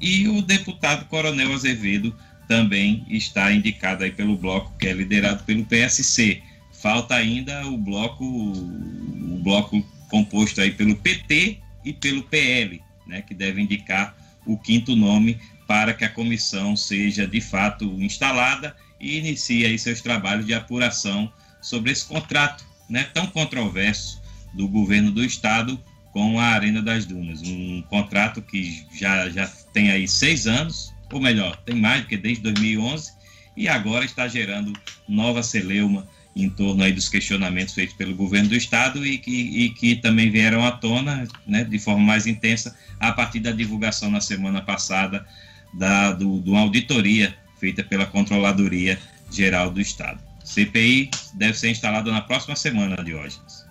e 0.00 0.28
o 0.28 0.42
deputado 0.42 1.04
Coronel 1.06 1.52
Azevedo 1.52 2.14
também 2.46 3.04
está 3.08 3.52
indicado 3.52 4.04
aí 4.04 4.10
pelo 4.10 4.36
bloco 4.36 4.72
que 4.78 4.86
é 4.86 4.92
liderado 4.92 5.44
pelo 5.44 5.64
PSC. 5.64 6.42
Falta 6.72 7.14
ainda 7.14 7.66
o 7.66 7.76
bloco 7.76 8.24
o 8.24 9.40
bloco 9.42 9.84
composto 10.08 10.60
aí 10.60 10.70
pelo 10.70 10.96
PT 10.96 11.58
e 11.84 11.92
pelo 11.92 12.22
PL, 12.22 12.80
né, 13.06 13.22
que 13.22 13.34
deve 13.34 13.60
indicar 13.60 14.16
o 14.48 14.58
quinto 14.58 14.96
nome 14.96 15.38
para 15.66 15.92
que 15.92 16.04
a 16.04 16.08
comissão 16.08 16.74
seja 16.74 17.26
de 17.26 17.40
fato 17.40 17.84
instalada 18.00 18.74
e 18.98 19.18
inicie 19.18 19.66
aí 19.66 19.78
seus 19.78 20.00
trabalhos 20.00 20.46
de 20.46 20.54
apuração 20.54 21.30
sobre 21.60 21.92
esse 21.92 22.06
contrato 22.06 22.64
né, 22.88 23.06
tão 23.12 23.26
controverso 23.26 24.20
do 24.54 24.66
governo 24.66 25.10
do 25.12 25.22
estado 25.22 25.78
com 26.10 26.40
a 26.40 26.44
Arena 26.44 26.80
das 26.80 27.04
Dunas. 27.04 27.42
Um 27.42 27.82
contrato 27.82 28.40
que 28.40 28.84
já, 28.98 29.28
já 29.28 29.46
tem 29.72 29.90
aí 29.90 30.08
seis 30.08 30.46
anos, 30.46 30.94
ou 31.12 31.20
melhor, 31.20 31.56
tem 31.58 31.76
mais, 31.76 32.00
porque 32.00 32.16
desde 32.16 32.42
2011, 32.42 33.12
e 33.56 33.68
agora 33.68 34.04
está 34.04 34.26
gerando 34.26 34.72
nova 35.06 35.42
celeuma 35.42 36.08
em 36.42 36.48
torno 36.48 36.82
aí 36.82 36.92
dos 36.92 37.08
questionamentos 37.08 37.74
feitos 37.74 37.96
pelo 37.96 38.14
governo 38.14 38.48
do 38.48 38.54
estado 38.54 39.04
e 39.04 39.18
que, 39.18 39.30
e 39.30 39.70
que 39.70 39.96
também 39.96 40.30
vieram 40.30 40.64
à 40.64 40.70
tona 40.70 41.26
né, 41.46 41.64
de 41.64 41.78
forma 41.78 42.02
mais 42.02 42.26
intensa 42.26 42.76
a 43.00 43.12
partir 43.12 43.40
da 43.40 43.50
divulgação 43.50 44.10
na 44.10 44.20
semana 44.20 44.62
passada 44.62 45.26
da, 45.74 46.12
do, 46.12 46.40
de 46.40 46.50
uma 46.50 46.60
auditoria 46.60 47.34
feita 47.58 47.82
pela 47.82 48.06
Controladoria 48.06 48.98
Geral 49.30 49.70
do 49.70 49.80
Estado. 49.80 50.20
CPI 50.44 51.10
deve 51.34 51.58
ser 51.58 51.70
instalada 51.70 52.10
na 52.10 52.20
próxima 52.20 52.56
semana, 52.56 53.02
Diógenes. 53.04 53.66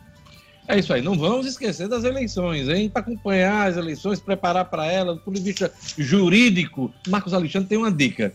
É 0.68 0.78
isso 0.78 0.94
aí, 0.94 1.02
não 1.02 1.18
vamos 1.18 1.46
esquecer 1.46 1.88
das 1.88 2.04
eleições, 2.04 2.68
hein? 2.68 2.90
Para 2.90 3.02
acompanhar 3.02 3.70
as 3.70 3.78
eleições, 3.78 4.20
preparar 4.20 4.66
para 4.66 4.86
elas, 4.86 5.16
do 5.16 5.22
ponto 5.22 5.38
de 5.38 5.44
vista 5.44 5.72
jurídico, 5.98 6.94
Marcos 7.08 7.34
Alexandre 7.34 7.70
tem 7.70 7.78
uma 7.78 7.92
dica. 7.92 8.34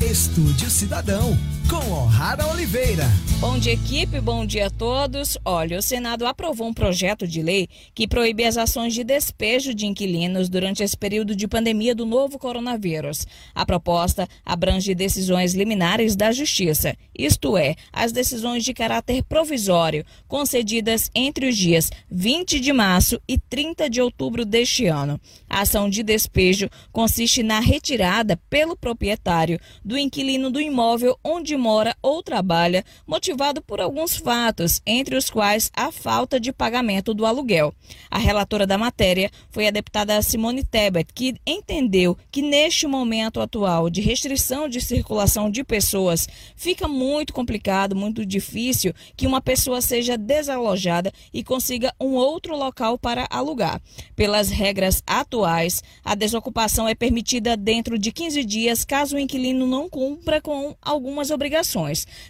Estúdio 0.00 0.70
Cidadão, 0.70 1.36
com 1.68 1.92
O'Hara 1.92 2.46
Oliveira. 2.46 3.06
Bom 3.38 3.58
dia, 3.58 3.74
equipe. 3.74 4.18
Bom 4.18 4.46
dia 4.46 4.68
a 4.68 4.70
todos. 4.70 5.36
Olha, 5.44 5.78
o 5.78 5.82
Senado 5.82 6.26
aprovou 6.26 6.68
um 6.68 6.72
projeto 6.72 7.26
de 7.26 7.42
lei 7.42 7.68
que 7.94 8.08
proíbe 8.08 8.44
as 8.44 8.56
ações 8.56 8.94
de 8.94 9.04
despejo 9.04 9.74
de 9.74 9.84
inquilinos 9.84 10.48
durante 10.48 10.82
esse 10.82 10.96
período 10.96 11.36
de 11.36 11.46
pandemia 11.46 11.94
do 11.94 12.06
novo 12.06 12.38
coronavírus. 12.38 13.26
A 13.54 13.66
proposta 13.66 14.26
abrange 14.44 14.94
decisões 14.94 15.54
liminares 15.54 16.16
da 16.16 16.32
Justiça, 16.32 16.96
isto 17.16 17.58
é, 17.58 17.74
as 17.92 18.10
decisões 18.10 18.64
de 18.64 18.72
caráter 18.72 19.22
provisório 19.22 20.04
concedidas 20.26 21.10
entre 21.14 21.48
os 21.48 21.56
dias 21.56 21.90
20 22.10 22.58
de 22.58 22.72
março 22.72 23.20
e 23.28 23.38
30 23.38 23.90
de 23.90 24.00
outubro 24.00 24.46
deste 24.46 24.86
ano. 24.86 25.20
A 25.48 25.60
ação 25.60 25.90
de 25.90 26.02
despejo 26.02 26.70
consiste 26.90 27.42
na 27.42 27.60
retirada 27.60 28.38
pelo 28.48 28.76
proprietário 28.76 29.60
do 29.84 29.98
inquilino 29.98 30.50
do 30.50 30.60
imóvel 30.60 31.18
onde 31.22 31.55
mora 31.56 31.96
ou 32.02 32.22
trabalha, 32.22 32.84
motivado 33.06 33.62
por 33.62 33.80
alguns 33.80 34.16
fatos, 34.16 34.80
entre 34.86 35.16
os 35.16 35.30
quais 35.30 35.70
a 35.74 35.90
falta 35.90 36.38
de 36.38 36.52
pagamento 36.52 37.14
do 37.14 37.26
aluguel. 37.26 37.74
A 38.10 38.18
relatora 38.18 38.66
da 38.66 38.78
matéria 38.78 39.30
foi 39.50 39.66
a 39.66 39.70
deputada 39.70 40.20
Simone 40.22 40.64
Tebet, 40.64 41.12
que 41.14 41.34
entendeu 41.46 42.16
que 42.30 42.42
neste 42.42 42.86
momento 42.86 43.40
atual 43.40 43.88
de 43.90 44.00
restrição 44.00 44.68
de 44.68 44.80
circulação 44.80 45.50
de 45.50 45.64
pessoas, 45.64 46.28
fica 46.54 46.86
muito 46.86 47.32
complicado, 47.32 47.96
muito 47.96 48.24
difícil 48.24 48.92
que 49.16 49.26
uma 49.26 49.40
pessoa 49.40 49.80
seja 49.80 50.16
desalojada 50.16 51.12
e 51.32 51.42
consiga 51.42 51.92
um 52.00 52.14
outro 52.14 52.56
local 52.56 52.98
para 52.98 53.26
alugar. 53.30 53.80
Pelas 54.14 54.50
regras 54.50 55.02
atuais, 55.06 55.82
a 56.04 56.14
desocupação 56.14 56.88
é 56.88 56.94
permitida 56.94 57.56
dentro 57.56 57.98
de 57.98 58.12
15 58.12 58.44
dias 58.44 58.84
caso 58.84 59.16
o 59.16 59.18
inquilino 59.18 59.66
não 59.66 59.88
cumpra 59.88 60.40
com 60.40 60.74
algumas 60.80 61.30
obrigações. 61.30 61.45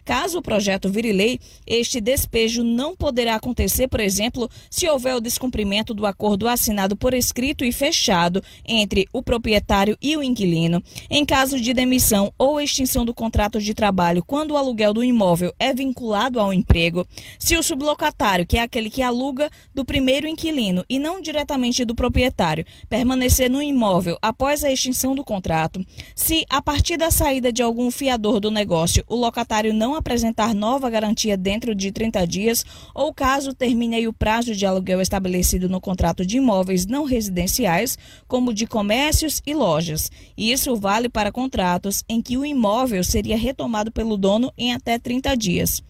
Caso 0.04 0.38
o 0.38 0.42
projeto 0.42 0.88
vire 0.88 1.12
lei, 1.12 1.40
este 1.66 2.00
despejo 2.00 2.62
não 2.62 2.94
poderá 2.94 3.34
acontecer, 3.34 3.88
por 3.88 4.00
exemplo, 4.00 4.48
se 4.70 4.88
houver 4.88 5.14
o 5.14 5.20
descumprimento 5.20 5.94
do 5.94 6.06
acordo 6.06 6.48
assinado 6.48 6.96
por 6.96 7.14
escrito 7.14 7.64
e 7.64 7.72
fechado 7.72 8.42
entre 8.64 9.08
o 9.12 9.22
proprietário 9.22 9.96
e 10.00 10.16
o 10.16 10.22
inquilino, 10.22 10.82
em 11.10 11.24
caso 11.24 11.60
de 11.60 11.72
demissão 11.72 12.32
ou 12.38 12.60
extinção 12.60 13.04
do 13.04 13.14
contrato 13.14 13.60
de 13.60 13.74
trabalho 13.74 14.24
quando 14.24 14.52
o 14.52 14.56
aluguel 14.56 14.92
do 14.92 15.04
imóvel 15.04 15.52
é 15.58 15.72
vinculado 15.72 16.40
ao 16.40 16.52
emprego, 16.52 17.06
se 17.38 17.56
o 17.56 17.62
sublocatário, 17.62 18.46
que 18.46 18.58
é 18.58 18.62
aquele 18.62 18.90
que 18.90 19.02
aluga 19.02 19.50
do 19.74 19.84
primeiro 19.84 20.26
inquilino 20.26 20.84
e 20.88 20.98
não 20.98 21.20
diretamente 21.20 21.84
do 21.84 21.94
proprietário, 21.94 22.64
permanecer 22.88 23.50
no 23.50 23.62
imóvel 23.62 24.18
após 24.20 24.64
a 24.64 24.72
extinção 24.72 25.14
do 25.14 25.24
contrato, 25.24 25.84
se 26.14 26.44
a 26.48 26.60
partir 26.60 26.96
da 26.96 27.10
saída 27.10 27.52
de 27.52 27.62
algum 27.62 27.90
fiador 27.90 28.40
do 28.40 28.50
negócio 28.50 29.04
o 29.06 29.14
locatário 29.14 29.72
não 29.72 29.94
apresentar 29.94 30.54
nova 30.54 30.90
garantia 30.90 31.36
dentro 31.36 31.74
de 31.74 31.92
30 31.92 32.26
dias 32.26 32.64
ou 32.94 33.12
caso 33.12 33.54
termine 33.54 34.06
o 34.06 34.12
prazo 34.12 34.54
de 34.54 34.66
aluguel 34.66 35.00
estabelecido 35.00 35.68
no 35.68 35.80
contrato 35.80 36.24
de 36.24 36.38
imóveis 36.38 36.86
não 36.86 37.04
residenciais, 37.04 37.98
como 38.26 38.52
de 38.52 38.66
comércios 38.66 39.40
e 39.46 39.54
lojas. 39.54 40.10
Isso 40.36 40.76
vale 40.76 41.08
para 41.08 41.32
contratos 41.32 42.04
em 42.08 42.20
que 42.20 42.36
o 42.36 42.44
imóvel 42.44 43.02
seria 43.04 43.36
retomado 43.36 43.90
pelo 43.90 44.16
dono 44.16 44.52
em 44.58 44.72
até 44.72 44.98
30 44.98 45.36
dias. 45.36 45.82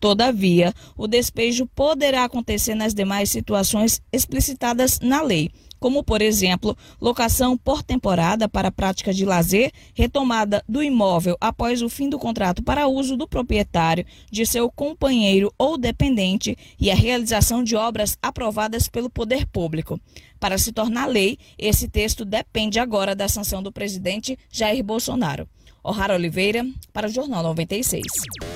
Todavia, 0.00 0.72
o 0.96 1.06
despejo 1.06 1.66
poderá 1.66 2.24
acontecer 2.24 2.74
nas 2.74 2.94
demais 2.94 3.28
situações 3.30 4.00
explicitadas 4.10 4.98
na 4.98 5.20
lei, 5.20 5.50
como, 5.80 6.04
por 6.04 6.22
exemplo, 6.22 6.76
locação 7.00 7.56
por 7.56 7.82
temporada 7.82 8.48
para 8.48 8.70
prática 8.70 9.12
de 9.12 9.24
lazer, 9.24 9.72
retomada 9.94 10.62
do 10.68 10.82
imóvel 10.82 11.36
após 11.40 11.82
o 11.82 11.88
fim 11.88 12.08
do 12.08 12.18
contrato 12.18 12.62
para 12.62 12.86
uso 12.86 13.16
do 13.16 13.26
proprietário, 13.26 14.04
de 14.30 14.46
seu 14.46 14.70
companheiro 14.70 15.52
ou 15.58 15.76
dependente 15.76 16.56
e 16.78 16.90
a 16.90 16.94
realização 16.94 17.64
de 17.64 17.74
obras 17.74 18.16
aprovadas 18.22 18.86
pelo 18.86 19.10
poder 19.10 19.46
público. 19.46 19.98
Para 20.38 20.58
se 20.58 20.72
tornar 20.72 21.06
lei, 21.06 21.38
esse 21.58 21.88
texto 21.88 22.24
depende 22.24 22.78
agora 22.78 23.16
da 23.16 23.28
sanção 23.28 23.62
do 23.62 23.72
presidente 23.72 24.38
Jair 24.50 24.84
Bolsonaro. 24.84 25.48
O'Hara 25.82 26.14
Oliveira, 26.14 26.66
para 26.92 27.08
o 27.08 27.10
Jornal 27.10 27.42
96. 27.42 28.02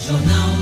Jornal 0.06 0.53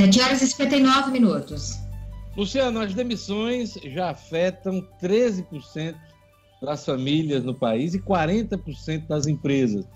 7 0.00 0.22
horas 0.22 0.40
e 0.40 0.46
59 0.46 1.10
minutos. 1.10 1.78
Luciano, 2.34 2.80
as 2.80 2.94
demissões 2.94 3.74
já 3.84 4.08
afetam 4.08 4.80
13% 4.98 5.94
das 6.62 6.86
famílias 6.86 7.44
no 7.44 7.54
país 7.54 7.92
e 7.92 8.00
40% 8.00 9.06
das 9.06 9.26
empresas. 9.26 9.86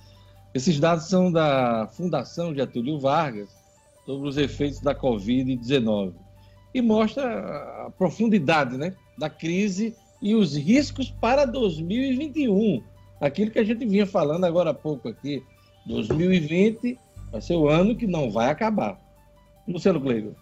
Esses 0.53 0.79
dados 0.79 1.07
são 1.07 1.33
da 1.33 1.89
Fundação 1.91 2.55
Getúlio 2.55 3.01
Vargas 3.01 3.49
sobre 4.05 4.29
os 4.29 4.37
efeitos 4.37 4.79
da 4.81 4.95
Covid-19 4.95 6.13
e 6.75 6.83
mostra 6.83 7.87
a 7.87 7.91
profundidade 7.91 8.77
né, 8.77 8.95
da 9.17 9.31
crise 9.31 9.97
e 10.21 10.35
os 10.35 10.55
riscos 10.55 11.09
para 11.09 11.47
2021. 11.47 12.83
Aquilo 13.23 13.51
que 13.51 13.59
a 13.59 13.65
gente 13.65 13.87
vinha 13.87 14.07
falando 14.07 14.45
agora 14.45 14.69
há 14.69 14.75
pouco 14.75 15.09
aqui. 15.09 15.43
2020 15.87 16.99
vai 17.33 17.41
ser 17.41 17.57
o 17.57 17.71
ano 17.71 17.97
que 17.97 18.07
não 18.07 18.31
vai 18.31 18.51
acabar. 18.51 19.03
Luciano 19.67 20.01
Cleiton. 20.01 20.35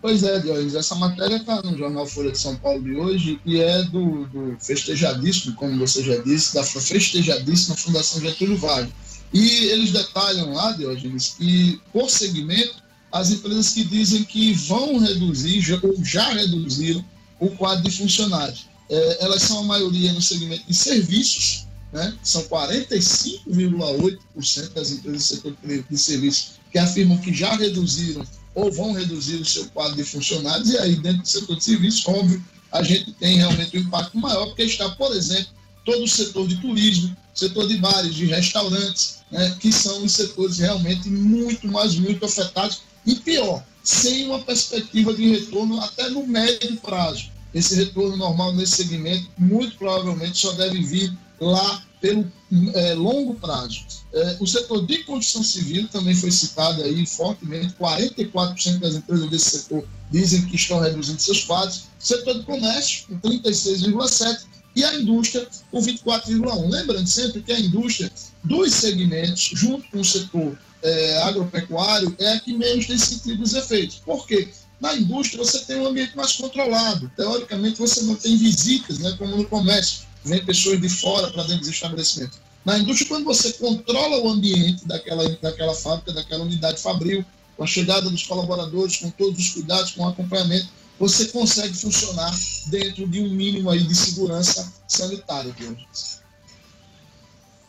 Pois 0.00 0.22
é, 0.22 0.38
Dionis, 0.38 0.76
essa 0.76 0.94
matéria 0.94 1.36
está 1.36 1.60
no 1.62 1.76
jornal 1.76 2.06
Folha 2.06 2.30
de 2.30 2.38
São 2.38 2.54
Paulo 2.56 2.80
de 2.82 2.94
hoje 2.94 3.40
e 3.44 3.60
é 3.60 3.82
do, 3.84 4.26
do 4.26 4.56
festejadíssimo, 4.60 5.56
como 5.56 5.76
você 5.76 6.04
já 6.04 6.16
disse, 6.18 6.54
da 6.54 6.62
festejadíssima 6.62 7.76
Fundação 7.76 8.20
Getúlio 8.20 8.56
Vargas. 8.56 8.92
E 9.32 9.64
eles 9.66 9.90
detalham 9.90 10.52
lá, 10.54 10.70
Diogenes, 10.72 11.34
que 11.36 11.80
por 11.92 12.08
segmento, 12.08 12.76
as 13.10 13.30
empresas 13.30 13.70
que 13.70 13.82
dizem 13.84 14.22
que 14.22 14.52
vão 14.52 14.98
reduzir 14.98 15.80
ou 15.82 15.96
já 16.04 16.32
reduziram 16.32 17.02
o 17.40 17.48
quadro 17.50 17.82
de 17.82 17.90
funcionários. 17.96 18.68
É, 18.88 19.24
elas 19.24 19.42
são 19.42 19.58
a 19.60 19.64
maioria 19.64 20.12
no 20.12 20.22
segmento 20.22 20.64
de 20.66 20.74
serviços, 20.74 21.66
né? 21.92 22.16
são 22.22 22.44
45,8% 22.44 24.74
das 24.74 24.92
empresas 24.92 25.02
do 25.02 25.20
setor 25.34 25.56
de 25.62 25.98
serviços 25.98 26.57
que 26.70 26.78
afirmam 26.78 27.18
que 27.18 27.32
já 27.32 27.54
reduziram 27.54 28.24
ou 28.54 28.72
vão 28.72 28.92
reduzir 28.92 29.36
o 29.36 29.44
seu 29.44 29.66
quadro 29.66 29.96
de 29.96 30.04
funcionários, 30.04 30.70
e 30.70 30.78
aí 30.78 30.96
dentro 30.96 31.22
do 31.22 31.28
setor 31.28 31.56
de 31.56 31.64
serviços, 31.64 32.06
óbvio, 32.06 32.42
a 32.72 32.82
gente 32.82 33.12
tem 33.12 33.36
realmente 33.36 33.76
um 33.76 33.80
impacto 33.80 34.18
maior, 34.18 34.46
porque 34.46 34.64
está, 34.64 34.88
por 34.90 35.14
exemplo, 35.14 35.48
todo 35.84 36.02
o 36.02 36.08
setor 36.08 36.46
de 36.46 36.56
turismo, 36.60 37.16
setor 37.34 37.68
de 37.68 37.76
bares, 37.78 38.14
de 38.14 38.26
restaurantes, 38.26 39.18
né, 39.30 39.56
que 39.60 39.72
são 39.72 40.04
os 40.04 40.12
setores 40.12 40.58
realmente 40.58 41.08
muito, 41.08 41.68
mas 41.68 41.94
muito 41.94 42.24
afetados, 42.24 42.82
e 43.06 43.14
pior, 43.14 43.64
sem 43.82 44.26
uma 44.26 44.40
perspectiva 44.40 45.14
de 45.14 45.28
retorno 45.28 45.80
até 45.80 46.10
no 46.10 46.26
médio 46.26 46.76
prazo. 46.78 47.30
Esse 47.54 47.74
retorno 47.76 48.16
normal 48.16 48.54
nesse 48.54 48.76
segmento, 48.76 49.30
muito 49.38 49.76
provavelmente, 49.76 50.38
só 50.38 50.52
deve 50.52 50.82
vir 50.82 51.16
lá 51.40 51.82
pelo 52.00 52.30
é, 52.74 52.94
longo 52.94 53.34
prazo. 53.34 53.84
É, 54.12 54.36
o 54.40 54.46
setor 54.46 54.86
de 54.86 54.98
construção 55.04 55.42
civil 55.42 55.86
também 55.88 56.14
foi 56.14 56.30
citado 56.30 56.82
aí 56.82 57.04
fortemente, 57.06 57.74
44% 57.78 58.78
das 58.78 58.94
empresas 58.94 59.30
desse 59.30 59.50
setor 59.58 59.84
dizem 60.10 60.46
que 60.46 60.56
estão 60.56 60.80
reduzindo 60.80 61.20
seus 61.20 61.44
quadros, 61.44 61.84
setor 61.98 62.38
de 62.38 62.44
comércio, 62.44 63.06
com 63.08 63.20
36,7%, 63.20 64.46
e 64.76 64.84
a 64.84 64.94
indústria, 64.94 65.46
com 65.70 65.80
24,1%. 65.80 66.70
Lembrando 66.70 67.06
sempre 67.06 67.42
que 67.42 67.52
a 67.52 67.58
indústria 67.58 68.10
dos 68.44 68.72
segmentos, 68.74 69.50
junto 69.54 69.88
com 69.90 70.00
o 70.00 70.04
setor 70.04 70.56
é, 70.82 71.22
agropecuário, 71.22 72.14
é 72.18 72.34
a 72.34 72.40
que 72.40 72.56
menos 72.56 72.86
tem 72.86 72.96
sentido 72.96 73.42
os 73.42 73.54
efeitos. 73.54 73.96
Por 73.96 74.26
quê? 74.26 74.48
Na 74.80 74.94
indústria 74.94 75.44
você 75.44 75.58
tem 75.60 75.80
um 75.80 75.88
ambiente 75.88 76.16
mais 76.16 76.32
controlado. 76.34 77.10
Teoricamente 77.16 77.78
você 77.78 78.02
não 78.02 78.14
tem 78.14 78.36
visitas, 78.36 78.98
né, 79.00 79.14
como 79.18 79.36
no 79.36 79.44
comércio 79.46 80.06
vem 80.24 80.44
pessoas 80.44 80.80
de 80.80 80.88
fora 80.88 81.30
para 81.30 81.42
dentro 81.44 81.60
dos 81.60 81.68
estabelecimentos. 81.68 82.38
Na 82.64 82.78
indústria, 82.78 83.08
quando 83.08 83.24
você 83.24 83.52
controla 83.54 84.18
o 84.18 84.28
ambiente 84.28 84.86
daquela, 84.86 85.28
daquela 85.36 85.74
fábrica, 85.74 86.12
daquela 86.12 86.44
unidade 86.44 86.80
fabril, 86.80 87.24
com 87.56 87.64
a 87.64 87.66
chegada 87.66 88.08
dos 88.10 88.24
colaboradores, 88.24 88.98
com 88.98 89.10
todos 89.10 89.38
os 89.38 89.48
cuidados, 89.50 89.92
com 89.92 90.04
o 90.04 90.08
acompanhamento, 90.08 90.68
você 90.98 91.26
consegue 91.28 91.74
funcionar 91.74 92.32
dentro 92.66 93.06
de 93.06 93.20
um 93.20 93.30
mínimo 93.30 93.70
aí 93.70 93.82
de 93.82 93.94
segurança 93.94 94.72
sanitária. 94.86 95.54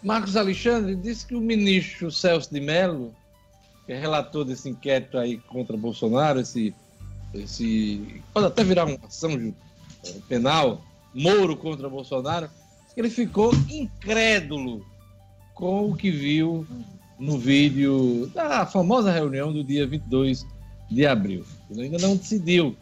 Marcos 0.03 0.35
Alexandre 0.35 0.95
disse 0.95 1.25
que 1.25 1.35
o 1.35 1.41
ministro 1.41 2.11
Celso 2.11 2.51
de 2.51 2.59
Mello, 2.59 3.13
que 3.85 3.93
é 3.93 3.99
relator 3.99 4.45
desse 4.45 4.69
inquérito 4.69 5.17
aí 5.17 5.37
contra 5.37 5.77
Bolsonaro, 5.77 6.39
esse, 6.39 6.73
esse 7.33 8.21
pode 8.33 8.47
até 8.47 8.63
virar 8.63 8.85
uma 8.85 8.99
ação 9.05 9.53
eh, 10.05 10.13
penal, 10.27 10.83
Moro 11.13 11.57
contra 11.57 11.89
Bolsonaro, 11.89 12.49
ele 12.95 13.09
ficou 13.09 13.51
incrédulo 13.69 14.85
com 15.53 15.91
o 15.91 15.95
que 15.95 16.11
viu 16.11 16.67
no 17.19 17.37
vídeo 17.37 18.27
da 18.33 18.65
famosa 18.65 19.11
reunião 19.11 19.51
do 19.51 19.63
dia 19.63 19.85
22 19.85 20.45
de 20.89 21.05
abril. 21.05 21.45
Ele 21.69 21.83
ainda 21.83 21.97
não 21.97 22.15
decidiu 22.15 22.75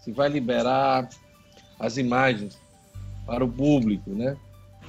se 0.00 0.10
vai 0.10 0.28
liberar 0.28 1.08
as 1.78 1.96
imagens 1.96 2.58
para 3.26 3.44
o 3.44 3.48
público, 3.50 4.10
né, 4.10 4.36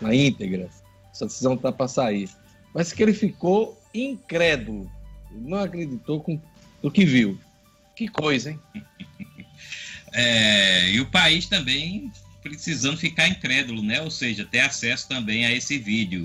na 0.01 0.13
íntegra. 0.13 0.69
Essa 1.11 1.25
decisão 1.25 1.53
está 1.53 1.71
para 1.71 1.87
sair. 1.87 2.29
Mas 2.73 2.91
que 2.91 3.03
ele 3.03 3.13
ficou 3.13 3.77
incrédulo, 3.93 4.89
não 5.31 5.59
acreditou 5.59 6.19
com 6.19 6.39
o 6.81 6.89
que 6.89 7.05
viu. 7.05 7.37
Que 7.95 8.07
coisa, 8.07 8.51
hein? 8.51 8.59
É, 10.15 10.91
e 10.91 11.01
o 11.01 11.09
país 11.09 11.47
também 11.47 12.11
precisando 12.43 12.97
ficar 12.97 13.27
incrédulo, 13.27 13.81
né? 13.81 14.01
Ou 14.01 14.11
seja, 14.11 14.45
ter 14.45 14.59
acesso 14.59 15.07
também 15.07 15.45
a 15.45 15.51
esse 15.51 15.77
vídeo. 15.77 16.21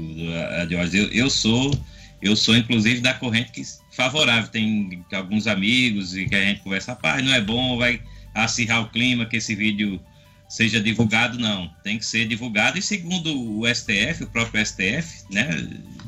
Eu, 0.93 1.09
eu 1.13 1.31
sou, 1.31 1.73
eu 2.21 2.35
sou 2.35 2.57
inclusive 2.57 3.01
da 3.01 3.15
corrente 3.15 3.53
que 3.53 3.63
favorável. 3.93 4.51
Tem 4.51 5.05
alguns 5.13 5.47
amigos 5.47 6.17
e 6.17 6.27
que 6.27 6.35
a 6.35 6.45
gente 6.45 6.61
conversa, 6.61 6.97
pai, 6.97 7.23
não 7.23 7.33
é 7.33 7.41
bom, 7.41 7.79
vai 7.79 8.03
acirrar 8.35 8.83
o 8.83 8.91
clima 8.91 9.27
que 9.27 9.37
esse 9.37 9.55
vídeo 9.55 10.01
seja 10.49 10.81
divulgado, 10.81 11.39
não. 11.39 11.71
Tem 11.85 11.99
que 11.99 12.07
ser 12.07 12.27
divulgado 12.27 12.79
e 12.79 12.83
segundo 12.83 13.61
o 13.61 13.67
STF, 13.73 14.25
o 14.25 14.27
próprio 14.27 14.65
STF, 14.65 15.25
né, 15.31 15.49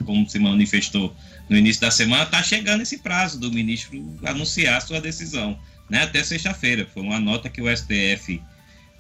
como 0.05 0.29
se 0.29 0.39
manifestou 0.39 1.15
no 1.49 1.57
início 1.57 1.83
da 1.83 1.91
semana, 1.91 2.23
está 2.23 2.43
chegando 2.43 2.81
esse 2.81 2.99
prazo 2.99 3.39
do 3.39 3.53
ministro 3.53 4.19
anunciar 4.25 4.81
sua 4.81 5.01
decisão, 5.01 5.59
né, 5.91 6.03
até 6.03 6.23
sexta-feira. 6.25 6.89
Foi 6.93 7.03
uma 7.03 7.21
nota 7.21 7.51
que 7.51 7.61
o 7.61 7.77
STF 7.77 8.41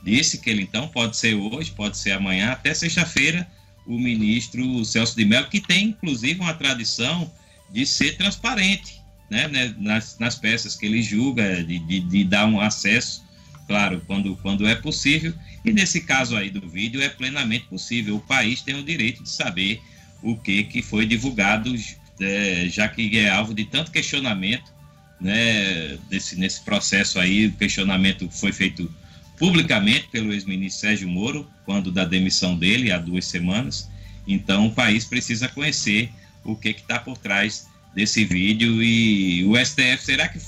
disse 0.03 0.39
que 0.39 0.51
ele 0.51 0.63
então 0.63 0.89
pode 0.89 1.17
ser 1.17 1.35
hoje, 1.35 1.71
pode 1.71 1.97
ser 1.97 2.13
amanhã, 2.13 2.53
até 2.53 2.73
sexta-feira, 2.73 3.47
o 3.87 3.99
ministro 3.99 4.85
Celso 4.85 5.17
de 5.17 5.25
Mello, 5.25 5.49
que 5.49 5.61
tem 5.61 5.89
inclusive 5.89 6.41
uma 6.41 6.55
tradição 6.55 7.31
de 7.71 7.87
ser 7.87 8.17
transparente, 8.17 9.01
né, 9.31 9.49
né 9.49 9.75
nas, 9.79 10.19
nas 10.19 10.35
peças 10.35 10.75
que 10.75 10.87
ele 10.87 11.03
julga, 11.03 11.63
de, 11.63 11.79
de, 11.81 12.01
de 12.01 12.25
dar 12.25 12.47
um 12.47 12.61
acesso 12.61 13.25
claro, 13.71 14.03
quando, 14.05 14.35
quando 14.37 14.67
é 14.67 14.75
possível. 14.75 15.33
E 15.65 15.73
nesse 15.73 16.01
caso 16.01 16.37
aí 16.37 16.51
do 16.51 16.69
vídeo 16.69 17.01
é 17.01 17.09
plenamente 17.09 17.67
possível. 17.67 18.17
O 18.17 18.21
país 18.21 18.63
tem 18.63 18.75
o 18.75 18.83
direito 18.83 19.23
de 19.23 19.31
saber 19.31 19.81
o 20.21 20.37
que, 20.37 20.65
que 20.65 20.83
foi 20.83 21.07
divulgado, 21.07 21.73
é, 22.21 22.67
já 22.69 22.89
que 22.89 23.17
é 23.17 23.31
alvo 23.31 23.55
de 23.55 23.65
tanto 23.65 23.93
questionamento, 23.93 24.73
né, 25.21 25.97
desse, 26.09 26.37
nesse 26.37 26.63
processo 26.63 27.21
aí, 27.21 27.47
o 27.47 27.53
questionamento 27.53 28.29
foi 28.29 28.53
feito 28.53 28.93
publicamente 29.41 30.07
pelo 30.09 30.35
ex-ministro 30.35 30.83
Sérgio 30.83 31.09
Moro, 31.09 31.49
quando 31.65 31.91
da 31.91 32.05
demissão 32.05 32.55
dele, 32.55 32.93
há 32.93 32.99
duas 32.99 33.25
semanas. 33.25 33.89
Então, 34.29 34.67
o 34.67 34.71
país 34.71 35.07
precisa 35.07 35.49
conhecer 35.49 36.11
o 36.45 36.55
que 36.55 36.69
está 36.69 36.99
por 36.99 37.17
trás 37.17 37.67
desse 37.95 38.23
vídeo 38.23 38.83
e 38.83 39.43
o 39.47 39.57
STF, 39.57 40.05
será 40.05 40.29
que, 40.29 40.39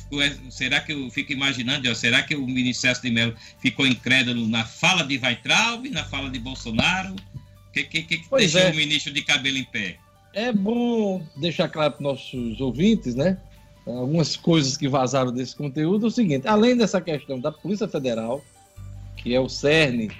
será 0.50 0.80
que 0.80 0.92
eu 0.92 1.10
fico 1.10 1.32
imaginando, 1.32 1.90
ó, 1.90 1.94
será 1.94 2.22
que 2.22 2.36
o 2.36 2.46
ministro 2.46 2.92
de 3.02 3.10
Mello 3.10 3.34
ficou 3.58 3.86
incrédulo 3.86 4.46
na 4.46 4.64
fala 4.64 5.02
de 5.02 5.18
Weitraub, 5.18 5.88
na 5.88 6.04
fala 6.04 6.30
de 6.30 6.38
Bolsonaro? 6.38 7.14
O 7.14 7.72
que, 7.72 7.84
que, 7.84 8.02
que 8.02 8.22
deixou 8.36 8.60
é. 8.60 8.70
o 8.70 8.76
ministro 8.76 9.12
de 9.12 9.22
cabelo 9.22 9.56
em 9.56 9.64
pé? 9.64 9.96
É 10.34 10.52
bom 10.52 11.26
deixar 11.34 11.68
claro 11.68 11.94
para 11.94 12.02
nossos 12.02 12.60
ouvintes, 12.60 13.14
né? 13.14 13.38
Algumas 13.86 14.36
coisas 14.36 14.76
que 14.76 14.86
vazaram 14.86 15.32
desse 15.32 15.56
conteúdo. 15.56 16.06
É 16.06 16.08
o 16.08 16.12
seguinte, 16.12 16.46
além 16.46 16.76
dessa 16.76 17.00
questão 17.00 17.40
da 17.40 17.50
Polícia 17.50 17.88
Federal, 17.88 18.44
que 19.22 19.34
é 19.34 19.40
o 19.40 19.48
cerne 19.48 20.10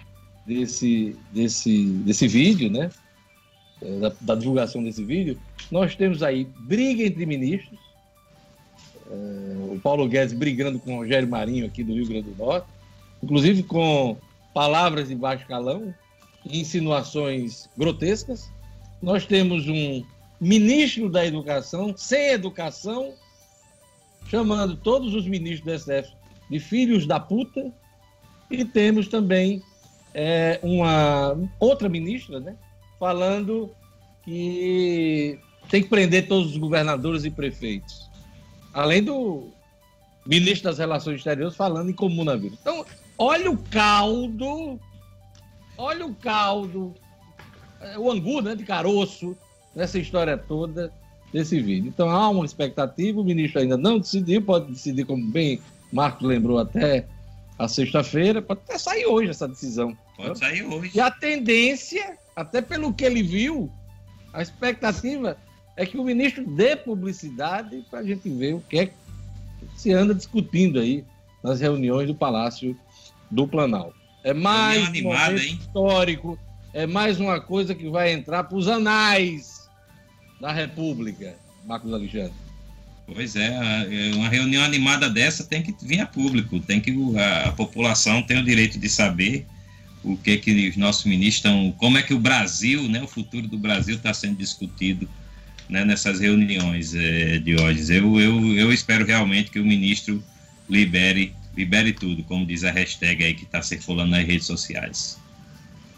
desse, 0.47 1.17
desse, 1.33 1.85
desse 2.05 2.29
vídeo, 2.29 2.71
né? 2.71 2.91
É, 3.81 3.99
da, 3.99 4.13
da 4.21 4.35
divulgação 4.37 4.83
desse 4.83 5.05
vídeo, 5.05 5.39
nós 5.71 5.97
temos 5.97 6.23
aí 6.23 6.47
briga 6.61 7.03
entre 7.03 7.27
ministros, 7.27 7.79
é, 9.11 9.75
o 9.75 9.81
Paulo 9.83 10.09
Guedes 10.09 10.33
brigando 10.33 10.79
com 10.79 10.95
o 10.95 10.97
Rogério 10.99 11.29
Marinho 11.29 11.67
aqui 11.67 11.83
do 11.83 11.93
Rio 11.93 12.07
Grande 12.07 12.31
do 12.31 12.37
Norte, 12.37 12.67
inclusive 13.23 13.63
com 13.65 14.17
palavras 14.55 15.09
de 15.09 15.15
baixo 15.17 15.47
calão, 15.47 15.93
insinuações 16.45 17.69
grotescas. 17.77 18.51
Nós 19.01 19.27
temos 19.27 19.67
um 19.69 20.05
ministro 20.41 21.09
da 21.09 21.27
Educação 21.27 21.95
sem 21.97 22.31
educação, 22.31 23.15
chamando 24.29 24.77
todos 24.77 25.15
os 25.15 25.27
ministros 25.27 25.65
do 25.65 25.79
STF 25.79 26.15
de 26.49 26.61
filhos 26.61 27.07
da 27.07 27.19
puta, 27.19 27.73
e 28.57 28.65
temos 28.65 29.09
também 29.09 29.63
é, 30.15 30.59
uma 30.63 31.37
outra 31.59 31.89
ministra, 31.89 32.41
né, 32.41 32.57
falando 32.99 33.71
que 34.25 35.39
tem 35.69 35.83
que 35.83 35.89
prender 35.89 36.29
todos 36.29 36.53
os 36.53 36.57
governadores 36.57 37.25
e 37.25 37.31
prefeitos. 37.31 38.11
Além 38.73 39.03
do 39.03 39.49
ministro 40.27 40.71
das 40.71 40.79
Relações 40.79 41.17
Exteriores 41.17 41.57
falando 41.57 41.91
em 41.91 41.95
comunavírus. 41.95 42.59
Então, 42.61 42.85
olha 43.19 43.51
o 43.51 43.57
caldo, 43.57 44.79
olha 45.77 46.07
o 46.07 46.15
caldo, 46.15 46.95
é, 47.81 47.99
o 47.99 48.11
angu 48.11 48.41
né, 48.41 48.55
de 48.55 48.65
caroço 48.65 49.37
nessa 49.75 49.99
história 49.99 50.37
toda 50.37 50.93
desse 51.33 51.61
vídeo. 51.61 51.89
Então, 51.89 52.11
há 52.11 52.29
uma 52.29 52.45
expectativa, 52.45 53.21
o 53.21 53.25
ministro 53.25 53.61
ainda 53.61 53.77
não 53.77 53.99
decidiu, 53.99 54.43
pode 54.43 54.71
decidir, 54.71 55.05
como 55.05 55.27
bem 55.31 55.61
Marcos 55.91 56.27
lembrou, 56.27 56.59
até 56.59 57.07
a 57.63 57.69
sexta-feira, 57.69 58.43
pode 58.43 58.61
até 58.65 58.77
sair 58.77 59.07
hoje 59.07 59.31
essa 59.31 59.47
decisão. 59.47 59.97
Pode 60.17 60.39
sair 60.39 60.65
hoje. 60.65 60.91
E 60.95 61.01
a 61.01 61.11
tendência, 61.11 62.19
até 62.35 62.61
pelo 62.61 62.93
que 62.93 63.05
ele 63.05 63.23
viu, 63.23 63.71
a 64.33 64.43
expectativa 64.43 65.37
é 65.77 65.87
que 65.87 65.97
o 65.97 66.05
ministro 66.05 66.45
dê 66.45 66.75
publicidade 66.77 67.85
para 67.89 68.01
a 68.01 68.03
gente 68.03 68.29
ver 68.29 68.55
o 68.55 68.61
que 68.61 68.79
é 68.79 68.87
que 68.87 68.95
se 69.77 69.93
anda 69.93 70.15
discutindo 70.15 70.81
aí 70.81 71.05
nas 71.43 71.61
reuniões 71.61 72.09
do 72.09 72.15
Palácio 72.15 72.77
do 73.31 73.47
Planalto. 73.47 73.95
É 74.25 74.35
mais 74.35 74.89
um 74.89 75.03
momento 75.03 75.43
hein? 75.43 75.59
histórico, 75.61 76.39
é 76.75 76.87
mais 76.87 77.21
uma 77.21 77.41
coisa 77.41 77.75
que 77.75 77.89
vai 77.89 78.13
entrar 78.13 78.45
para 78.45 78.59
os 78.59 78.67
anais 78.67 79.71
da 80.41 80.53
República, 80.53 81.37
Marcos 81.65 81.93
Alexandre. 81.93 82.35
Pois 83.07 83.37
é, 83.37 83.51
uma 84.15 84.29
reunião 84.29 84.63
animada 84.63 85.11
dessa 85.11 85.45
tem 85.45 85.63
que 85.63 85.75
vir 85.83 86.01
a 86.01 86.07
público, 86.07 86.61
tem 86.61 86.81
que 86.81 86.93
a, 87.19 87.49
a 87.49 87.53
população 87.53 88.23
tem 88.23 88.39
o 88.39 88.45
direito 88.45 88.79
de 88.79 88.89
saber 88.89 89.47
o 90.05 90.17
que 90.17 90.37
que 90.37 90.69
os 90.69 90.77
nossos 90.77 91.05
ministros 91.05 91.37
estão, 91.37 91.73
como 91.79 91.99
é 91.99 92.03
que 92.03 92.15
o 92.15 92.19
Brasil, 92.19 92.89
né, 92.89 93.03
o 93.03 93.07
futuro 93.07 93.47
do 93.47 93.59
Brasil 93.59 93.97
está 93.97 94.13
sendo 94.13 94.37
discutido 94.37 95.09
né, 95.69 95.85
nessas 95.85 96.21
reuniões 96.21 96.95
é, 96.95 97.39
de 97.39 97.55
hoje. 97.55 97.95
Eu, 97.95 98.21
eu, 98.21 98.57
eu 98.57 98.73
espero 98.73 99.05
realmente 99.05 99.51
que 99.51 99.61
o 99.61 99.65
ministro 99.65 100.23
libere, 100.69 101.35
libere 101.57 101.93
tudo, 101.93 102.23
como 102.25 102.47
diz 102.47 102.65
a 102.65 102.71
hashtag 102.71 103.25
aí 103.25 103.35
que 103.35 103.45
está 103.45 103.63
circulando 103.63 104.11
nas 104.11 104.25
redes 104.25 104.47
sociais. 104.47 105.19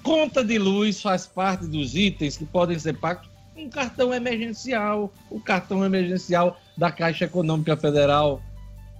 Conta 0.02 0.44
de 0.44 0.58
luz 0.58 1.00
faz 1.00 1.26
parte 1.26 1.66
dos 1.66 1.94
itens 1.96 2.36
que 2.36 2.44
podem 2.44 2.78
ser 2.78 2.94
pagos 2.94 3.28
um 3.56 3.70
cartão 3.70 4.12
emergencial, 4.12 5.14
o 5.30 5.40
cartão 5.40 5.84
emergencial 5.84 6.60
da 6.76 6.90
Caixa 6.90 7.24
Econômica 7.24 7.76
Federal. 7.76 8.42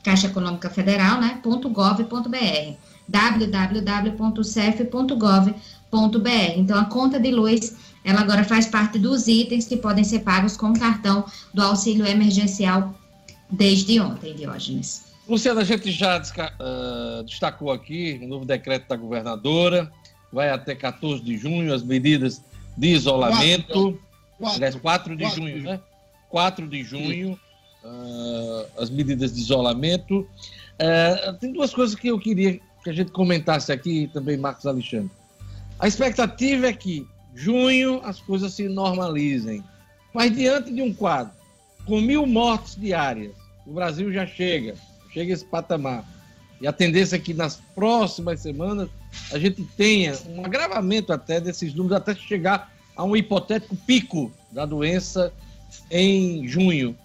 Caixa 0.02 0.26
Econômica 0.26 0.70
Federal, 0.70 1.20
né, 1.20 1.40
.gov.br 1.42 2.76
www.cef.gov.br. 3.08 4.28
Então, 6.56 6.78
a 6.78 6.84
conta 6.84 7.18
de 7.18 7.30
luz, 7.30 7.76
ela 8.04 8.20
agora 8.20 8.44
faz 8.44 8.66
parte 8.66 8.98
dos 8.98 9.26
itens 9.26 9.66
que 9.66 9.76
podem 9.76 10.04
ser 10.04 10.20
pagos 10.20 10.56
com 10.56 10.74
cartão 10.74 11.24
do 11.52 11.62
auxílio 11.62 12.06
emergencial 12.06 12.94
desde 13.50 13.98
ontem, 13.98 14.34
Diógenes. 14.34 15.08
Luciana, 15.26 15.62
a 15.62 15.64
gente 15.64 15.90
já 15.90 16.18
uh, 16.18 17.22
destacou 17.24 17.70
aqui 17.70 18.18
o 18.20 18.24
um 18.24 18.28
novo 18.28 18.44
decreto 18.44 18.88
da 18.88 18.96
governadora, 18.96 19.90
vai 20.32 20.50
até 20.50 20.74
14 20.74 21.22
de 21.22 21.36
junho, 21.36 21.72
as 21.72 21.82
medidas 21.82 22.42
de 22.76 22.88
isolamento. 22.88 23.98
4, 24.38 24.56
aliás, 24.56 24.74
4 24.74 25.16
de 25.16 25.24
4, 25.24 25.42
junho, 25.42 25.62
né? 25.62 25.80
4 26.28 26.68
de 26.68 26.82
junho, 26.82 27.38
as 28.76 28.90
medidas 28.90 29.34
de 29.34 29.40
isolamento. 29.40 30.20
Uh, 30.20 31.32
tem 31.38 31.52
duas 31.52 31.72
coisas 31.74 31.94
que 31.94 32.08
eu 32.08 32.18
queria 32.18 32.60
que 32.82 32.90
a 32.90 32.92
gente 32.92 33.10
comentasse 33.10 33.72
aqui 33.72 34.08
também, 34.12 34.36
Marcos 34.36 34.66
Alexandre. 34.66 35.10
A 35.78 35.86
expectativa 35.86 36.68
é 36.68 36.72
que 36.72 37.06
junho 37.34 38.00
as 38.04 38.20
coisas 38.20 38.54
se 38.54 38.68
normalizem. 38.68 39.62
Mas 40.12 40.34
diante 40.34 40.72
de 40.72 40.82
um 40.82 40.92
quadro 40.92 41.32
com 41.86 42.00
mil 42.00 42.26
mortes 42.26 42.76
diárias, 42.76 43.32
o 43.66 43.72
Brasil 43.72 44.12
já 44.12 44.26
chega, 44.26 44.74
chega 45.12 45.32
esse 45.32 45.44
patamar. 45.44 46.04
E 46.60 46.66
a 46.66 46.72
tendência 46.72 47.16
é 47.16 47.18
que 47.18 47.32
nas 47.32 47.56
próximas 47.74 48.40
semanas 48.40 48.88
a 49.32 49.38
gente 49.38 49.62
tenha 49.76 50.14
um 50.28 50.44
agravamento 50.44 51.12
até 51.12 51.40
desses 51.40 51.74
números, 51.74 51.98
até 51.98 52.14
chegar 52.14 52.72
a 52.96 53.04
um 53.04 53.16
hipotético 53.16 53.76
pico 53.76 54.32
da 54.50 54.66
doença 54.66 55.32
em 55.90 56.46
junho. 56.48 56.96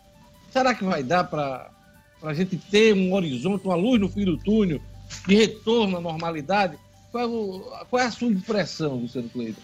Será 0.53 0.75
que 0.75 0.83
vai 0.83 1.01
dar 1.01 1.23
para 1.23 1.71
a 2.21 2.33
gente 2.33 2.55
ter 2.57 2.93
um 2.93 3.11
horizonte, 3.13 3.65
uma 3.65 3.75
luz 3.75 3.99
no 3.99 4.07
fim 4.07 4.23
do 4.23 4.37
túnel 4.37 4.79
de 5.27 5.35
retorno 5.35 5.97
à 5.97 5.99
normalidade? 5.99 6.77
Qual, 7.11 7.23
é 7.23 7.27
o, 7.27 7.59
qual 7.89 8.01
é 8.03 8.05
a 8.05 8.11
sua 8.11 8.27
impressão, 8.27 8.97
Luciano 8.97 9.29
Cleiton? 9.29 9.61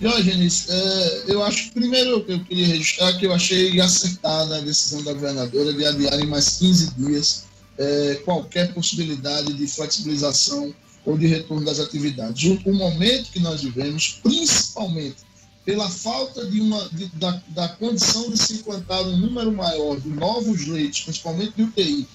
Diógenes, 0.00 0.68
é, 0.70 1.24
eu 1.28 1.42
acho, 1.42 1.72
primeiro 1.72 2.24
eu 2.26 2.40
queria 2.44 2.66
registrar 2.66 3.12
que 3.18 3.26
eu 3.26 3.34
achei 3.34 3.78
acertada 3.78 4.56
a 4.56 4.60
decisão 4.60 5.02
da 5.04 5.12
governadora 5.12 5.72
de 5.72 5.84
adiar 5.84 6.20
em 6.20 6.26
mais 6.26 6.58
15 6.58 6.94
dias 6.94 7.44
é, 7.78 8.20
qualquer 8.24 8.72
possibilidade 8.72 9.52
de 9.52 9.66
flexibilização 9.66 10.74
ou 11.04 11.16
de 11.18 11.26
retorno 11.26 11.64
das 11.64 11.80
atividades. 11.80 12.58
O 12.64 12.72
momento 12.72 13.30
que 13.30 13.40
nós 13.40 13.62
vivemos, 13.62 14.20
principalmente 14.22 15.25
pela 15.66 15.90
falta 15.90 16.46
de 16.46 16.60
uma, 16.60 16.88
de, 16.90 17.06
da, 17.16 17.42
da 17.48 17.68
condição 17.70 18.30
de 18.30 18.38
se 18.38 18.54
implantar 18.54 19.02
um 19.02 19.16
número 19.16 19.50
maior 19.50 20.00
de 20.00 20.08
novos 20.08 20.64
leitos, 20.68 21.00
principalmente 21.00 21.54
de 21.56 21.64
UTI, 21.64 22.08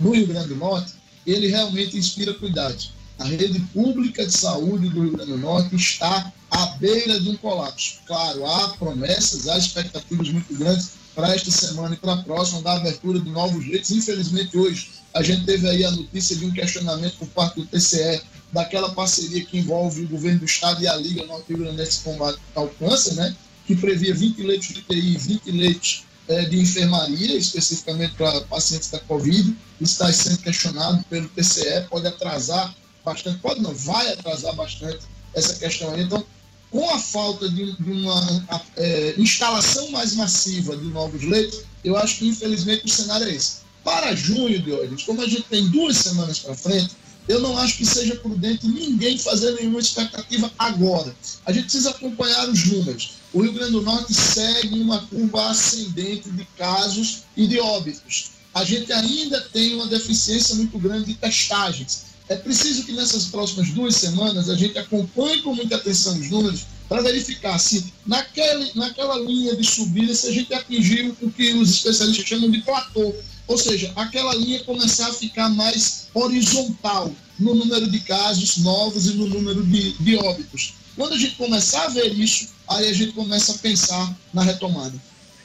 no 0.00 0.12
Rio 0.12 0.26
Grande 0.26 0.48
do 0.48 0.56
Norte, 0.56 0.94
ele 1.26 1.46
realmente 1.46 1.98
inspira 1.98 2.32
cuidado. 2.32 2.82
A 3.18 3.24
rede 3.24 3.60
pública 3.74 4.26
de 4.26 4.32
saúde 4.32 4.88
do 4.88 5.02
Rio 5.02 5.12
Grande 5.12 5.32
do 5.32 5.38
Norte 5.38 5.76
está 5.76 6.32
à 6.50 6.66
beira 6.78 7.20
de 7.20 7.28
um 7.28 7.36
colapso. 7.36 7.98
Claro, 8.06 8.46
há 8.46 8.68
promessas, 8.70 9.46
há 9.46 9.58
expectativas 9.58 10.30
muito 10.30 10.54
grandes 10.54 10.92
para 11.14 11.34
esta 11.34 11.50
semana 11.50 11.94
e 11.94 11.98
para 11.98 12.14
a 12.14 12.22
próxima 12.22 12.62
da 12.62 12.76
abertura 12.76 13.20
de 13.20 13.28
novos 13.28 13.66
leitos. 13.66 13.90
Infelizmente, 13.90 14.56
hoje, 14.56 14.88
a 15.12 15.22
gente 15.22 15.44
teve 15.44 15.68
aí 15.68 15.84
a 15.84 15.90
notícia 15.90 16.34
de 16.34 16.46
um 16.46 16.50
questionamento 16.50 17.18
por 17.18 17.28
parte 17.28 17.56
do 17.60 17.66
TCE 17.66 18.22
daquela 18.52 18.90
parceria 18.90 19.44
que 19.44 19.58
envolve 19.58 20.02
o 20.02 20.08
governo 20.08 20.40
do 20.40 20.44
Estado 20.44 20.82
e 20.82 20.88
a 20.88 20.96
Liga 20.96 21.24
Norte 21.26 21.48
Rio 21.48 21.58
Grande 21.58 21.76
nesse 21.76 22.00
combate 22.00 22.38
ao 22.54 22.68
câncer, 22.68 23.14
né? 23.14 23.34
que 23.66 23.76
previa 23.76 24.12
20 24.12 24.42
leitos 24.42 24.68
de 24.68 24.80
UTI, 24.80 25.16
20 25.16 25.50
leitos 25.52 26.04
é, 26.26 26.44
de 26.44 26.58
enfermaria, 26.58 27.36
especificamente 27.36 28.14
para 28.14 28.40
pacientes 28.42 28.90
da 28.90 28.98
Covid. 29.00 29.56
Está 29.80 30.12
sendo 30.12 30.38
questionado 30.38 31.04
pelo 31.08 31.28
TCE, 31.28 31.86
pode 31.88 32.06
atrasar 32.06 32.74
bastante, 33.04 33.38
pode 33.38 33.60
não, 33.60 33.72
vai 33.72 34.12
atrasar 34.12 34.54
bastante 34.54 35.00
essa 35.34 35.54
questão 35.54 35.92
aí. 35.92 36.02
Então, 36.02 36.24
com 36.70 36.88
a 36.90 36.98
falta 36.98 37.48
de, 37.48 37.76
de 37.76 37.90
uma 37.90 38.46
é, 38.76 39.14
instalação 39.16 39.90
mais 39.90 40.14
massiva 40.14 40.76
de 40.76 40.86
novos 40.86 41.22
leitos, 41.22 41.62
eu 41.84 41.96
acho 41.96 42.18
que 42.18 42.28
infelizmente 42.28 42.86
o 42.86 42.88
cenário 42.88 43.26
é 43.26 43.34
esse. 43.34 43.60
Para 43.82 44.14
junho 44.14 44.60
de 44.60 44.72
hoje, 44.72 45.04
como 45.04 45.22
a 45.22 45.28
gente 45.28 45.44
tem 45.44 45.68
duas 45.68 45.96
semanas 45.96 46.38
para 46.40 46.54
frente, 46.54 46.90
eu 47.30 47.40
não 47.40 47.56
acho 47.58 47.76
que 47.76 47.86
seja 47.86 48.16
prudente 48.16 48.66
ninguém 48.66 49.16
fazer 49.16 49.52
nenhuma 49.52 49.78
expectativa 49.78 50.50
agora. 50.58 51.14
A 51.46 51.52
gente 51.52 51.64
precisa 51.64 51.90
acompanhar 51.90 52.48
os 52.48 52.64
números. 52.66 53.12
O 53.32 53.42
Rio 53.42 53.52
Grande 53.52 53.70
do 53.70 53.82
Norte 53.82 54.12
segue 54.12 54.80
uma 54.80 55.06
curva 55.06 55.50
ascendente 55.50 56.28
de 56.28 56.44
casos 56.58 57.22
e 57.36 57.46
de 57.46 57.60
óbitos. 57.60 58.32
A 58.52 58.64
gente 58.64 58.92
ainda 58.92 59.40
tem 59.52 59.76
uma 59.76 59.86
deficiência 59.86 60.56
muito 60.56 60.76
grande 60.76 61.04
de 61.04 61.14
testagens. 61.14 62.06
É 62.28 62.34
preciso 62.34 62.82
que 62.82 62.92
nessas 62.92 63.26
próximas 63.26 63.70
duas 63.70 63.94
semanas 63.94 64.48
a 64.48 64.56
gente 64.56 64.76
acompanhe 64.76 65.40
com 65.42 65.54
muita 65.54 65.76
atenção 65.76 66.18
os 66.18 66.30
números 66.30 66.66
para 66.88 67.00
verificar 67.00 67.56
se 67.58 67.92
naquele, 68.04 68.72
naquela 68.74 69.16
linha 69.20 69.54
de 69.54 69.62
subida 69.62 70.12
se 70.12 70.26
a 70.26 70.32
gente 70.32 70.52
atingiu 70.52 71.16
o 71.22 71.30
que 71.30 71.52
os 71.54 71.70
especialistas 71.70 72.26
chamam 72.26 72.50
de 72.50 72.60
platô, 72.62 73.14
ou 73.50 73.58
seja, 73.58 73.92
aquela 73.96 74.32
linha 74.36 74.62
começar 74.62 75.08
a 75.08 75.12
ficar 75.12 75.48
mais 75.48 76.06
horizontal 76.14 77.12
no 77.36 77.52
número 77.52 77.90
de 77.90 77.98
casos 77.98 78.58
novos 78.58 79.08
e 79.08 79.14
no 79.14 79.26
número 79.26 79.64
de, 79.64 79.92
de 79.94 80.14
óbitos. 80.14 80.74
Quando 80.94 81.14
a 81.14 81.18
gente 81.18 81.34
começar 81.34 81.86
a 81.86 81.88
ver 81.88 82.12
isso, 82.12 82.50
aí 82.68 82.88
a 82.88 82.92
gente 82.92 83.10
começa 83.10 83.50
a 83.50 83.58
pensar 83.58 84.16
na 84.32 84.44
retomada. 84.44 84.94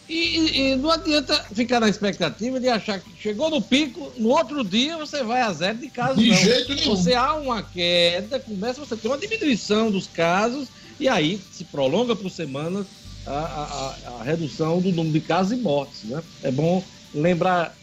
E, 0.07 0.71
e, 0.71 0.75
não 0.75 0.91
adianta 0.91 1.33
ficar 1.51 1.79
na 1.79 1.89
expectativa 1.89 2.59
de 2.59 2.69
achar 2.69 2.99
que 2.99 3.09
chegou 3.19 3.49
no 3.49 3.59
pico, 3.59 4.13
no 4.17 4.29
outro 4.29 4.63
dia 4.63 4.95
você 4.97 5.23
vai 5.23 5.41
a 5.41 5.51
zero 5.51 5.79
de 5.79 5.89
casos. 5.89 6.21
De 6.21 6.29
não. 6.29 6.37
jeito 6.37 6.75
nenhum. 6.75 6.95
Você 6.95 7.15
há 7.15 7.33
uma 7.33 7.63
queda, 7.63 8.39
começa 8.39 8.85
você 8.85 8.95
ter 8.95 9.07
uma 9.07 9.17
diminuição 9.17 9.89
dos 9.89 10.05
casos 10.05 10.67
e 10.99 11.09
aí 11.09 11.41
se 11.51 11.63
prolonga 11.63 12.15
por 12.15 12.29
semanas 12.29 12.85
a, 13.25 13.31
a, 13.31 14.19
a, 14.19 14.23
redução 14.23 14.79
do 14.79 14.91
número 14.91 15.19
de 15.19 15.21
casos 15.21 15.53
e 15.53 15.55
mortes. 15.55 16.03
Né? 16.03 16.21
É 16.43 16.51
bom 16.51 16.83
lembrar 17.11 17.75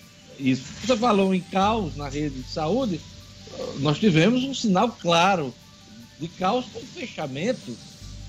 isso. 0.42 0.64
Você 0.84 0.96
falou 0.96 1.34
em 1.34 1.40
caos 1.40 1.96
na 1.96 2.08
rede 2.08 2.40
de 2.40 2.48
saúde, 2.50 3.00
nós 3.78 3.98
tivemos 3.98 4.44
um 4.44 4.54
sinal 4.54 4.90
claro 5.00 5.54
de 6.18 6.28
caos 6.28 6.64
com 6.72 6.80
fechamento 6.80 7.76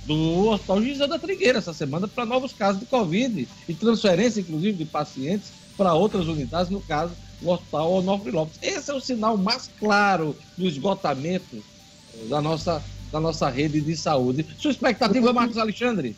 do 0.06 0.49
Hospital 0.49 0.81
Gisele 0.81 1.10
da 1.10 1.19
Trigueira 1.19 1.60
essa 1.60 1.73
semana 1.73 2.07
para 2.07 2.26
novos 2.26 2.52
casos 2.52 2.80
de 2.80 2.85
Covid 2.85 3.48
e 3.68 3.73
transferência, 3.73 4.41
inclusive, 4.41 4.77
de 4.77 4.85
pacientes 4.85 5.49
para 5.77 5.94
outras 5.94 6.27
unidades, 6.27 6.69
no 6.69 6.81
caso, 6.81 7.14
o 7.41 7.49
Hospital 7.49 7.94
Onofre 7.94 8.31
Lopes. 8.31 8.60
Esse 8.61 8.91
é 8.91 8.94
o 8.94 8.99
sinal 8.99 9.38
mais 9.38 9.69
claro 9.80 10.35
do 10.57 10.68
esgotamento 10.68 11.64
da 12.30 12.41
nossa, 12.41 12.84
da 13.11 13.19
nossa 13.19 13.49
rede 13.49 13.81
de 13.81 13.95
saúde. 13.95 14.45
Sua 14.60 14.72
expectativa, 14.72 15.34
Marcos 15.34 15.57
Alexandre? 15.57 16.15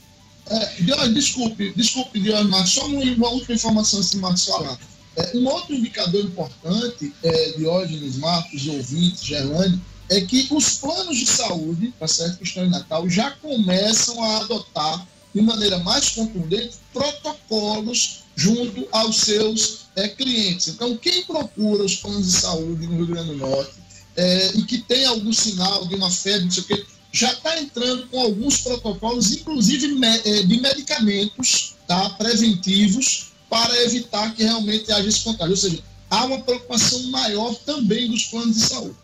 É, 0.48 1.08
desculpe, 1.10 1.74
desculpe, 1.76 2.20
Marcos, 2.50 2.74
só 2.74 2.86
uma 2.86 3.30
última 3.30 3.56
informação 3.56 4.00
antes 4.00 4.12
de 4.12 4.18
Marcos 4.18 4.46
falar. 4.46 4.78
É, 5.16 5.38
um 5.38 5.48
outro 5.48 5.74
indicador 5.74 6.24
importante, 6.24 7.14
é, 7.24 7.52
Diógenes, 7.58 8.18
Marcos, 8.18 8.68
ouvintes, 8.68 9.24
Gerlane, 9.24 9.82
é 10.10 10.22
que 10.22 10.48
os 10.52 10.78
planos 10.78 11.18
de 11.18 11.26
saúde, 11.26 11.94
tá 12.00 12.08
certo, 12.08 12.38
que 12.38 12.44
estão 12.44 12.66
em 12.66 12.70
Natal, 12.70 13.10
já 13.10 13.32
começam 13.32 14.22
a 14.24 14.38
adotar 14.38 15.08
de 15.34 15.42
maneira 15.42 15.80
mais 15.80 16.10
contundente 16.10 16.76
protocolos 16.94 18.24
junto 18.36 18.88
aos 18.92 19.18
seus 19.18 19.86
é, 19.96 20.08
clientes. 20.08 20.68
Então, 20.68 20.96
quem 20.98 21.24
procura 21.24 21.84
os 21.84 21.96
planos 21.96 22.26
de 22.26 22.38
saúde 22.40 22.86
no 22.88 22.98
Rio 22.98 23.08
Grande 23.08 23.30
do 23.30 23.38
Norte 23.38 23.74
é, 24.16 24.52
e 24.56 24.64
que 24.64 24.80
tem 24.80 25.06
algum 25.06 25.34
sinal 25.34 25.86
de 25.88 25.96
uma 25.96 26.12
febre, 26.12 26.46
não 26.46 26.52
sei 26.52 26.64
o 26.64 26.66
quê, 26.68 26.86
já 27.12 27.32
está 27.32 27.60
entrando 27.60 28.08
com 28.08 28.20
alguns 28.20 28.58
protocolos, 28.58 29.32
inclusive 29.32 29.98
é, 30.04 30.44
de 30.44 30.60
medicamentos 30.60 31.76
tá, 31.88 32.10
preventivos, 32.12 33.32
para 33.50 33.84
evitar 33.84 34.34
que 34.34 34.44
realmente 34.44 34.92
haja 34.92 35.08
esse 35.08 35.24
contágio. 35.24 35.52
Ou 35.52 35.58
seja, 35.58 35.84
há 36.10 36.26
uma 36.26 36.40
preocupação 36.40 37.02
maior 37.12 37.56
também 37.66 38.10
dos 38.10 38.26
planos 38.26 38.56
de 38.56 38.62
saúde. 38.62 38.96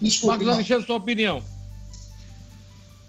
Desculpe, 0.00 0.44
Marcos 0.44 0.48
Alexandre, 0.48 0.86
sua 0.86 0.96
opinião. 0.96 1.42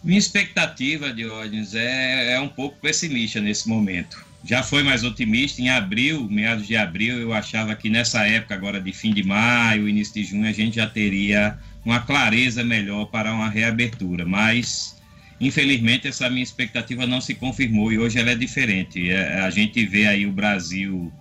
Minha 0.03 0.19
expectativa, 0.19 1.13
Diógenes, 1.13 1.75
é, 1.75 2.33
é 2.33 2.39
um 2.39 2.47
pouco 2.47 2.77
pessimista 2.79 3.39
nesse 3.41 3.67
momento. 3.67 4.25
Já 4.43 4.63
foi 4.63 4.81
mais 4.81 5.03
otimista. 5.03 5.61
Em 5.61 5.69
abril, 5.69 6.27
meados 6.29 6.65
de 6.65 6.75
abril, 6.77 7.17
eu 7.17 7.33
achava 7.33 7.75
que 7.75 7.89
nessa 7.89 8.25
época, 8.25 8.55
agora 8.55 8.79
de 8.79 8.93
fim 8.93 9.13
de 9.13 9.23
maio, 9.23 9.89
início 9.89 10.13
de 10.13 10.23
junho, 10.23 10.47
a 10.47 10.53
gente 10.53 10.77
já 10.77 10.87
teria 10.87 11.57
uma 11.83 11.99
clareza 11.99 12.63
melhor 12.63 13.05
para 13.05 13.33
uma 13.33 13.49
reabertura. 13.49 14.25
Mas, 14.25 14.95
infelizmente, 15.39 16.07
essa 16.07 16.29
minha 16.29 16.43
expectativa 16.43 17.05
não 17.05 17.21
se 17.21 17.35
confirmou 17.35 17.91
e 17.91 17.97
hoje 17.97 18.19
ela 18.19 18.31
é 18.31 18.35
diferente. 18.35 19.09
É, 19.09 19.39
a 19.41 19.49
gente 19.49 19.85
vê 19.85 20.07
aí 20.07 20.25
o 20.25 20.31
Brasil 20.31 21.11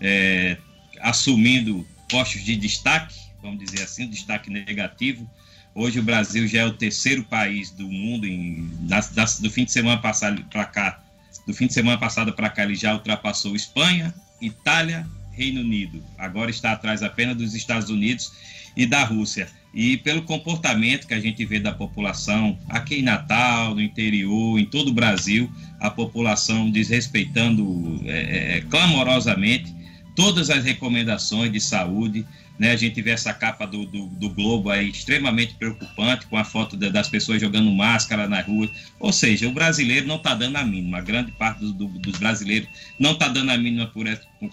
é, 0.00 0.56
assumindo 1.00 1.86
postos 2.08 2.42
de 2.42 2.56
destaque, 2.56 3.14
vamos 3.42 3.64
dizer 3.64 3.82
assim, 3.82 4.08
destaque 4.08 4.50
negativo. 4.50 5.28
Hoje 5.74 5.98
o 5.98 6.02
Brasil 6.02 6.48
já 6.48 6.60
é 6.60 6.64
o 6.64 6.72
terceiro 6.72 7.22
país 7.24 7.70
do 7.70 7.86
mundo, 7.86 8.26
em, 8.26 8.70
das, 8.80 9.10
das, 9.10 9.40
do 9.40 9.50
fim 9.50 9.64
de 9.64 9.72
semana 9.72 10.00
passado 10.00 10.42
para 10.44 10.64
cá, 10.64 11.02
do 11.46 11.52
fim 11.52 11.66
de 11.66 11.74
semana 11.74 11.98
passado 11.98 12.32
para 12.32 12.48
cá 12.48 12.64
ele 12.64 12.74
já 12.74 12.94
ultrapassou 12.94 13.54
Espanha, 13.54 14.14
Itália, 14.40 15.06
Reino 15.32 15.60
Unido. 15.60 16.02
Agora 16.16 16.50
está 16.50 16.72
atrás 16.72 17.02
apenas 17.02 17.36
dos 17.36 17.54
Estados 17.54 17.90
Unidos 17.90 18.32
e 18.74 18.86
da 18.86 19.04
Rússia. 19.04 19.48
E 19.76 19.98
pelo 19.98 20.22
comportamento 20.22 21.06
que 21.06 21.12
a 21.12 21.20
gente 21.20 21.44
vê 21.44 21.60
da 21.60 21.70
população 21.70 22.58
aqui 22.66 22.94
em 22.94 23.02
Natal, 23.02 23.74
no 23.74 23.82
interior, 23.82 24.58
em 24.58 24.64
todo 24.64 24.88
o 24.88 24.94
Brasil, 24.94 25.52
a 25.78 25.90
população 25.90 26.70
desrespeitando 26.70 28.00
é, 28.06 28.56
é, 28.56 28.60
clamorosamente 28.70 29.70
todas 30.14 30.48
as 30.48 30.64
recomendações 30.64 31.52
de 31.52 31.60
saúde, 31.60 32.24
né? 32.58 32.70
A 32.70 32.76
gente 32.76 33.02
vê 33.02 33.10
essa 33.10 33.34
capa 33.34 33.66
do, 33.66 33.84
do, 33.84 34.06
do, 34.06 34.30
Globo 34.30 34.70
aí 34.70 34.88
extremamente 34.88 35.52
preocupante, 35.56 36.24
com 36.24 36.38
a 36.38 36.44
foto 36.44 36.74
de, 36.74 36.88
das 36.88 37.10
pessoas 37.10 37.38
jogando 37.38 37.70
máscara 37.70 38.26
na 38.26 38.40
rua. 38.40 38.70
Ou 38.98 39.12
seja, 39.12 39.46
o 39.46 39.52
brasileiro 39.52 40.06
não 40.06 40.16
está 40.16 40.34
dando 40.34 40.56
a 40.56 40.64
mínima. 40.64 40.96
A 40.96 41.02
grande 41.02 41.32
parte 41.32 41.60
do, 41.60 41.86
dos 41.86 42.18
brasileiros 42.18 42.66
não 42.98 43.12
está 43.12 43.28
dando 43.28 43.50
a 43.50 43.58
mínima 43.58 43.88
por, 43.88 44.06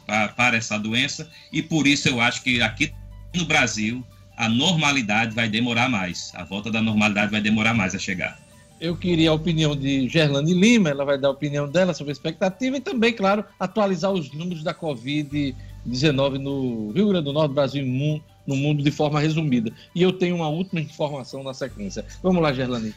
para, 0.05 0.27
para 0.27 0.57
essa 0.57 0.77
doença. 0.77 1.31
E 1.49 1.61
por 1.61 1.87
isso 1.87 2.09
eu 2.09 2.19
acho 2.19 2.43
que 2.43 2.61
aqui 2.61 2.91
no 3.33 3.45
Brasil 3.45 4.05
a 4.38 4.49
normalidade 4.49 5.35
vai 5.35 5.47
demorar 5.47 5.89
mais. 5.89 6.31
A 6.35 6.43
volta 6.43 6.72
da 6.72 6.81
normalidade 6.81 7.31
vai 7.31 7.41
demorar 7.41 7.73
mais 7.73 7.93
a 7.95 7.99
chegar. 7.99 8.39
Eu 8.80 8.97
queria 8.97 9.30
a 9.30 9.34
opinião 9.34 9.76
de 9.76 10.10
Gerlane 10.10 10.53
Lima, 10.53 10.89
ela 10.89 11.05
vai 11.05 11.18
dar 11.18 11.30
a 11.30 11.31
opinião 11.31 11.69
dela 11.69 11.93
sobre 11.93 12.11
a 12.11 12.14
expectativa 12.14 12.77
e 12.77 12.81
também, 12.81 13.14
claro, 13.14 13.45
atualizar 13.60 14.11
os 14.11 14.31
números 14.34 14.64
da 14.64 14.73
Covid 14.73 15.55
19 15.85 16.38
no 16.38 16.91
Rio 16.91 17.10
Grande 17.10 17.26
do 17.26 17.34
Norte, 17.34 17.53
Brasil 17.53 17.85
e 17.85 18.22
no 18.45 18.55
mundo 18.55 18.84
de 18.84 18.91
forma 18.91 19.19
resumida. 19.19 19.72
E 19.95 20.01
eu 20.01 20.11
tenho 20.11 20.35
uma 20.35 20.49
última 20.49 20.81
informação 20.81 21.43
na 21.43 21.53
sequência. 21.53 22.05
Vamos 22.22 22.41
lá, 22.41 22.51
Gerlani. 22.51 22.93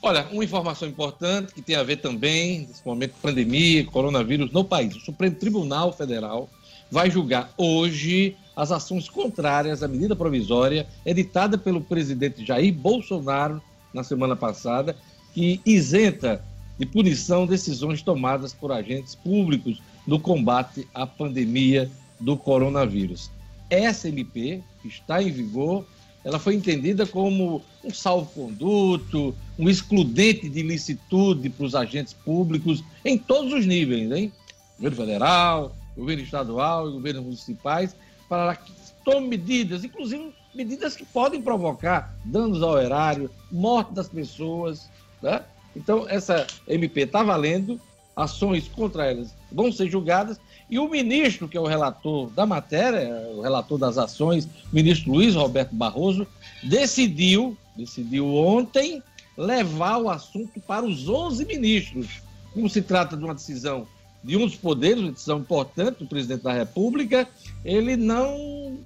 Olha, 0.00 0.28
uma 0.30 0.44
informação 0.44 0.86
importante 0.86 1.52
que 1.52 1.60
tem 1.60 1.74
a 1.74 1.82
ver 1.82 1.96
também, 1.96 2.68
nesse 2.68 2.86
momento 2.86 3.14
de 3.14 3.20
pandemia, 3.20 3.84
coronavírus 3.84 4.52
no 4.52 4.62
país. 4.62 4.94
O 4.94 5.00
Supremo 5.00 5.34
Tribunal 5.34 5.92
Federal 5.92 6.48
vai 6.88 7.10
julgar 7.10 7.52
hoje 7.58 8.36
as 8.54 8.72
ações 8.72 9.08
contrárias 9.08 9.82
à 9.82 9.88
medida 9.88 10.16
provisória 10.16 10.86
editada 11.04 11.56
pelo 11.56 11.80
presidente 11.80 12.44
Jair 12.44 12.72
Bolsonaro 12.72 13.62
na 13.92 14.04
semana 14.04 14.36
passada, 14.36 14.96
que 15.32 15.60
isenta 15.64 16.44
de 16.78 16.86
punição 16.86 17.46
decisões 17.46 18.02
tomadas 18.02 18.52
por 18.52 18.72
agentes 18.72 19.14
públicos 19.14 19.82
no 20.06 20.18
combate 20.18 20.88
à 20.94 21.06
pandemia 21.06 21.90
do 22.18 22.36
coronavírus. 22.36 23.30
Essa 23.68 24.08
MP, 24.08 24.62
que 24.82 24.88
está 24.88 25.22
em 25.22 25.30
vigor, 25.30 25.84
ela 26.24 26.38
foi 26.38 26.54
entendida 26.54 27.06
como 27.06 27.62
um 27.84 27.90
salvo-conduto, 27.92 29.34
um 29.58 29.68
excludente 29.68 30.48
de 30.48 30.62
licitude 30.62 31.48
para 31.48 31.66
os 31.66 31.74
agentes 31.74 32.12
públicos 32.12 32.84
em 33.04 33.16
todos 33.16 33.52
os 33.52 33.64
níveis, 33.64 34.10
hein? 34.10 34.32
Governo 34.76 34.96
federal, 34.96 35.76
governo 35.96 36.22
estadual 36.22 36.88
e 36.88 36.92
governos 36.92 37.24
municipais, 37.24 37.94
para 38.30 38.54
que 38.54 38.72
tome 39.04 39.26
medidas, 39.26 39.82
inclusive 39.82 40.32
medidas 40.54 40.94
que 40.94 41.04
podem 41.04 41.42
provocar 41.42 42.14
danos 42.24 42.62
ao 42.62 42.80
erário, 42.80 43.28
morte 43.50 43.92
das 43.92 44.08
pessoas, 44.08 44.88
né? 45.20 45.42
Então, 45.74 46.08
essa 46.08 46.46
MP 46.68 47.02
está 47.02 47.24
valendo, 47.24 47.80
ações 48.14 48.68
contra 48.68 49.10
elas 49.10 49.34
vão 49.50 49.72
ser 49.72 49.90
julgadas 49.90 50.40
e 50.68 50.78
o 50.78 50.88
ministro, 50.88 51.48
que 51.48 51.56
é 51.56 51.60
o 51.60 51.66
relator 51.66 52.30
da 52.30 52.46
matéria, 52.46 53.08
o 53.34 53.40
relator 53.40 53.76
das 53.76 53.98
ações, 53.98 54.44
o 54.44 54.74
ministro 54.74 55.12
Luiz 55.12 55.34
Roberto 55.34 55.74
Barroso, 55.74 56.24
decidiu, 56.62 57.56
decidiu 57.76 58.32
ontem, 58.32 59.02
levar 59.36 59.98
o 59.98 60.08
assunto 60.08 60.60
para 60.60 60.86
os 60.86 61.08
11 61.08 61.44
ministros. 61.46 62.22
Como 62.52 62.68
se 62.68 62.82
trata 62.82 63.16
de 63.16 63.24
uma 63.24 63.34
decisão 63.34 63.86
de 64.22 64.36
um 64.36 64.46
dos 64.46 64.56
poderes, 64.56 65.02
uma 65.02 65.12
decisão 65.12 65.38
importante 65.38 65.98
do 65.98 66.06
presidente 66.06 66.42
da 66.42 66.52
República, 66.52 67.28
ele 67.64 67.96
não, 67.96 68.78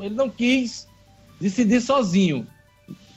ele 0.00 0.14
não 0.14 0.28
quis 0.28 0.88
decidir 1.40 1.80
sozinho. 1.80 2.46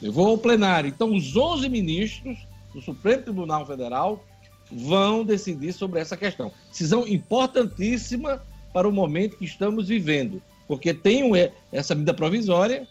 Levou 0.02 0.28
ao 0.28 0.38
plenário. 0.38 0.88
Então, 0.88 1.14
os 1.14 1.36
11 1.36 1.70
ministros 1.70 2.38
do 2.74 2.82
Supremo 2.82 3.24
Tribunal 3.24 3.66
Federal 3.66 4.24
vão 4.72 5.24
decidir 5.24 5.74
sobre 5.74 6.00
essa 6.00 6.18
questão. 6.18 6.52
Decisão 6.70 7.08
importantíssima 7.08 8.42
para 8.74 8.88
o 8.88 8.92
momento 8.92 9.38
que 9.38 9.46
estamos 9.46 9.88
vivendo, 9.88 10.42
porque 10.68 10.94
tem 10.94 11.32
essa 11.72 11.96
medida 11.96 12.14
provisória 12.14 12.88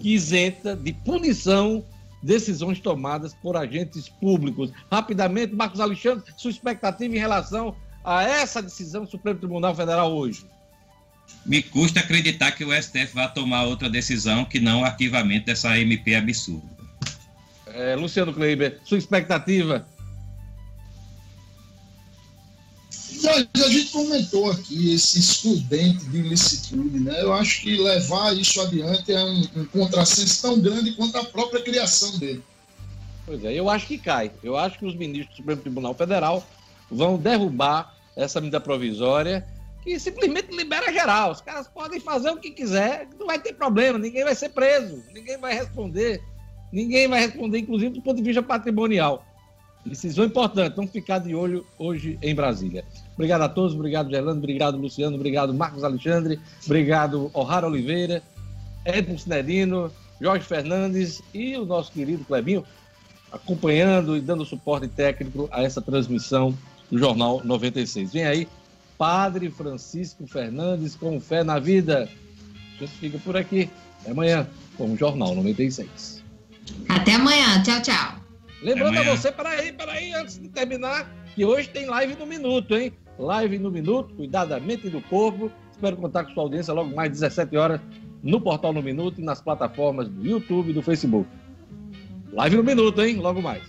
que 0.00 0.14
isenta 0.14 0.74
de 0.74 0.92
punição 0.92 1.84
decisões 2.22 2.80
tomadas 2.80 3.34
por 3.34 3.56
agentes 3.56 4.08
públicos. 4.08 4.72
Rapidamente, 4.90 5.54
Marcos 5.54 5.80
Alexandre, 5.80 6.24
sua 6.36 6.50
expectativa 6.50 7.14
em 7.14 7.18
relação 7.18 7.76
a 8.06 8.22
essa 8.22 8.62
decisão 8.62 9.04
do 9.04 9.10
Supremo 9.10 9.38
Tribunal 9.38 9.74
Federal 9.74 10.12
hoje? 10.14 10.46
Me 11.44 11.60
custa 11.62 12.00
acreditar 12.00 12.52
que 12.52 12.64
o 12.64 12.72
STF 12.72 13.12
vai 13.12 13.32
tomar 13.32 13.64
outra 13.64 13.90
decisão 13.90 14.44
que 14.44 14.60
não 14.60 14.82
o 14.82 14.84
arquivamento 14.84 15.46
dessa 15.46 15.76
MP 15.76 16.14
absurda. 16.14 16.66
É, 17.66 17.96
Luciano 17.96 18.32
Kleiber, 18.32 18.80
sua 18.84 18.96
expectativa 18.96 19.84
a 23.28 23.68
gente 23.68 23.90
comentou 23.90 24.50
aqui 24.50 24.92
esse 24.94 25.18
excludente 25.18 26.04
de 26.06 26.18
ilicitude, 26.18 27.00
né? 27.00 27.22
Eu 27.22 27.32
acho 27.32 27.62
que 27.62 27.76
levar 27.76 28.36
isso 28.36 28.60
adiante 28.60 29.12
é 29.12 29.22
um, 29.22 29.46
um 29.56 29.64
contrassenso 29.66 30.42
tão 30.42 30.60
grande 30.60 30.92
quanto 30.92 31.16
a 31.16 31.24
própria 31.24 31.62
criação 31.62 32.18
dele. 32.18 32.42
Pois 33.24 33.44
é, 33.44 33.54
eu 33.54 33.68
acho 33.68 33.86
que 33.86 33.98
cai. 33.98 34.30
Eu 34.42 34.56
acho 34.56 34.78
que 34.78 34.86
os 34.86 34.94
ministros 34.94 35.34
do 35.34 35.36
Supremo 35.38 35.60
Tribunal 35.60 35.94
Federal 35.94 36.46
vão 36.90 37.16
derrubar 37.16 37.95
essa 38.16 38.40
medida 38.40 38.60
provisória 38.60 39.46
que 39.86 40.00
simplesmente 40.00 40.54
libera 40.54 40.92
geral. 40.92 41.30
Os 41.30 41.40
caras 41.40 41.68
podem 41.68 42.00
fazer 42.00 42.30
o 42.30 42.36
que 42.36 42.50
quiser, 42.50 43.08
não 43.16 43.26
vai 43.28 43.38
ter 43.38 43.52
problema, 43.52 43.98
ninguém 43.98 44.24
vai 44.24 44.34
ser 44.34 44.48
preso, 44.48 45.00
ninguém 45.14 45.38
vai 45.38 45.54
responder, 45.54 46.20
ninguém 46.72 47.06
vai 47.06 47.20
responder, 47.20 47.58
inclusive 47.58 47.94
do 47.94 48.02
ponto 48.02 48.16
de 48.16 48.22
vista 48.24 48.42
patrimonial. 48.42 49.24
Decisão 49.84 50.24
importante, 50.24 50.74
vamos 50.74 50.90
ficar 50.90 51.20
de 51.20 51.32
olho 51.32 51.64
hoje 51.78 52.18
em 52.20 52.34
Brasília. 52.34 52.84
Obrigado 53.14 53.42
a 53.42 53.48
todos, 53.48 53.72
obrigado 53.72 54.10
Gerlando, 54.10 54.38
obrigado 54.38 54.76
Luciano, 54.76 55.14
obrigado 55.14 55.54
Marcos 55.54 55.84
Alexandre, 55.84 56.40
obrigado 56.64 57.30
O'Hara 57.32 57.68
Oliveira, 57.68 58.20
Edson 58.84 59.16
Cinerino, 59.16 59.92
Jorge 60.20 60.44
Fernandes 60.44 61.22
e 61.32 61.56
o 61.56 61.64
nosso 61.64 61.92
querido 61.92 62.24
Clebinho, 62.24 62.64
acompanhando 63.30 64.16
e 64.16 64.20
dando 64.20 64.44
suporte 64.44 64.88
técnico 64.88 65.48
a 65.52 65.62
essa 65.62 65.80
transmissão 65.80 66.52
do 66.90 66.98
Jornal 66.98 67.42
96. 67.44 68.12
Vem 68.12 68.24
aí 68.24 68.48
Padre 68.98 69.50
Francisco 69.50 70.26
Fernandes 70.26 70.94
com 70.94 71.20
fé 71.20 71.44
na 71.44 71.58
vida. 71.58 72.08
A 72.76 72.78
gente 72.78 72.92
fica 72.92 73.18
por 73.18 73.36
aqui. 73.36 73.70
Até 74.00 74.10
amanhã 74.10 74.48
com 74.76 74.92
o 74.92 74.96
Jornal 74.96 75.34
96. 75.34 76.22
Até 76.88 77.14
amanhã. 77.14 77.62
Tchau, 77.62 77.82
tchau. 77.82 78.14
Lembrando 78.62 78.98
a 78.98 79.02
você, 79.02 79.30
peraí, 79.30 79.72
peraí, 79.72 80.12
antes 80.14 80.38
de 80.38 80.48
terminar, 80.48 81.10
que 81.34 81.44
hoje 81.44 81.68
tem 81.68 81.86
live 81.86 82.16
no 82.16 82.26
minuto, 82.26 82.74
hein? 82.74 82.92
Live 83.18 83.58
no 83.58 83.70
minuto, 83.70 84.14
cuidar 84.14 84.46
da 84.46 84.58
mente 84.58 84.86
e 84.86 84.90
do 84.90 85.00
corpo. 85.02 85.50
Espero 85.70 85.96
contar 85.96 86.24
com 86.24 86.32
sua 86.32 86.44
audiência 86.44 86.72
logo 86.72 86.94
mais 86.94 87.10
17 87.10 87.56
horas 87.56 87.80
no 88.22 88.40
Portal 88.40 88.72
no 88.72 88.82
Minuto 88.82 89.20
e 89.20 89.24
nas 89.24 89.40
plataformas 89.40 90.08
do 90.08 90.26
YouTube 90.26 90.70
e 90.70 90.72
do 90.72 90.82
Facebook. 90.82 91.28
Live 92.32 92.56
no 92.56 92.64
minuto, 92.64 93.02
hein? 93.02 93.16
Logo 93.16 93.40
mais. 93.40 93.62